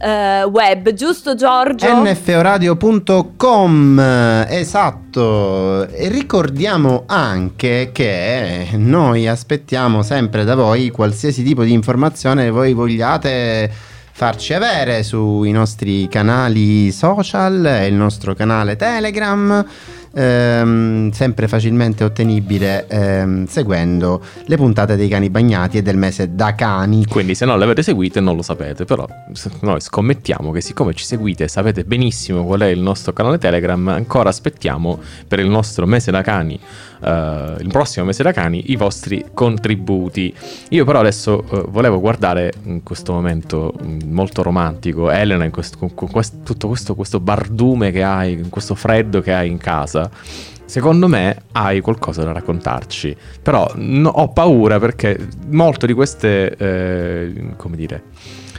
uh, 0.00 0.48
web, 0.48 0.92
giusto 0.92 1.34
Giorgio? 1.34 2.02
nforadio.com, 2.02 3.98
esatto. 4.48 5.88
E 5.88 6.08
ricordiamo 6.08 7.04
anche 7.06 7.90
che 7.92 8.68
noi 8.76 9.28
aspettiamo 9.28 10.02
sempre 10.02 10.44
da 10.44 10.54
voi 10.54 10.90
qualsiasi 10.90 11.42
tipo 11.42 11.62
di 11.64 11.72
informazione 11.72 12.50
voi 12.50 12.72
vogliate 12.72 13.70
farci 14.16 14.54
avere 14.54 15.02
sui 15.02 15.50
nostri 15.52 16.08
canali 16.08 16.90
social, 16.90 17.84
il 17.86 17.92
nostro 17.94 18.34
canale 18.34 18.76
Telegram 18.76 19.62
ehm, 20.14 21.10
sempre 21.10 21.48
facilmente 21.48 22.04
ottenibile 22.04 22.86
ehm, 22.88 23.46
seguendo 23.46 24.22
le 24.44 24.56
puntate 24.56 24.96
dei 24.96 25.08
cani 25.08 25.30
bagnati 25.30 25.78
e 25.78 25.82
del 25.82 25.96
mese 25.96 26.34
da 26.34 26.54
cani. 26.54 27.06
Quindi 27.06 27.34
se 27.34 27.44
non 27.44 27.58
le 27.58 27.64
avete 27.64 27.82
seguite 27.82 28.20
non 28.20 28.36
lo 28.36 28.42
sapete, 28.42 28.84
però 28.84 29.06
noi 29.60 29.80
scommettiamo 29.80 30.50
che 30.52 30.60
siccome 30.60 30.94
ci 30.94 31.04
seguite 31.04 31.44
e 31.44 31.48
sapete 31.48 31.84
benissimo 31.84 32.44
qual 32.44 32.60
è 32.60 32.66
il 32.66 32.80
nostro 32.80 33.12
canale 33.12 33.38
Telegram, 33.38 33.88
ancora 33.88 34.28
aspettiamo 34.28 34.98
per 35.26 35.40
il 35.40 35.48
nostro 35.48 35.86
mese 35.86 36.10
da 36.10 36.22
cani 36.22 36.58
uh, 37.00 37.60
il 37.60 37.68
prossimo 37.70 38.06
mese 38.06 38.22
da 38.22 38.32
cani 38.32 38.70
i 38.70 38.76
vostri 38.76 39.24
contributi. 39.32 40.34
Io 40.70 40.84
però 40.84 41.00
adesso 41.00 41.44
uh, 41.48 41.70
volevo 41.70 42.00
guardare 42.00 42.52
in 42.64 42.82
questo 42.82 43.12
momento 43.12 43.72
mm, 43.82 44.12
molto 44.12 44.42
romantico 44.42 45.10
Elena 45.10 45.48
questo, 45.50 45.78
con, 45.78 45.94
con 45.94 46.10
questo, 46.10 46.38
tutto 46.44 46.68
questo, 46.68 46.94
questo 46.94 47.20
bardume 47.20 47.90
che 47.90 48.02
hai, 48.02 48.46
questo 48.48 48.74
freddo 48.74 49.20
che 49.20 49.32
hai 49.32 49.48
in 49.50 49.58
casa. 49.58 50.10
Secondo 50.64 51.06
me 51.06 51.42
hai 51.52 51.80
qualcosa 51.80 52.24
da 52.24 52.32
raccontarci, 52.32 53.16
però 53.40 53.70
no, 53.76 54.08
ho 54.08 54.28
paura 54.32 54.80
perché 54.80 55.28
molto 55.50 55.86
di 55.86 55.92
queste, 55.92 56.56
eh, 56.56 57.54
come 57.56 57.76
dire, 57.76 58.02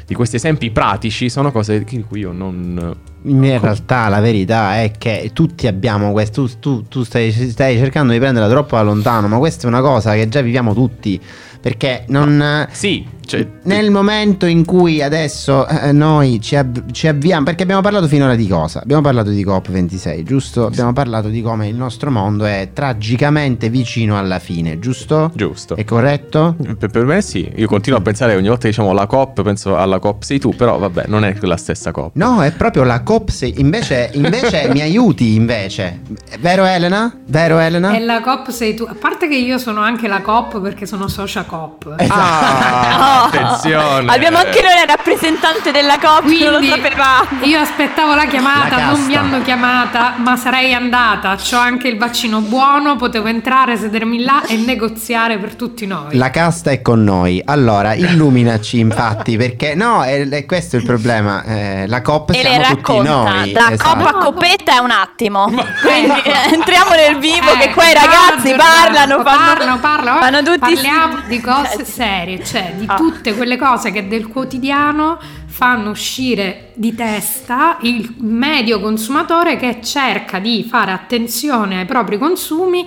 di 0.06 0.16
questi 0.16 0.38
esempi 0.38 0.72
pratici 0.72 1.30
sono 1.30 1.52
cose 1.52 1.84
di 1.84 2.04
cui 2.08 2.22
io 2.22 2.32
non... 2.32 2.96
In 3.24 3.60
realtà 3.60 4.08
la 4.08 4.20
verità 4.20 4.82
è 4.82 4.92
che 4.98 5.32
tutti 5.34 5.68
abbiamo 5.68 6.12
questo, 6.12 6.44
tu, 6.44 6.60
tu, 6.60 6.88
tu 6.88 7.04
stai, 7.04 7.32
stai, 7.32 7.78
cercando 7.78 8.14
di 8.14 8.20
prenderla 8.20 8.48
troppo 8.50 8.76
da 8.76 8.84
lontano, 8.84 9.28
ma 9.28 9.38
questa 9.38 9.66
è 9.66 9.68
una 9.68 9.82
cosa 9.82 10.14
che 10.14 10.30
già 10.30 10.42
viviamo 10.42 10.74
tutti, 10.74 11.20
perché 11.60 12.06
non... 12.08 12.68
Sì, 12.72 13.06
cioè, 13.28 13.46
nel 13.64 13.92
momento 13.92 14.46
in 14.46 14.64
cui 14.64 15.02
adesso 15.02 15.68
eh, 15.68 15.92
noi 15.92 16.40
ci, 16.40 16.56
av- 16.56 16.92
ci, 16.92 17.08
avviamo, 17.10 17.44
perché 17.44 17.64
abbiamo 17.64 17.82
parlato 17.82 18.08
finora 18.08 18.36
di 18.36 18.48
cosa? 18.48 18.82
Abbiamo 18.82 19.02
parlato 19.02 19.32
di 19.32 19.46
COP26, 19.46 20.24
giusto? 20.24 20.66
Abbiamo 20.66 20.94
parlato 20.94 21.28
di 21.28 21.42
come 21.42 21.68
il 21.68 21.76
nostro 21.76 22.10
mondo 22.10 22.46
è 22.46 22.70
tragicamente 22.72 23.70
vicino 23.70 24.18
alla 24.18 24.40
fine, 24.40 24.80
giusto? 24.80 25.30
Giusto. 25.36 25.76
È 25.76 25.84
corretto? 25.84 26.56
Per, 26.78 26.90
per 26.90 27.04
me 27.04 27.22
sì, 27.22 27.52
io 27.54 27.68
continuo 27.68 28.00
a 28.00 28.02
pensare 28.02 28.34
ogni 28.34 28.48
volta 28.48 28.64
che 28.64 28.70
diciamo 28.70 28.94
la 28.94 29.06
COP, 29.08 29.42
penso 29.42 29.76
alla 29.76 30.00
COP 30.00 30.24
sei 30.24 30.40
tu, 30.40 30.56
però 30.56 30.78
vabbè, 30.78 31.04
non 31.08 31.26
è 31.26 31.36
la 31.42 31.58
stessa 31.58 31.92
COP. 31.92 32.12
No, 32.16 32.42
è 32.42 32.54
proprio 32.54 32.84
la 32.84 33.02
COP 33.08 33.30
6, 33.30 33.54
invece, 33.60 34.10
invece 34.16 34.68
mi 34.74 34.82
aiuti 34.82 35.36
invece, 35.36 36.02
vero 36.40 36.66
Elena? 36.66 37.18
Vero 37.28 37.58
Elena? 37.58 37.94
È 37.94 38.00
la 38.00 38.20
COP 38.20 38.50
sei 38.50 38.76
tu, 38.76 38.84
a 38.84 38.96
parte 39.00 39.30
che 39.30 39.36
io 39.36 39.58
sono 39.58 39.80
anche 39.80 40.10
la 40.10 40.20
COP 40.20 40.60
perché 40.60 40.86
sono 40.86 41.08
socia 41.08 41.44
COP. 41.44 41.96
Ah! 42.06 43.30
Attenzione. 43.32 44.12
Abbiamo 44.12 44.40
anche 44.40 44.62
noi 44.62 44.74
la 44.74 44.94
rappresentante 44.94 45.72
della 45.72 45.94
coppia, 45.94 46.20
Quindi, 46.22 46.44
non 46.44 46.60
lo 46.60 46.66
sapevamo. 46.66 47.46
Io 47.46 47.60
aspettavo 47.60 48.14
la 48.14 48.26
chiamata, 48.26 48.76
la 48.76 48.86
non 48.88 49.06
mi 49.06 49.16
hanno 49.16 49.42
chiamata, 49.42 50.16
ma 50.18 50.36
sarei 50.36 50.74
andata. 50.74 51.38
Ho 51.54 51.58
anche 51.58 51.88
il 51.88 51.98
vaccino 51.98 52.42
buono, 52.42 52.98
potevo 52.98 53.28
entrare, 53.28 53.78
sedermi 53.78 54.22
là 54.22 54.46
e 54.46 54.58
negoziare 54.58 55.38
per 55.38 55.56
tutti 55.56 55.86
noi. 55.86 56.18
La 56.18 56.30
casta 56.30 56.72
è 56.72 56.82
con 56.82 57.06
noi. 57.06 57.42
Allora, 57.46 57.94
illuminaci 57.94 58.80
infatti, 58.80 59.38
perché 59.38 59.76
no, 59.76 60.04
è, 60.04 60.28
è 60.28 60.46
questo 60.46 60.76
il 60.76 60.84
problema. 60.84 61.42
Eh, 61.46 61.88
la 61.88 62.02
COP 62.02 62.32
e 62.32 62.42
siamo 62.42 62.64
tutti 62.64 62.97
noi. 63.02 63.52
Da 63.52 63.72
esatto. 63.72 63.98
COP 63.98 64.06
a 64.06 64.14
coppetta 64.18 64.76
è 64.76 64.78
un 64.78 64.92
attimo. 64.92 65.46
Quindi 65.82 66.22
eh, 66.24 66.54
entriamo 66.54 66.92
nel 66.92 67.18
vivo 67.18 67.52
eh, 67.54 67.58
che 67.58 67.74
qua 67.74 67.90
i 67.90 67.94
ragazzi 67.94 68.54
parlano, 68.56 69.22
parlano, 69.22 69.24
parlano, 69.24 69.80
parlano, 69.80 70.20
fanno 70.20 70.44
tutti 70.44 70.60
Parliamo 70.60 71.20
di 71.28 71.42
cose 71.42 71.86
serie, 71.86 72.44
cioè 72.44 72.74
di 72.76 72.86
tutto 72.86 73.18
tutte 73.28 73.36
quelle 73.36 73.58
cose 73.58 73.92
che 73.92 74.08
del 74.08 74.28
quotidiano 74.28 75.20
fanno 75.48 75.90
uscire 75.90 76.72
di 76.76 76.94
testa 76.94 77.78
il 77.82 78.16
medio 78.20 78.80
consumatore 78.80 79.58
che 79.58 79.80
cerca 79.82 80.40
di 80.40 80.66
fare 80.68 80.92
attenzione 80.92 81.80
ai 81.80 81.86
propri 81.86 82.18
consumi 82.18 82.86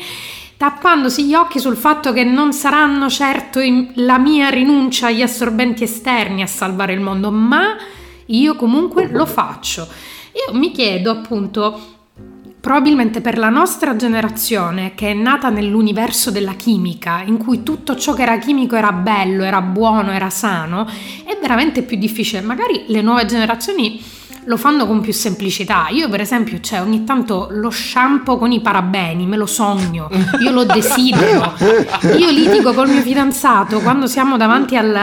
tappandosi 0.56 1.26
gli 1.26 1.34
occhi 1.34 1.58
sul 1.58 1.76
fatto 1.76 2.12
che 2.12 2.22
non 2.22 2.52
saranno 2.52 3.08
certo 3.08 3.60
la 3.94 4.18
mia 4.18 4.50
rinuncia 4.50 5.06
agli 5.06 5.22
assorbenti 5.22 5.84
esterni 5.84 6.42
a 6.42 6.46
salvare 6.46 6.92
il 6.92 7.00
mondo, 7.00 7.30
ma 7.30 7.76
io 8.30 8.54
comunque 8.56 9.08
lo 9.08 9.26
faccio. 9.26 9.88
Io 10.32 10.56
mi 10.56 10.70
chiedo 10.70 11.10
appunto, 11.10 11.80
probabilmente 12.60 13.20
per 13.20 13.38
la 13.38 13.48
nostra 13.48 13.96
generazione 13.96 14.94
che 14.94 15.10
è 15.10 15.14
nata 15.14 15.48
nell'universo 15.48 16.30
della 16.30 16.54
chimica, 16.54 17.22
in 17.24 17.36
cui 17.36 17.62
tutto 17.62 17.96
ciò 17.96 18.12
che 18.12 18.22
era 18.22 18.38
chimico 18.38 18.76
era 18.76 18.92
bello, 18.92 19.44
era 19.44 19.60
buono, 19.60 20.12
era 20.12 20.30
sano, 20.30 20.86
è 21.24 21.36
veramente 21.40 21.82
più 21.82 21.96
difficile. 21.96 22.40
Magari 22.42 22.84
le 22.86 23.02
nuove 23.02 23.24
generazioni 23.24 24.00
lo 24.44 24.56
fanno 24.56 24.86
con 24.86 25.00
più 25.00 25.12
semplicità. 25.12 25.88
Io, 25.90 26.08
per 26.08 26.20
esempio, 26.20 26.60
cioè, 26.60 26.80
ogni 26.80 27.04
tanto 27.04 27.48
lo 27.50 27.70
shampoo 27.70 28.38
con 28.38 28.52
i 28.52 28.60
parabeni, 28.60 29.26
me 29.26 29.36
lo 29.36 29.46
sogno, 29.46 30.08
io 30.40 30.50
lo 30.50 30.64
desidero. 30.64 31.54
Io 32.16 32.30
litigo 32.30 32.72
col 32.72 32.88
mio 32.88 33.02
fidanzato 33.02 33.80
quando 33.80 34.06
siamo 34.06 34.36
davanti 34.36 34.76
al, 34.76 34.96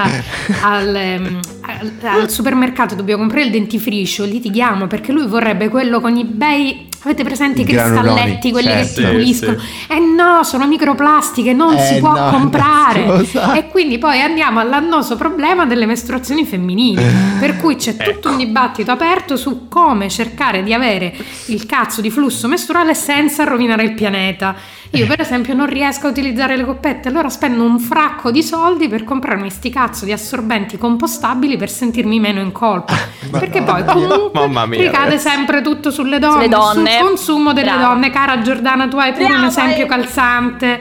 al, 0.62 0.96
ehm, 0.96 1.40
al, 1.68 1.92
al 2.04 2.30
supermercato, 2.30 2.96
dobbiamo 2.96 3.20
comprare 3.22 3.46
il 3.46 3.52
dentifricio, 3.52 4.24
litighiamo 4.26 4.88
perché 4.88 5.12
lui 5.12 5.28
vorrebbe 5.28 5.70
quello 5.70 6.00
con 6.02 6.16
i 6.16 6.24
bei 6.24 6.86
Avete 7.04 7.24
presente 7.24 7.62
i 7.62 7.64
cristalletti, 7.64 8.52
quelli 8.52 8.68
Certo. 8.70 9.02
che 9.02 9.06
Sì, 9.06 9.12
puliscono? 9.12 9.60
sì. 9.60 9.66
Eh 9.94 10.00
no, 10.00 10.44
sono 10.44 10.66
microplastiche, 10.68 11.54
non 11.54 11.76
Eh 11.76 11.80
si 11.80 12.00
può 12.00 12.12
no, 12.20 12.32
comprare. 12.32 13.06
scusa. 13.20 13.54
E 13.56 13.68
quindi 13.68 13.98
poi 14.00 14.20
andiamo 14.20 14.60
all'annoso 14.60 15.16
problema 15.16 15.66
delle 15.68 15.86
mestruazioni 15.86 16.44
femminili. 16.44 17.02
per 17.40 17.58
cui 17.58 17.76
c'è 17.76 17.96
tutto 17.96 18.30
un 18.32 18.38
dibattito 18.38 18.92
aperto 18.92 19.38
su 19.38 19.68
come 19.70 20.10
cercare 20.10 20.64
di 20.64 20.74
avere 20.74 21.16
il 21.46 21.66
cazzo 21.68 22.02
di 22.02 22.10
flusso 22.10 22.48
mestruale 22.48 22.94
senza 22.96 23.44
rovinare 23.44 23.84
il 23.84 23.94
pianeta. 23.94 24.56
Io, 24.92 25.06
per 25.06 25.20
esempio, 25.22 25.54
non 25.54 25.68
riesco 25.68 26.08
a 26.08 26.10
utilizzare 26.10 26.56
le 26.56 26.66
coppette, 26.66 27.10
allora 27.10 27.30
spendo 27.30 27.64
un 27.64 27.80
fracco 27.80 28.32
di 28.32 28.42
soldi 28.42 28.88
per 28.88 29.04
comprarmi 29.04 29.50
sti 29.50 29.70
cazzo 29.70 30.06
di 30.06 30.12
assorbenti 30.12 30.78
compostabili 30.78 31.58
per 31.58 31.70
sentirmi 31.70 32.20
meno 32.20 32.40
in 32.40 32.52
colpa. 32.52 32.94
Perché 33.30 33.62
poi 33.64 33.84
comunque 33.86 34.48
mia, 34.48 34.66
ricade 34.66 34.92
ragazzi. 35.10 35.18
sempre 35.30 35.62
tutto 35.62 35.92
sulle 35.92 36.20
donne, 36.20 36.46
Sulle 36.46 36.48
donne. 36.50 36.98
sul 36.98 37.08
consumo 37.08 37.54
delle 37.54 37.72
Brava. 37.72 37.88
donne. 37.94 38.10
Cara 38.10 38.42
Giordana, 38.42 38.88
tu 38.88 38.98
hai 38.98 39.12
pure 39.12 39.26
un 39.26 39.32
Brava, 39.32 39.48
esempio 39.48 39.84
eh. 39.84 39.88
calzante. 39.88 40.80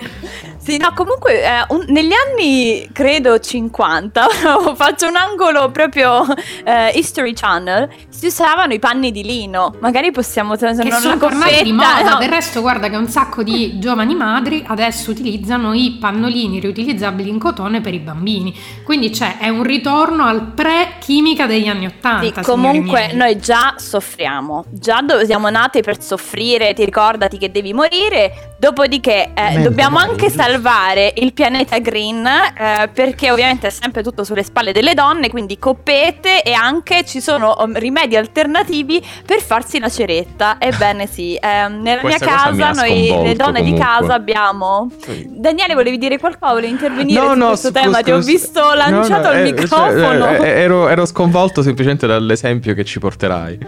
Sì, 0.67 0.79
no, 0.79 0.93
comunque 0.97 1.45
eh, 1.45 1.65
un- 1.69 1.85
negli 1.89 2.11
anni 2.13 2.89
credo 2.93 3.39
50, 3.39 4.27
faccio 4.75 5.07
un 5.07 5.15
angolo 5.15 5.71
proprio 5.71 6.25
eh, 6.65 6.91
History 6.95 7.35
Channel, 7.35 7.89
si 8.09 8.27
usavano 8.27 8.73
i 8.75 8.81
panni 8.81 9.13
di 9.13 9.23
lino. 9.23 9.77
Magari 9.79 10.11
possiamo 10.11 10.57
sono 10.57 10.73
una 10.73 11.17
tornati 11.17 11.63
di 11.63 11.73
moda. 11.73 12.01
no. 12.15 12.19
Del 12.19 12.29
resto, 12.29 12.63
guarda 12.63 12.89
che 12.89 12.97
un 12.97 13.07
sacco 13.09 13.45
di 13.45 13.79
giovani 13.79 14.17
madri 14.17 14.65
adesso 14.67 15.13
utilizzano 15.13 15.73
i 15.73 15.99
pannolini 16.01 16.59
riutilizzabili 16.59 17.29
in 17.31 17.39
cotone 17.39 17.81
per 17.81 17.95
i 17.95 18.01
bambini. 18.01 18.53
Quindi 18.85 19.11
c'è, 19.11 19.39
è 19.39 19.49
un 19.49 19.63
ritorno 19.63 20.25
al 20.25 20.53
pre-chimica 20.53 21.47
degli 21.47 21.69
anni 21.69 21.87
Sì, 21.89 21.95
Ottanta. 21.97 22.43
comunque 22.43 23.13
noi 23.13 23.39
già 23.39 23.75
soffriamo, 23.77 24.65
già 24.71 25.01
do- 25.01 25.25
siamo 25.25 25.49
nate 25.49 25.81
per 25.83 26.03
soffrire, 26.03 26.75
ti 26.75 26.85
ricordati 26.85 27.39
che 27.39 27.53
devi 27.53 27.73
morire, 27.73 28.55
dopodiché 28.59 29.31
eh, 29.35 29.61
dobbiamo 29.61 29.99
anche 29.99 30.27
giusto. 30.27 30.43
Salvare 30.57 31.13
il 31.17 31.33
pianeta 31.33 31.79
green 31.79 32.25
eh, 32.27 32.89
perché 32.93 33.31
ovviamente 33.31 33.67
è 33.67 33.71
sempre 33.71 34.03
tutto 34.03 34.25
sulle 34.25 34.43
spalle 34.43 34.73
delle 34.73 34.95
donne, 34.95 35.29
quindi 35.29 35.59
coppette 35.59 36.43
e 36.43 36.53
anche 36.53 37.05
ci 37.05 37.21
sono 37.21 37.57
um, 37.59 37.77
rimedi 37.79 38.17
alternativi 38.17 39.05
per 39.25 39.41
farsi 39.43 39.79
la 39.79 39.89
ceretta. 39.89 40.57
Ebbene 40.59 41.07
sì, 41.07 41.39
ehm, 41.41 41.83
nella 41.83 42.01
Questa 42.01 42.25
mia 42.25 42.51
mi 42.53 42.59
casa 42.59 42.69
ha 42.69 42.87
noi 42.87 43.09
le 43.25 43.35
donne 43.35 43.63
di 43.63 43.71
comunque. 43.71 43.85
casa 43.87 44.15
abbiamo... 44.15 44.91
Daniele 45.27 45.75
volevi 45.75 45.99
dire 45.99 46.19
qualcosa, 46.19 46.55
volevi 46.55 46.73
intervenire 46.73 47.21
No, 47.21 47.33
su 47.33 47.39
no, 47.39 47.47
questo 47.49 47.69
scusa, 47.69 47.81
tema, 47.81 48.01
ti 48.01 48.11
ho 48.13 48.21
visto 48.21 48.61
No, 48.61 48.75
lanciato 48.75 49.23
no, 49.23 49.29
al 49.29 49.37
eh, 49.37 49.43
microfono. 49.43 50.21
cioè, 50.21 50.41
eh, 50.41 50.49
ero, 50.61 50.89
ero 50.89 51.05
sconvolto 51.07 51.63
semplicemente 51.63 52.07
dall'esempio 52.07 52.75
che 52.75 52.85
ci 52.85 52.99
porterai. 52.99 53.59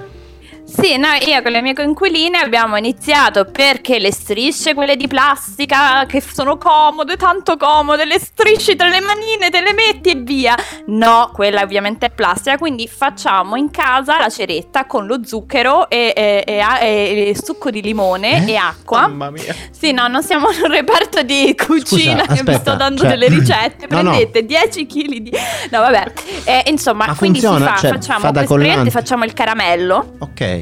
Sì, 0.70 0.96
no, 0.98 1.08
io 1.26 1.40
con 1.42 1.50
le 1.50 1.62
mie 1.62 1.72
coinquiline 1.72 2.38
abbiamo 2.38 2.76
iniziato 2.76 3.46
perché 3.46 3.98
le 3.98 4.12
strisce, 4.12 4.74
quelle 4.74 4.96
di 4.96 5.08
plastica, 5.08 6.04
che 6.06 6.20
sono 6.20 6.58
comode, 6.58 7.16
tanto 7.16 7.56
comode, 7.56 8.04
le 8.04 8.18
strisci 8.18 8.76
tra 8.76 8.88
le 8.88 9.00
manine, 9.00 9.48
te 9.50 9.60
le 9.62 9.72
metti 9.72 10.10
e 10.10 10.14
via. 10.16 10.54
No, 10.86 11.30
quella 11.32 11.62
ovviamente 11.62 12.06
è 12.06 12.10
plastica, 12.10 12.58
quindi 12.58 12.86
facciamo 12.86 13.56
in 13.56 13.70
casa 13.70 14.18
la 14.18 14.28
ceretta 14.28 14.84
con 14.84 15.06
lo 15.06 15.24
zucchero 15.24 15.88
e, 15.88 16.12
e- 16.14 16.44
e- 16.46 17.28
e- 17.30 17.36
succo 17.42 17.70
di 17.70 17.80
limone 17.80 18.46
Eh? 18.46 18.52
e 18.52 18.56
acqua. 18.56 19.08
Mamma 19.08 19.30
mia. 19.30 19.54
Sì, 19.70 19.92
no, 19.92 20.06
non 20.06 20.22
siamo 20.22 20.50
in 20.50 20.60
un 20.62 20.70
reparto 20.70 21.22
di 21.22 21.54
cucina 21.56 22.22
che 22.26 22.34
vi 22.34 22.38
aspetta, 22.40 22.58
sto 22.58 22.74
dando 22.74 23.00
cioè- 23.00 23.10
delle 23.10 23.28
ricette. 23.28 23.86
No, 23.88 24.02
no. 24.02 24.10
Prendete 24.10 24.44
10 24.44 24.86
kg 24.86 25.16
di... 25.16 25.30
No, 25.70 25.80
vabbè. 25.80 26.12
Eh, 26.44 26.62
insomma, 26.66 27.06
Ma 27.06 27.14
quindi 27.16 27.40
si 27.40 27.46
funziona? 27.46 27.72
fa, 27.74 27.80
Cioè, 27.80 27.90
facciamo, 27.90 28.20
fa 28.20 28.32
questo 28.32 28.90
facciamo 28.90 29.24
il 29.24 29.32
caramello. 29.32 30.16
Ok. 30.18 30.57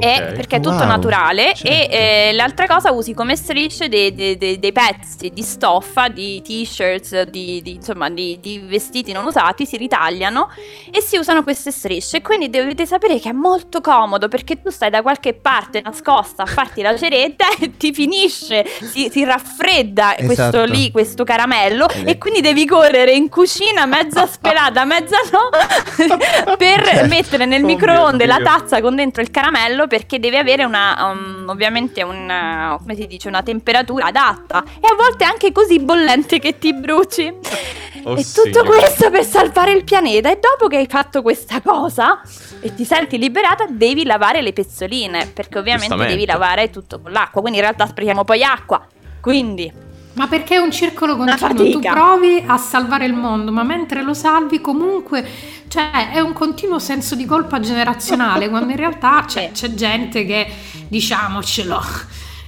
E- 0.00 0.22
Ok. 0.28 0.32
perché 0.34 0.56
è 0.56 0.60
tutto 0.60 0.76
Wow, 0.76 0.86
naturale 0.86 1.54
certo. 1.54 1.68
e 1.68 1.88
eh, 2.28 2.32
l'altra 2.32 2.66
cosa 2.66 2.90
usi 2.92 3.14
come 3.14 3.36
strisce 3.36 3.88
dei, 3.88 4.14
dei- 4.14 4.36
dei- 4.36 4.58
dei 4.58 4.72
pezzi 4.72 5.30
di 5.32 5.42
stoffa, 5.42 6.08
di 6.08 6.40
t-shirts, 6.42 7.22
di, 7.22 7.60
di- 7.62 7.72
insomma 7.74 8.08
di, 8.10 8.38
di 8.40 8.58
vestiti 8.58 9.12
non 9.12 9.24
usati, 9.26 9.66
si 9.66 9.76
ritagliano 9.76 10.48
e 10.90 11.00
si 11.00 11.16
usano 11.16 11.42
queste 11.42 11.70
strisce. 11.70 12.22
Quindi 12.22 12.50
dovete 12.50 12.86
sapere 12.86 13.18
che 13.18 13.30
è 13.30 13.32
molto 13.32 13.80
comodo 13.80 14.28
perché 14.28 14.60
tu 14.62 14.70
stai 14.70 14.90
da 14.90 15.02
qualche 15.02 15.34
parte 15.34 15.80
nascosta 15.80 16.42
a 16.44 16.46
farti 16.46 16.82
la 16.82 16.96
ceretta 16.96 17.46
e 17.58 17.76
ti 17.76 17.92
finisce, 17.92 18.64
si, 18.66 19.08
si 19.10 19.24
raffredda 19.24 20.14
questo 20.16 20.32
Esatto. 20.32 20.64
lì, 20.64 20.90
questo 20.90 21.24
caramello 21.24 21.88
Ed 21.88 22.06
è- 22.06 22.10
e 22.10 22.18
quindi 22.18 22.40
devi 22.40 22.64
correre 22.66 23.12
in 23.12 23.28
cucina 23.28 23.84
mezza 23.86 24.26
spelata, 24.26 24.84
mezza 24.84 25.16
no, 25.32 25.48
per 26.56 26.84
Certo. 26.84 27.06
mettere 27.06 27.44
nel 27.46 27.62
Oh 27.62 27.66
microonde 27.66 28.26
la 28.26 28.38
tazza 28.38 28.80
con 28.80 28.94
dentro 28.94 29.20
il 29.22 29.30
caramello 29.30 29.86
perché 29.88 30.20
deve 30.20 30.38
avere 30.38 30.64
una 30.64 31.10
um, 31.10 31.46
ovviamente 31.48 32.02
una 32.02 32.76
come 32.78 32.94
si 32.94 33.06
dice 33.06 33.26
una 33.26 33.42
temperatura 33.42 34.06
adatta 34.06 34.62
e 34.80 34.86
a 34.86 34.94
volte 34.94 35.24
anche 35.24 35.50
così 35.50 35.80
bollente 35.80 36.38
che 36.38 36.58
ti 36.58 36.72
bruci. 36.72 37.34
Oh, 38.04 38.16
e 38.16 38.24
tutto 38.24 38.64
questo 38.64 39.10
per 39.10 39.24
salvare 39.24 39.72
il 39.72 39.82
pianeta 39.82 40.30
e 40.30 40.38
dopo 40.38 40.68
che 40.68 40.76
hai 40.76 40.86
fatto 40.86 41.20
questa 41.20 41.60
cosa 41.60 42.20
e 42.60 42.72
ti 42.72 42.84
senti 42.84 43.18
liberata 43.18 43.66
devi 43.68 44.04
lavare 44.04 44.40
le 44.40 44.52
pezzoline 44.52 45.26
perché 45.26 45.58
ovviamente 45.58 45.96
devi 45.96 46.24
lavare 46.24 46.70
tutto 46.70 47.00
con 47.00 47.10
l'acqua, 47.10 47.40
quindi 47.40 47.58
in 47.58 47.64
realtà 47.64 47.86
sprechiamo 47.86 48.24
poi 48.24 48.44
acqua. 48.44 48.86
Quindi 49.20 49.70
Ma 50.18 50.26
perché 50.26 50.56
è 50.56 50.58
un 50.58 50.72
circolo 50.72 51.16
continuo? 51.16 51.70
Tu 51.70 51.78
provi 51.78 52.42
a 52.44 52.56
salvare 52.56 53.06
il 53.06 53.14
mondo, 53.14 53.52
ma 53.52 53.62
mentre 53.62 54.02
lo 54.02 54.14
salvi 54.14 54.60
comunque, 54.60 55.24
cioè 55.68 56.10
è 56.10 56.18
un 56.18 56.32
continuo 56.32 56.80
senso 56.80 57.14
di 57.14 57.24
colpa 57.24 57.60
generazionale, 57.60 58.48
quando 58.50 58.72
in 58.72 58.78
realtà 58.78 59.24
c'è, 59.26 59.52
c'è 59.52 59.74
gente 59.74 60.26
che, 60.26 60.52
diciamocelo, 60.88 61.82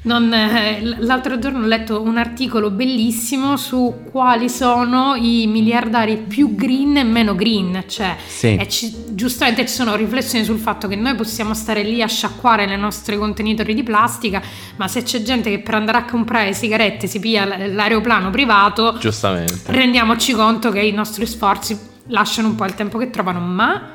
non, 0.03 0.33
eh, 0.33 0.81
l'altro 1.01 1.39
giorno 1.39 1.65
ho 1.65 1.67
letto 1.67 2.01
un 2.01 2.17
articolo 2.17 2.71
bellissimo 2.71 3.57
su 3.59 4.05
quali 4.11 4.49
sono 4.49 5.15
i 5.15 5.47
miliardari 5.47 6.17
più 6.17 6.55
green 6.55 6.97
e 6.97 7.03
meno 7.05 7.35
green, 7.35 7.85
cioè 7.87 8.17
Sì. 8.27 8.59
ci- 8.69 8.95
giustamente 9.11 9.67
ci 9.67 9.75
sono 9.75 9.95
riflessioni 9.97 10.45
sul 10.45 10.59
fatto 10.59 10.89
che 10.89 10.97
noi 10.97 11.15
possiamo 11.17 11.53
stare 11.53 11.83
lì 11.83 12.01
a 12.03 12.07
sciacquare 12.07 12.67
le 12.67 12.77
nostre 12.77 13.19
contenitori 13.19 13.75
di 13.75 13.83
plastica, 13.83 14.41
ma 14.77 14.89
se 14.89 15.03
c'è 15.03 15.21
gente 15.23 15.51
che 15.51 15.59
per 15.61 15.75
andare 15.75 15.99
a 15.99 16.05
comprare 16.05 16.55
sigarette 16.55 17.07
si 17.07 17.21
piglia 17.21 17.45
l'aeroplano 17.67 18.31
privato, 18.31 18.97
Giustamente. 18.99 19.71
rendiamoci 19.73 20.33
conto 20.33 20.71
che 20.71 20.81
i 20.81 20.93
nostri 20.93 21.27
sforzi 21.27 21.79
lasciano 22.07 22.49
un 22.49 22.55
po' 22.55 22.65
il 22.65 22.75
tempo 22.75 22.97
che 22.97 23.11
trovano, 23.11 23.41
ma 23.41 23.91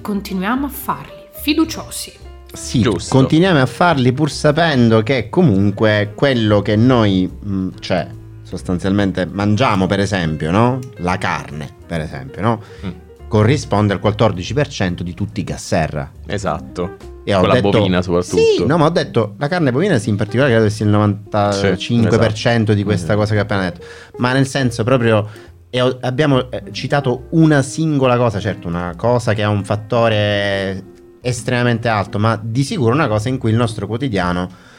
continuiamo 0.00 0.66
a 0.66 0.68
farli, 0.68 1.12
fiduciosi. 1.42 2.23
Sì, 2.54 2.80
Giusto. 2.80 3.14
continuiamo 3.16 3.60
a 3.60 3.66
farli 3.66 4.12
pur 4.12 4.30
sapendo 4.30 5.02
che 5.02 5.28
comunque 5.28 6.12
quello 6.14 6.62
che 6.62 6.76
noi, 6.76 7.26
mh, 7.28 7.68
cioè 7.80 8.06
sostanzialmente 8.42 9.26
mangiamo 9.26 9.86
per 9.86 10.00
esempio, 10.00 10.50
no? 10.50 10.78
La 10.98 11.18
carne, 11.18 11.68
per 11.86 12.00
esempio, 12.00 12.40
no? 12.42 12.60
Mm. 12.86 12.90
Corrisponde 13.28 13.92
al 13.94 14.00
14% 14.02 15.00
di 15.02 15.12
tutti 15.14 15.40
i 15.40 15.44
gas 15.44 15.64
serra. 15.66 16.10
Esatto. 16.26 16.96
E 17.24 17.34
ho 17.34 17.38
Quella 17.40 17.54
detto- 17.54 17.70
bovina 17.70 18.02
soprattutto. 18.02 18.36
Sì, 18.36 18.64
no, 18.66 18.76
ma 18.76 18.84
ho 18.84 18.90
detto 18.90 19.34
la 19.38 19.48
carne 19.48 19.72
bovina 19.72 19.98
sì, 19.98 20.10
in 20.10 20.16
particolare 20.16 20.52
credo 20.52 20.68
sia 20.68 20.84
il 20.86 20.92
95% 20.92 22.72
di 22.72 22.84
questa 22.84 23.04
Esatto. 23.14 23.18
cosa 23.18 23.32
che 23.32 23.38
ho 23.40 23.42
appena 23.42 23.62
detto. 23.62 23.84
Ma 24.18 24.32
nel 24.32 24.46
senso 24.46 24.84
proprio 24.84 25.28
e 25.70 25.80
ho- 25.80 25.98
abbiamo 26.02 26.50
eh, 26.50 26.62
citato 26.70 27.26
una 27.30 27.62
singola 27.62 28.16
cosa, 28.16 28.38
certo, 28.38 28.68
una 28.68 28.92
cosa 28.96 29.32
che 29.32 29.42
ha 29.42 29.48
un 29.48 29.64
fattore 29.64 30.84
estremamente 31.24 31.88
alto, 31.88 32.18
ma 32.18 32.38
di 32.40 32.62
sicuro 32.62 32.92
una 32.92 33.08
cosa 33.08 33.28
in 33.28 33.38
cui 33.38 33.50
il 33.50 33.56
nostro 33.56 33.86
quotidiano 33.86 34.72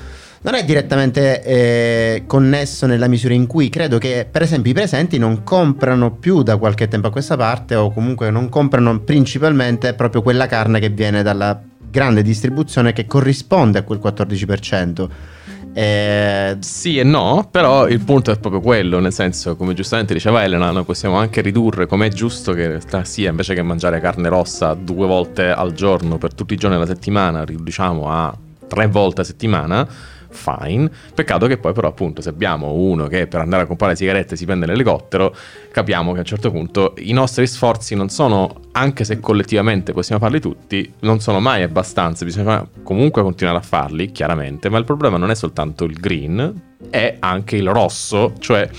non 0.46 0.54
è 0.54 0.64
direttamente 0.64 1.42
eh, 1.42 2.24
connesso 2.28 2.86
nella 2.86 3.08
misura 3.08 3.34
in 3.34 3.48
cui 3.48 3.70
credo 3.70 3.98
che, 3.98 4.28
per 4.30 4.44
esempio, 4.44 4.70
i 4.70 4.76
presenti 4.76 5.18
non 5.18 5.44
comprano 5.44 6.12
più 6.12 6.44
da 6.44 6.58
qualche 6.58 6.88
tempo 6.88 7.08
a 7.08 7.12
questa 7.12 7.36
parte 7.36 7.74
o 7.74 7.92
comunque 7.92 8.30
non 8.30 8.48
comprano 8.48 9.00
principalmente 9.00 9.96
proprio 9.96 10.22
quella 10.22 10.46
carne 10.46 10.80
che 10.80 10.90
viene 10.90 11.24
dalla 11.24 11.60
grande 11.96 12.24
distribuzione 12.24 12.92
che 12.92 13.06
corrisponde 13.06 13.80
a 13.80 13.84
quel 13.84 14.02
14%. 14.04 15.08
Eh, 15.74 16.58
Sì 16.60 17.00
e 17.00 17.04
no, 17.04 17.48
però 17.50 17.88
il 17.88 18.02
punto 18.02 18.32
è 18.32 18.38
proprio 18.38 18.60
quello, 18.60 19.00
nel 19.00 19.14
senso, 19.14 19.56
come 19.56 19.74
giustamente 19.74 20.14
diceva 20.14 20.44
Elena, 20.44 20.72
noi 20.72 20.84
possiamo 20.84 21.16
anche 21.16 21.40
ridurre 21.40 21.86
com'è 21.86 22.10
giusto 22.10 22.52
che 22.52 22.82
sta- 22.82 23.06
sia 23.06 23.30
invece 23.30 23.54
che 23.54 23.62
mangiare 23.62 24.02
carne 24.02 24.28
rossa 24.28 24.74
due 24.74 25.08
volte 25.08 25.50
al 25.50 25.72
giorno 25.72 26.18
per 26.18 26.34
tutti 26.34 26.54
i 26.54 26.58
giorni 26.58 26.78
della 26.78 26.88
settimana, 26.88 27.46
riduciamo 27.46 28.12
a 28.12 28.38
tre 28.68 28.88
volte 28.88 29.22
a 29.22 29.24
settimana. 29.24 29.88
Fine, 30.36 30.92
peccato 31.14 31.48
che 31.48 31.58
poi 31.58 31.74
però 31.74 31.88
appunto 31.88 32.22
se 32.22 32.30
abbiamo 32.30 32.74
uno 32.74 33.08
che 33.08 33.26
per 33.28 33.40
andare 33.40 33.64
a 33.64 33.66
comprare 33.66 33.96
sigarette 33.96 34.36
si 34.36 34.46
prende 34.46 34.66
l'elicottero, 34.66 35.36
capiamo 35.72 36.12
che 36.12 36.18
a 36.18 36.22
un 36.22 36.26
certo 36.26 36.52
punto 36.52 36.94
i 36.98 37.14
nostri 37.14 37.48
sforzi 37.48 37.96
non 37.96 38.10
sono, 38.10 38.62
anche 38.74 39.04
se 39.04 39.20
collettivamente 39.20 39.94
possiamo 39.94 40.22
farli 40.22 40.40
tutti, 40.40 40.94
non 41.00 41.20
sono 41.20 41.40
mai 41.40 41.64
abbastanza, 41.64 42.26
bisogna 42.26 42.68
comunque 42.84 43.22
continuare 43.24 43.58
a 43.60 43.64
farli, 43.64 44.12
chiaramente, 44.12 44.70
ma 44.70 44.78
il 44.78 44.86
problema 44.86 45.18
non 45.18 45.32
è 45.32 45.36
soltanto 45.36 45.86
il 45.86 45.94
green, 45.94 46.62
è 46.90 47.18
anche 47.20 47.56
il 47.56 47.70
rosso, 47.70 48.34
cioè 48.40 48.70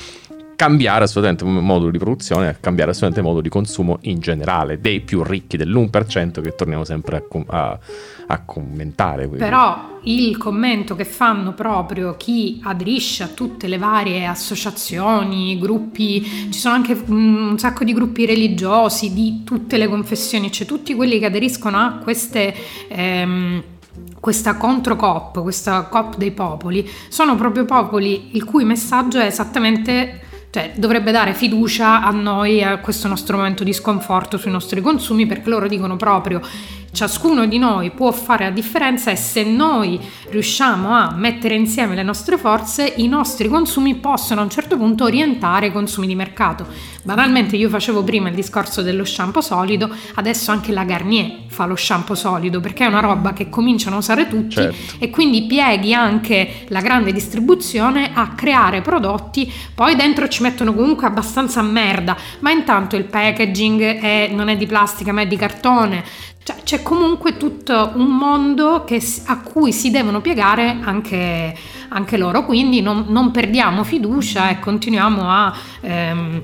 cambiare 0.57 1.05
assolutamente 1.05 1.45
il 1.45 1.51
modo 1.51 1.91
di 1.91 1.99
produzione 1.99 2.57
cambiare 2.59 2.91
assolutamente 2.91 3.21
il 3.21 3.27
modo 3.27 3.43
di 3.43 3.49
consumo 3.49 3.99
in 4.03 4.19
generale 4.19 4.81
dei 4.81 5.01
più 5.01 5.23
ricchi 5.23 5.57
dell'1% 5.57 6.41
che 6.41 6.55
torniamo 6.55 6.85
sempre 6.85 7.19
a, 7.19 7.21
com- 7.21 7.45
a- 7.49 7.79
a 8.29 8.43
commentare. 8.45 9.29
quindi. 9.29 9.45
Però 9.45 9.99
il 10.03 10.37
commento 10.37 10.97
che 10.97 11.05
fanno 11.05 11.53
proprio 11.53 12.17
chi 12.17 12.61
aderisce 12.63 13.23
a 13.23 13.29
tutte 13.29 13.69
le 13.69 13.79
varie 13.79 14.27
associazioni, 14.27 15.59
gruppi, 15.59 16.25
ci 16.51 16.59
sono 16.59 16.75
anche 16.75 16.95
mm, 16.95 17.51
un 17.51 17.59
sacco 17.59 17.85
di 17.85 17.93
gruppi 17.93 18.27
religiosi 18.27 19.13
di 19.13 19.43
tutte 19.45 19.77
le 19.77 19.89
confessioni, 19.89 20.51
cioè 20.51 20.67
tutti 20.67 20.95
quelli 20.95 21.19
che 21.19 21.27
aderiscono 21.27 21.77
a 21.77 21.99
queste... 22.03 22.55
ehm, 22.89 23.63
questa 24.21 24.57
contro-COP, 24.57 25.41
questa 25.43 25.85
COP 25.85 26.17
dei 26.17 26.33
popoli, 26.33 26.89
sono 27.09 27.37
proprio 27.37 27.65
popoli 27.65 28.37
il 28.37 28.45
cui 28.45 28.65
messaggio 28.65 29.19
è 29.19 29.27
esattamente, 29.27 30.26
cioè 30.57 30.73
dovrebbe 30.75 31.13
dare 31.13 31.35
fiducia 31.35 32.03
a 32.03 32.11
noi, 32.11 32.63
a 32.63 32.79
questo 32.79 33.09
nostro 33.09 33.37
momento 33.37 33.63
di 33.63 33.75
sconforto 33.75 34.39
sui 34.39 34.51
nostri 34.51 34.81
consumi, 34.81 35.27
perché 35.27 35.51
loro 35.51 35.69
dicono 35.69 35.97
proprio 35.97 36.41
ciascuno 36.97 37.47
di 37.47 37.59
noi 37.59 37.91
può 37.91 38.11
fare 38.11 38.45
la 38.45 38.51
differenza 38.51 39.11
e 39.11 39.17
se 39.17 39.45
noi 39.45 40.01
riusciamo 40.31 40.93
a 40.93 41.13
mettere 41.15 41.55
insieme 41.55 41.95
le 41.95 42.03
nostre 42.03 42.39
forze, 42.39 42.95
i 42.97 43.07
nostri 43.07 43.49
consumi 43.49 43.95
possono 43.97 44.41
a 44.41 44.45
un 44.45 44.51
certo 44.51 44.77
punto 44.77 45.05
orientare 45.05 45.67
i 45.67 45.73
consumi 45.73 46.07
di 46.07 46.15
mercato. 46.15 46.67
Banalmente 47.03 47.55
io 47.57 47.69
facevo 47.69 48.03
prima 48.03 48.31
il 48.31 48.35
discorso 48.35 48.83
dello 48.83 49.05
shampoo 49.05 49.43
solido, 49.43 49.89
adesso 50.15 50.51
anche 50.51 50.73
la 50.73 50.83
Garnier 50.85 51.45
fa 51.47 51.67
lo 51.67 51.77
shampoo 51.77 52.17
solido 52.17 52.61
perché 52.61 52.85
è 52.85 52.89
una 52.89 53.01
roba 53.01 53.33
che 53.33 53.49
cominciano 53.49 53.97
a 53.97 53.99
usare 53.99 54.27
tutti 54.27 54.55
Certo. 54.57 54.97
e 54.99 55.11
quindi 55.11 55.45
pieghi 55.47 55.93
anche 55.95 56.65
la 56.69 56.81
grande 56.81 57.13
distribuzione 57.13 58.11
a 58.15 58.31
creare 58.31 58.81
prodotti, 58.81 59.53
poi 59.75 59.95
dentro 59.95 60.27
ci 60.29 60.43
mettono 60.43 60.75
comunque 60.75 61.07
abbastanza 61.07 61.61
merda, 61.63 62.17
ma 62.41 62.51
intanto 62.51 62.97
il 62.97 63.05
packaging 63.05 64.01
è- 64.01 64.31
non 64.33 64.49
è 64.49 64.57
di 64.57 64.67
plastica 64.67 65.13
ma 65.13 65.21
è 65.21 65.27
di 65.27 65.37
cartone. 65.37 66.03
Cioè, 66.47 66.63
c'è 66.63 66.81
comunque 66.81 67.37
tutto 67.37 67.91
un 67.97 68.07
mondo 68.07 68.85
che 68.85 69.03
a 69.25 69.41
cui 69.41 69.73
si 69.73 69.91
devono 69.91 70.21
piegare 70.21 70.79
anche, 70.81 71.53
anche 71.89 72.17
loro, 72.17 72.45
quindi 72.45 72.81
non, 72.81 73.07
non 73.09 73.33
perdiamo 73.33 73.83
fiducia 73.83 74.51
e 74.51 74.61
continuiamo 74.61 75.29
a, 75.29 75.53
ehm, 75.81 76.43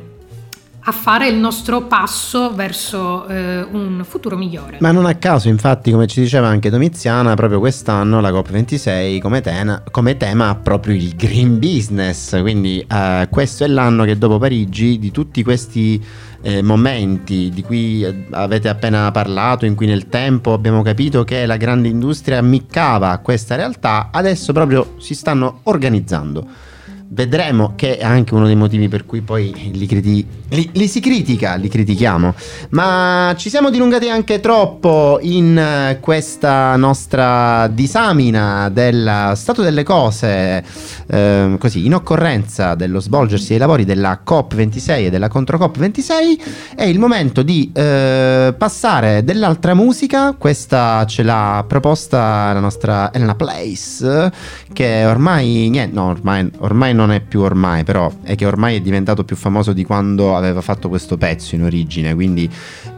a 0.85 0.93
fare 0.93 1.29
il 1.29 1.37
nostro 1.37 1.83
passo 1.83 2.53
verso 2.55 3.27
eh, 3.29 3.63
un 3.63 4.05
futuro 4.05 4.37
migliore. 4.37 4.79
Ma 4.81 4.91
non 4.91 5.07
a 5.07 5.15
caso, 5.15 5.49
infatti, 5.49 5.93
come 5.93 6.09
ci 6.09 6.21
diceva 6.21 6.49
anche 6.49 6.71
Domiziana, 6.71 7.35
proprio 7.35 7.61
quest'anno 7.61 8.21
la 8.21 8.31
COP26 8.31 9.21
come, 9.21 9.41
tena- 9.41 9.83
come 9.91 10.17
tema 10.17 10.49
ha 10.49 10.55
proprio 10.57 10.97
il 10.97 11.15
green 11.15 11.61
business. 11.61 12.41
Quindi 12.41 12.85
eh, 12.89 13.29
questo 13.31 13.63
è 13.63 13.69
l'anno 13.69 14.05
che 14.05 14.19
dopo 14.19 14.39
Parigi, 14.39 14.99
di 14.99 15.13
tutti 15.13 15.45
questi 15.45 16.05
eh, 16.43 16.63
momenti 16.63 17.51
di 17.51 17.63
cui 17.63 18.03
eh, 18.03 18.27
avete 18.31 18.69
appena 18.69 19.09
parlato, 19.13 19.65
in 19.65 19.77
cui 19.77 19.87
nel 19.87 20.09
tempo 20.09 20.53
abbiamo 20.53 20.83
capito 20.83 21.23
che 21.23 21.47
la 21.47 21.57
grande 21.57 21.87
industria 21.87 22.39
ammiccava 22.39 23.11
a 23.11 23.19
questa 23.19 23.55
realtà, 23.55 24.09
adesso 24.11 24.53
proprio 24.53 24.95
si 24.99 25.15
stanno 25.15 25.61
organizzando. 25.63 26.71
Vedremo 27.15 27.75
che 27.77 27.99
è 27.99 28.05
anche 28.05 28.33
uno 28.33 28.47
dei 28.47 28.57
motivi 28.57 28.89
per 28.89 29.05
cui 29.05 29.21
poi 29.21 29.71
li, 29.75 29.87
criti- 29.87 30.27
li- 30.49 30.71
li 30.73 30.89
si 30.89 30.99
critica, 30.99 31.57
li 31.57 31.69
critichiamo. 31.69 32.35
Ma 32.71 33.35
ci 33.37 33.51
siamo 33.51 33.69
dilungati 33.69 34.09
anche 34.09 34.41
troppo 34.41 35.19
in 35.21 35.59
eh, 35.59 35.99
questa 36.01 36.75
nostra 36.77 37.69
disamina 37.69 38.71
del 38.71 39.33
stato 39.35 39.61
delle 39.61 39.83
cose, 39.83 40.65
ehm, 41.07 41.59
così 41.59 41.85
in 41.85 41.93
occorrenza 41.93 42.75
dello 42.75 42.99
svolgersi 42.99 43.49
dei 43.49 43.59
lavori 43.59 43.85
della 43.85 44.23
COP26 44.27 44.91
e 45.05 45.11
della 45.11 45.29
contro 45.29 45.59
COP26. 45.59 46.75
È 46.75 46.85
il 46.85 46.99
momento 46.99 47.43
di 47.43 47.71
eh, 47.75 48.55
passare 48.57 49.23
dell'altra 49.23 49.75
musica. 49.75 50.33
Questa 50.33 51.05
ce 51.05 51.23
l'ha 51.23 51.63
proposta 51.69 52.55
la 52.55 52.61
nostra 52.61 53.13
Elena 53.13 53.35
Place, 53.35 54.33
che 54.73 55.05
ormai, 55.05 55.69
niente, 55.69 55.95
no, 55.95 56.07
ormai, 56.07 56.51
ormai 56.61 56.95
non 56.95 57.02
è 57.11 57.21
più 57.21 57.41
ormai, 57.41 57.85
però 57.85 58.11
è 58.23 58.35
che 58.35 58.47
ormai 58.47 58.77
è 58.77 58.81
diventato 58.81 59.25
più 59.25 59.37
famoso 59.37 59.73
di 59.73 59.85
quando 59.85 60.37
aveva 60.37 60.61
fatto 60.61 60.89
questo 60.89 61.17
pezzo 61.17 61.55
in 61.55 61.63
origine. 61.65 62.15
Quindi, 62.15 62.49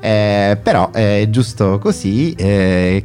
eh, 0.01 0.59
però 0.63 0.91
è 0.91 1.27
giusto 1.31 1.79
così. 1.79 2.33
eh, 2.33 3.05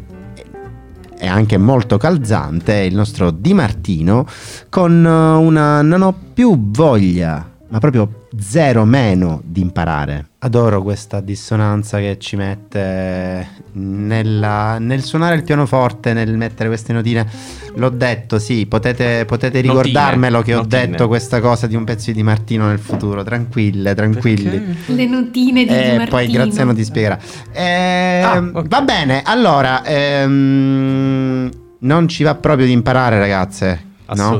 è 1.19 1.27
anche 1.27 1.57
molto 1.57 1.97
calzante 1.97 2.75
il 2.77 2.95
nostro 2.95 3.31
Di 3.31 3.53
Martino 3.53 4.25
con 4.69 5.03
una 5.03 5.81
non 5.81 6.01
ho 6.01 6.15
più 6.33 6.57
voglia 6.71 7.48
ma 7.69 7.77
proprio 7.79 8.25
zero 8.39 8.83
meno 8.85 9.41
di 9.43 9.61
imparare 9.61 10.25
adoro 10.39 10.81
questa 10.81 11.19
dissonanza 11.19 11.99
che 11.99 12.17
ci 12.19 12.35
mette 12.35 13.47
nella- 13.73 14.77
nel 14.79 15.03
suonare 15.03 15.35
il 15.35 15.43
pianoforte 15.43 16.13
nel 16.13 16.35
mettere 16.35 16.69
queste 16.69 16.93
notine 16.93 17.27
l'ho 17.75 17.89
detto 17.89 18.39
sì 18.39 18.65
potete, 18.65 19.25
potete 19.25 19.61
Notine, 19.61 19.81
ricordarmelo 19.83 20.41
che 20.41 20.53
ho 20.55 20.61
notine. 20.61 20.87
detto 20.87 21.07
questa 21.07 21.39
cosa 21.39 21.67
di 21.67 21.75
un 21.75 21.83
pezzo 21.83 22.09
di 22.11 22.17
Di 22.19 22.23
Martino 22.23 22.67
nel 22.67 22.79
futuro 22.79 23.21
tranquille 23.23 23.93
tranquilli 23.93 24.49
Perché? 24.59 24.93
Le 24.93 25.05
notine 25.05 25.63
di 25.65 25.67
Di 25.69 25.73
eh, 25.75 25.87
Martino. 25.97 26.05
poi 26.09 26.27
Graziano 26.31 26.73
ti 26.73 26.83
spiegherà. 26.83 27.19
Eh, 27.51 28.21
Ah, 28.23 28.37
ok. 28.53 28.67
Va 28.67 28.81
bene, 28.81 29.21
allora, 29.23 29.83
ehm, 29.85 31.49
non 31.79 32.07
ci 32.07 32.23
va 32.23 32.35
proprio 32.35 32.65
di 32.65 32.71
imparare, 32.73 33.17
ragazze. 33.19 33.87
No? 34.15 34.39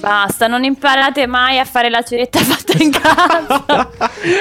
Basta, 0.00 0.46
non 0.46 0.64
imparate 0.64 1.26
mai 1.26 1.58
a 1.58 1.64
fare 1.64 1.90
la 1.90 2.02
ceretta 2.02 2.38
fatta 2.42 2.82
in 2.82 2.90
casa. 2.90 3.88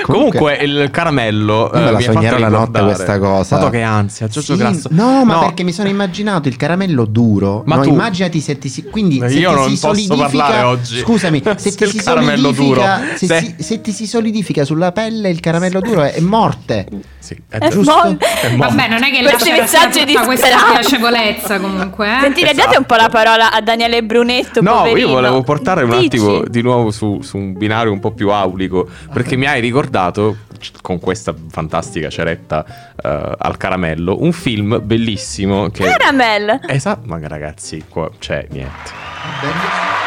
Comunque 0.03 0.55
il 0.55 0.89
caramello 0.91 1.70
Io 1.74 1.80
me 1.80 1.88
eh, 1.88 1.91
la 1.91 1.97
mi 1.97 2.03
ha 2.05 2.12
sognerò 2.14 2.38
fatto 2.38 2.41
la 2.41 2.57
notte 2.57 2.82
questa 2.82 3.20
cosa. 3.20 3.55
Madò 3.57 3.70
che 3.70 3.82
ansia, 3.82 4.28
Giorgio 4.28 4.53
Sì, 4.53 4.60
Grasso. 4.60 4.88
No, 4.91 5.26
ma 5.26 5.39
perché 5.39 5.64
mi 5.64 5.72
sono 5.74 5.89
immaginato 5.89 6.47
il 6.47 6.55
caramello 6.55 7.05
duro. 7.05 7.64
Ma 7.66 7.76
no, 7.76 7.82
tu- 7.84 7.89
immaginati 7.89 8.39
se 8.39 8.57
ti 8.57 8.70
si. 8.70 8.84
Quindi 8.86 9.18
Io 9.18 9.28
se 9.30 9.36
ti 9.36 9.41
non 9.41 9.64
si 9.64 9.70
posso 9.72 9.78
solidifica. 9.93 10.43
parlare 10.43 10.62
oggi 10.64 10.99
Scusami, 10.99 11.43
se 11.57 11.72
ti 11.76 11.86
si 11.88 11.97
caramello 11.97 12.51
duro. 12.51 12.82
Se, 13.16 13.26
Se- 13.28 13.39
si- 13.39 13.55
se 13.64 13.82
ti 13.82 13.91
si 13.91 14.07
solidifica 14.07 14.64
sulla 14.64 14.91
pelle 14.91 15.30
il 15.30 15.39
caramello 15.41 15.82
duro 15.82 16.03
è, 16.03 16.20
morte. 16.22 16.88
Sì, 17.20 17.36
è 17.49 17.57
È 17.57 17.68
giusto. 17.70 17.93
mol- 17.95 18.18
È 18.18 18.55
Vabbè, 18.55 18.88
non 18.88 19.03
è 19.03 19.12
che 19.12 19.22
Questi 19.22 19.51
messaggi 19.51 20.05
tutta 20.05 20.24
questa 20.24 20.47
piacevolezza 20.72 21.60
comunque. 21.60 22.07
eh. 22.07 22.20
Sentire, 22.22 22.53
date 22.53 22.78
un 22.78 22.86
po' 22.86 22.95
la 22.95 23.10
parola 23.10 23.51
a 23.51 23.62
Daniele 23.62 24.01
Brunetto. 24.03 24.62
No, 24.62 24.78
poverino. 24.78 24.99
io 25.07 25.14
volevo 25.14 25.41
portare 25.50 25.84
un 25.84 25.89
Dici? 25.89 26.06
attimo 26.06 26.43
di 26.43 26.62
nuovo 26.62 26.91
su, 26.91 27.22
su 27.24 27.38
un 27.38 27.54
binario 27.54 27.91
un 27.91 28.00
po' 28.00 28.12
più 28.12 28.30
aulico, 28.30 28.88
perché 29.12 29.36
mi 29.36 29.47
hai 29.47 29.60
ricordato, 29.60 30.38
con 30.84 31.00
questa 31.00 31.34
fantastica 31.50 32.10
ceretta 32.10 32.93
eh, 32.95 33.36
al 33.36 33.58
caramello, 33.58 34.22
un 34.22 34.32
film 34.32 34.80
bellissimo 34.84 35.70
che... 35.70 35.86
Caramel. 35.86 36.60
Esatto, 36.68 37.08
ma 37.08 37.20
ragazzi, 37.28 37.84
qua 37.89 38.12
c'è 38.20 38.45
niente. 38.52 39.97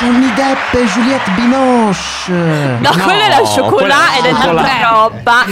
Johnny 0.00 0.32
Depp 0.32 0.80
e 0.80 0.86
Juliette 0.86 1.30
Binoche. 1.34 2.32
No, 2.80 2.90
No, 2.90 3.04
quello 3.04 3.20
è 3.20 3.28
la 3.28 3.36
quella 3.36 3.46
cioccolata 3.46 4.18
ed 4.18 4.24
è 4.24 4.30
la 4.30 4.38
tanta 4.38 4.88
roba. 4.90 5.44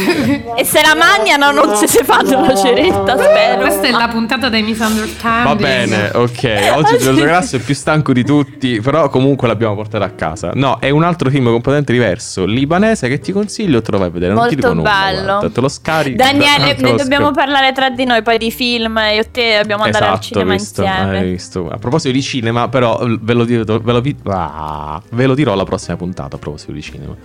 e 0.56 0.64
se 0.64 0.80
la 0.82 0.94
mangiano 0.94 1.50
non 1.50 1.76
si 1.76 1.86
si 1.86 2.02
fanno 2.02 2.46
la 2.46 2.54
ceretta, 2.56 3.16
spero. 3.18 3.60
Questa 3.60 3.86
è 3.88 3.90
la 3.90 4.08
puntata 4.08 4.48
dei 4.48 4.62
misunderstanding. 4.62 5.44
Va 5.46 5.54
bene, 5.54 6.10
ok. 6.14 6.72
Oggi 6.76 6.98
Giorgio 6.98 7.24
Grasso 7.24 7.56
è 7.56 7.58
più 7.58 7.74
stanco 7.74 8.14
di 8.14 8.24
tutti, 8.24 8.80
però 8.80 9.10
comunque 9.10 9.46
l'abbiamo 9.48 9.74
portato 9.74 10.04
a 10.04 10.10
casa. 10.10 10.52
No, 10.54 10.78
è 10.80 10.88
un 10.88 11.02
altro 11.02 11.28
film 11.28 11.44
completamente 11.44 11.92
diverso, 11.92 12.46
libanese, 12.46 13.08
che 13.08 13.18
ti 13.20 13.32
consiglio 13.32 13.82
trovare 13.82 14.08
a 14.08 14.12
vedere. 14.12 14.32
Non 14.32 14.48
ti 14.48 14.54
Molto 14.54 14.68
dico 14.68 14.80
nulla, 14.80 14.90
bello. 15.12 15.24
guarda, 15.38 15.50
te 15.50 15.60
lo 15.60 15.68
scarichi. 15.68 16.16
Daniele, 16.16 16.74
ne 16.78 16.94
dobbiamo 16.94 17.32
parlare 17.32 17.72
tra 17.72 17.90
di 17.90 18.04
noi 18.06 18.22
poi 18.22 18.38
di 18.38 18.50
film. 18.50 18.98
Io 19.12 19.20
e 19.20 19.30
te 19.30 19.58
dobbiamo 19.60 19.82
andare 19.84 20.04
al 20.06 20.10
Esatto, 20.12 20.26
cinema 20.26 20.52
visto, 20.54 20.82
insieme. 20.82 21.18
hai 21.18 21.30
visto. 21.30 21.68
A 21.70 21.76
proposito 21.76 22.14
di 22.14 22.22
cinema, 22.22 22.68
però 22.68 22.98
ve 23.20 23.32
lo, 23.34 23.44
dirò, 23.44 23.78
ve, 23.78 23.92
lo 23.92 24.00
vi- 24.00 24.16
ah, 24.38 25.02
ve 25.10 25.26
lo 25.26 25.34
dirò 25.34 25.54
la 25.54 25.64
prossima 25.64 25.96
puntata 25.96 26.36
a 26.36 26.38
proposito 26.38 26.72
di 26.72 26.82
cinema. 26.82 27.16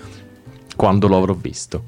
Quando 0.76 1.08
lo 1.08 1.18
avrò 1.18 1.34
visto. 1.34 1.84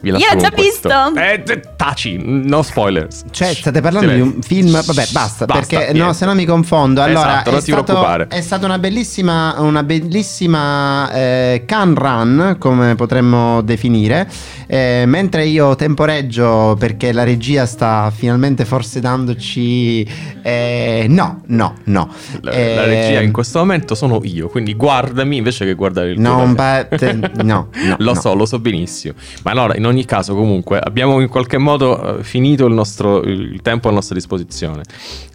Vi 0.00 0.08
Io 0.10 0.14
lascio 0.14 0.34
l'ho 0.34 0.40
già 0.40 0.48
con 0.50 0.58
questo. 0.58 0.88
visto. 1.12 1.20
Eh, 1.20 1.62
taci, 1.76 2.20
no 2.22 2.62
spoilers. 2.62 3.24
Cioè, 3.30 3.52
state 3.52 3.80
parlando 3.80 4.12
di 4.12 4.20
un 4.20 4.40
film. 4.42 4.70
Vabbè, 4.80 5.06
basta, 5.10 5.44
perché 5.46 5.86
no, 5.86 5.92
niente. 5.92 6.14
se 6.14 6.24
no 6.24 6.34
mi 6.34 6.44
confondo. 6.44 7.02
Allora, 7.02 7.30
Esatto, 7.40 7.50
non 7.50 7.58
è, 7.58 7.62
ti 7.62 7.70
stato- 7.72 7.84
preoccupare. 7.84 8.26
è 8.28 8.40
stata 8.40 8.64
una 8.66 8.78
bellissima, 8.78 9.56
una 9.58 9.82
bellissima 9.82 11.10
eh, 11.12 11.62
can 11.66 11.94
run, 11.96 12.56
come 12.58 12.94
potremmo 12.94 13.60
definire. 13.62 14.28
Eh, 14.66 15.04
mentre 15.06 15.46
io 15.46 15.74
temporeggio 15.74 16.76
perché 16.78 17.12
la 17.12 17.24
regia 17.24 17.66
sta 17.66 18.12
finalmente 18.14 18.64
forse 18.64 19.00
dandoci. 19.00 20.06
eh, 20.42 21.06
no, 21.08 21.42
no, 21.46 21.74
no. 21.84 22.08
La, 22.42 22.50
Eh, 22.52 22.74
la 22.74 22.84
regia 22.84 23.20
in 23.20 23.32
questo 23.32 23.58
momento 23.58 23.94
sono 23.94 24.20
io, 24.22 24.48
quindi 24.48 24.74
guardami 24.74 25.36
invece 25.38 25.64
che 25.64 25.74
guardare 25.74 26.10
il 26.10 26.20
Non 26.20 26.44
tuo 26.46 26.54
pa- 26.54 26.84
te- 26.96 27.12
no, 27.12 27.30
no, 27.42 27.96
lo 27.98 28.12
no. 28.14 28.20
so, 28.20 28.34
lo 28.34 28.46
so 28.46 28.58
benissimo. 28.58 29.14
Ma 29.42 29.50
allora, 29.50 29.74
in 29.76 29.86
ogni 29.88 30.04
caso, 30.04 30.34
comunque, 30.34 30.78
abbiamo 30.78 31.20
in 31.20 31.28
qualche 31.28 31.58
modo 31.58 32.18
eh, 32.18 32.22
finito 32.22 32.66
il, 32.66 32.74
nostro, 32.74 33.22
il 33.22 33.60
tempo 33.62 33.88
a 33.88 33.92
nostra 33.92 34.14
disposizione. 34.14 34.82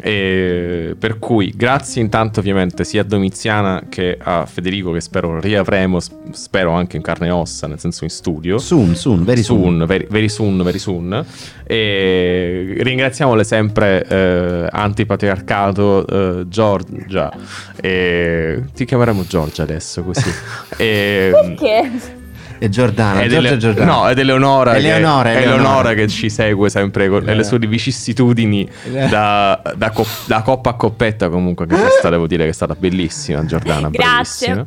E 0.02 0.96
per 0.98 1.20
cui, 1.20 1.54
grazie 1.56 2.02
intanto, 2.02 2.40
ovviamente, 2.40 2.84
sia 2.84 3.02
a 3.02 3.04
Domiziana 3.04 3.84
che 3.90 4.18
a 4.22 4.46
Federico, 4.46 4.92
che 4.92 5.02
spero 5.02 5.40
riavremo, 5.40 6.00
spero 6.32 6.72
anche 6.72 6.98
in 6.98 7.04
carne 7.04 7.28
e 7.28 7.32
ossa, 7.32 7.68
nel 7.68 7.80
senso 7.80 8.04
in 8.04 8.10
studio. 8.10 8.58
Soon, 8.58 8.96
soon, 8.96 9.24
very 9.24 9.44
soon. 9.44 9.62
Soon, 9.64 9.86
very, 9.86 10.08
very 10.10 10.30
soon, 10.30 10.64
very 10.64 10.80
soon. 10.80 11.26
E 11.66 12.78
ringraziamole 12.80 13.44
sempre 13.44 14.06
eh, 14.06 14.68
antipatriarcato 14.70 16.08
eh, 16.08 16.48
Giorgia. 16.48 17.32
E 17.80 18.64
ti 18.74 18.86
chiameremo 18.86 19.26
Giorgia 19.28 19.64
adesso 19.64 20.04
così. 20.04 20.32
E, 20.76 21.32
Perché? 21.32 22.22
E 22.64 22.70
Giordana, 22.70 23.24
ed 23.24 23.30
Giorgia 23.30 23.48
Ele- 23.50 23.58
Giordana. 23.58 23.92
No, 23.92 24.08
ed 24.08 24.18
Eleonora, 24.18 24.78
Eleonora, 24.78 25.32
che, 25.32 25.38
Eleonora. 25.40 25.58
Eleonora 25.58 25.94
che 25.96 26.08
ci 26.08 26.30
segue 26.30 26.70
sempre 26.70 27.10
con 27.10 27.22
le 27.22 27.44
sue 27.44 27.60
vicissitudini 27.60 28.66
da, 29.10 29.62
da 29.76 29.90
co- 29.90 30.08
da 30.28 30.42
coppa 30.44 30.70
a 30.70 30.74
coppetta. 30.76 31.28
Comunque, 31.28 31.68
che 31.68 31.76
questa 31.76 32.08
devo 32.08 32.26
dire 32.26 32.46
che 32.46 32.52
è 32.52 32.54
stata 32.54 32.74
bellissima, 32.74 33.44
Giordana. 33.44 33.90
Grazie. 33.90 34.54
bravissima. 34.54 34.66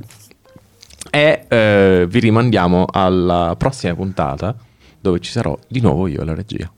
E 1.09 1.45
eh, 1.49 2.05
vi 2.07 2.21
rimandiamo 2.21 2.85
alla 2.93 3.55
prossima 3.57 3.95
puntata 3.95 4.55
dove 5.01 5.19
ci 5.21 5.31
sarò 5.31 5.57
di 5.67 5.81
nuovo 5.81 6.07
io 6.07 6.21
e 6.21 6.25
la 6.27 6.35
regia. 6.35 6.71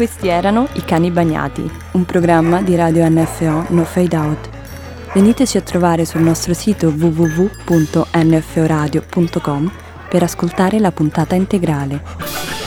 Questi 0.00 0.28
erano 0.28 0.66
I 0.72 0.82
Cani 0.82 1.10
Bagnati, 1.10 1.70
un 1.92 2.06
programma 2.06 2.62
di 2.62 2.74
radio 2.74 3.06
NFO 3.06 3.66
No 3.68 3.84
Fade 3.84 4.16
Out. 4.16 4.48
Veniteci 5.12 5.58
a 5.58 5.60
trovare 5.60 6.06
sul 6.06 6.22
nostro 6.22 6.54
sito 6.54 6.88
www.nforadio.com 6.88 9.72
per 10.08 10.22
ascoltare 10.22 10.78
la 10.78 10.90
puntata 10.90 11.34
integrale. 11.34 12.59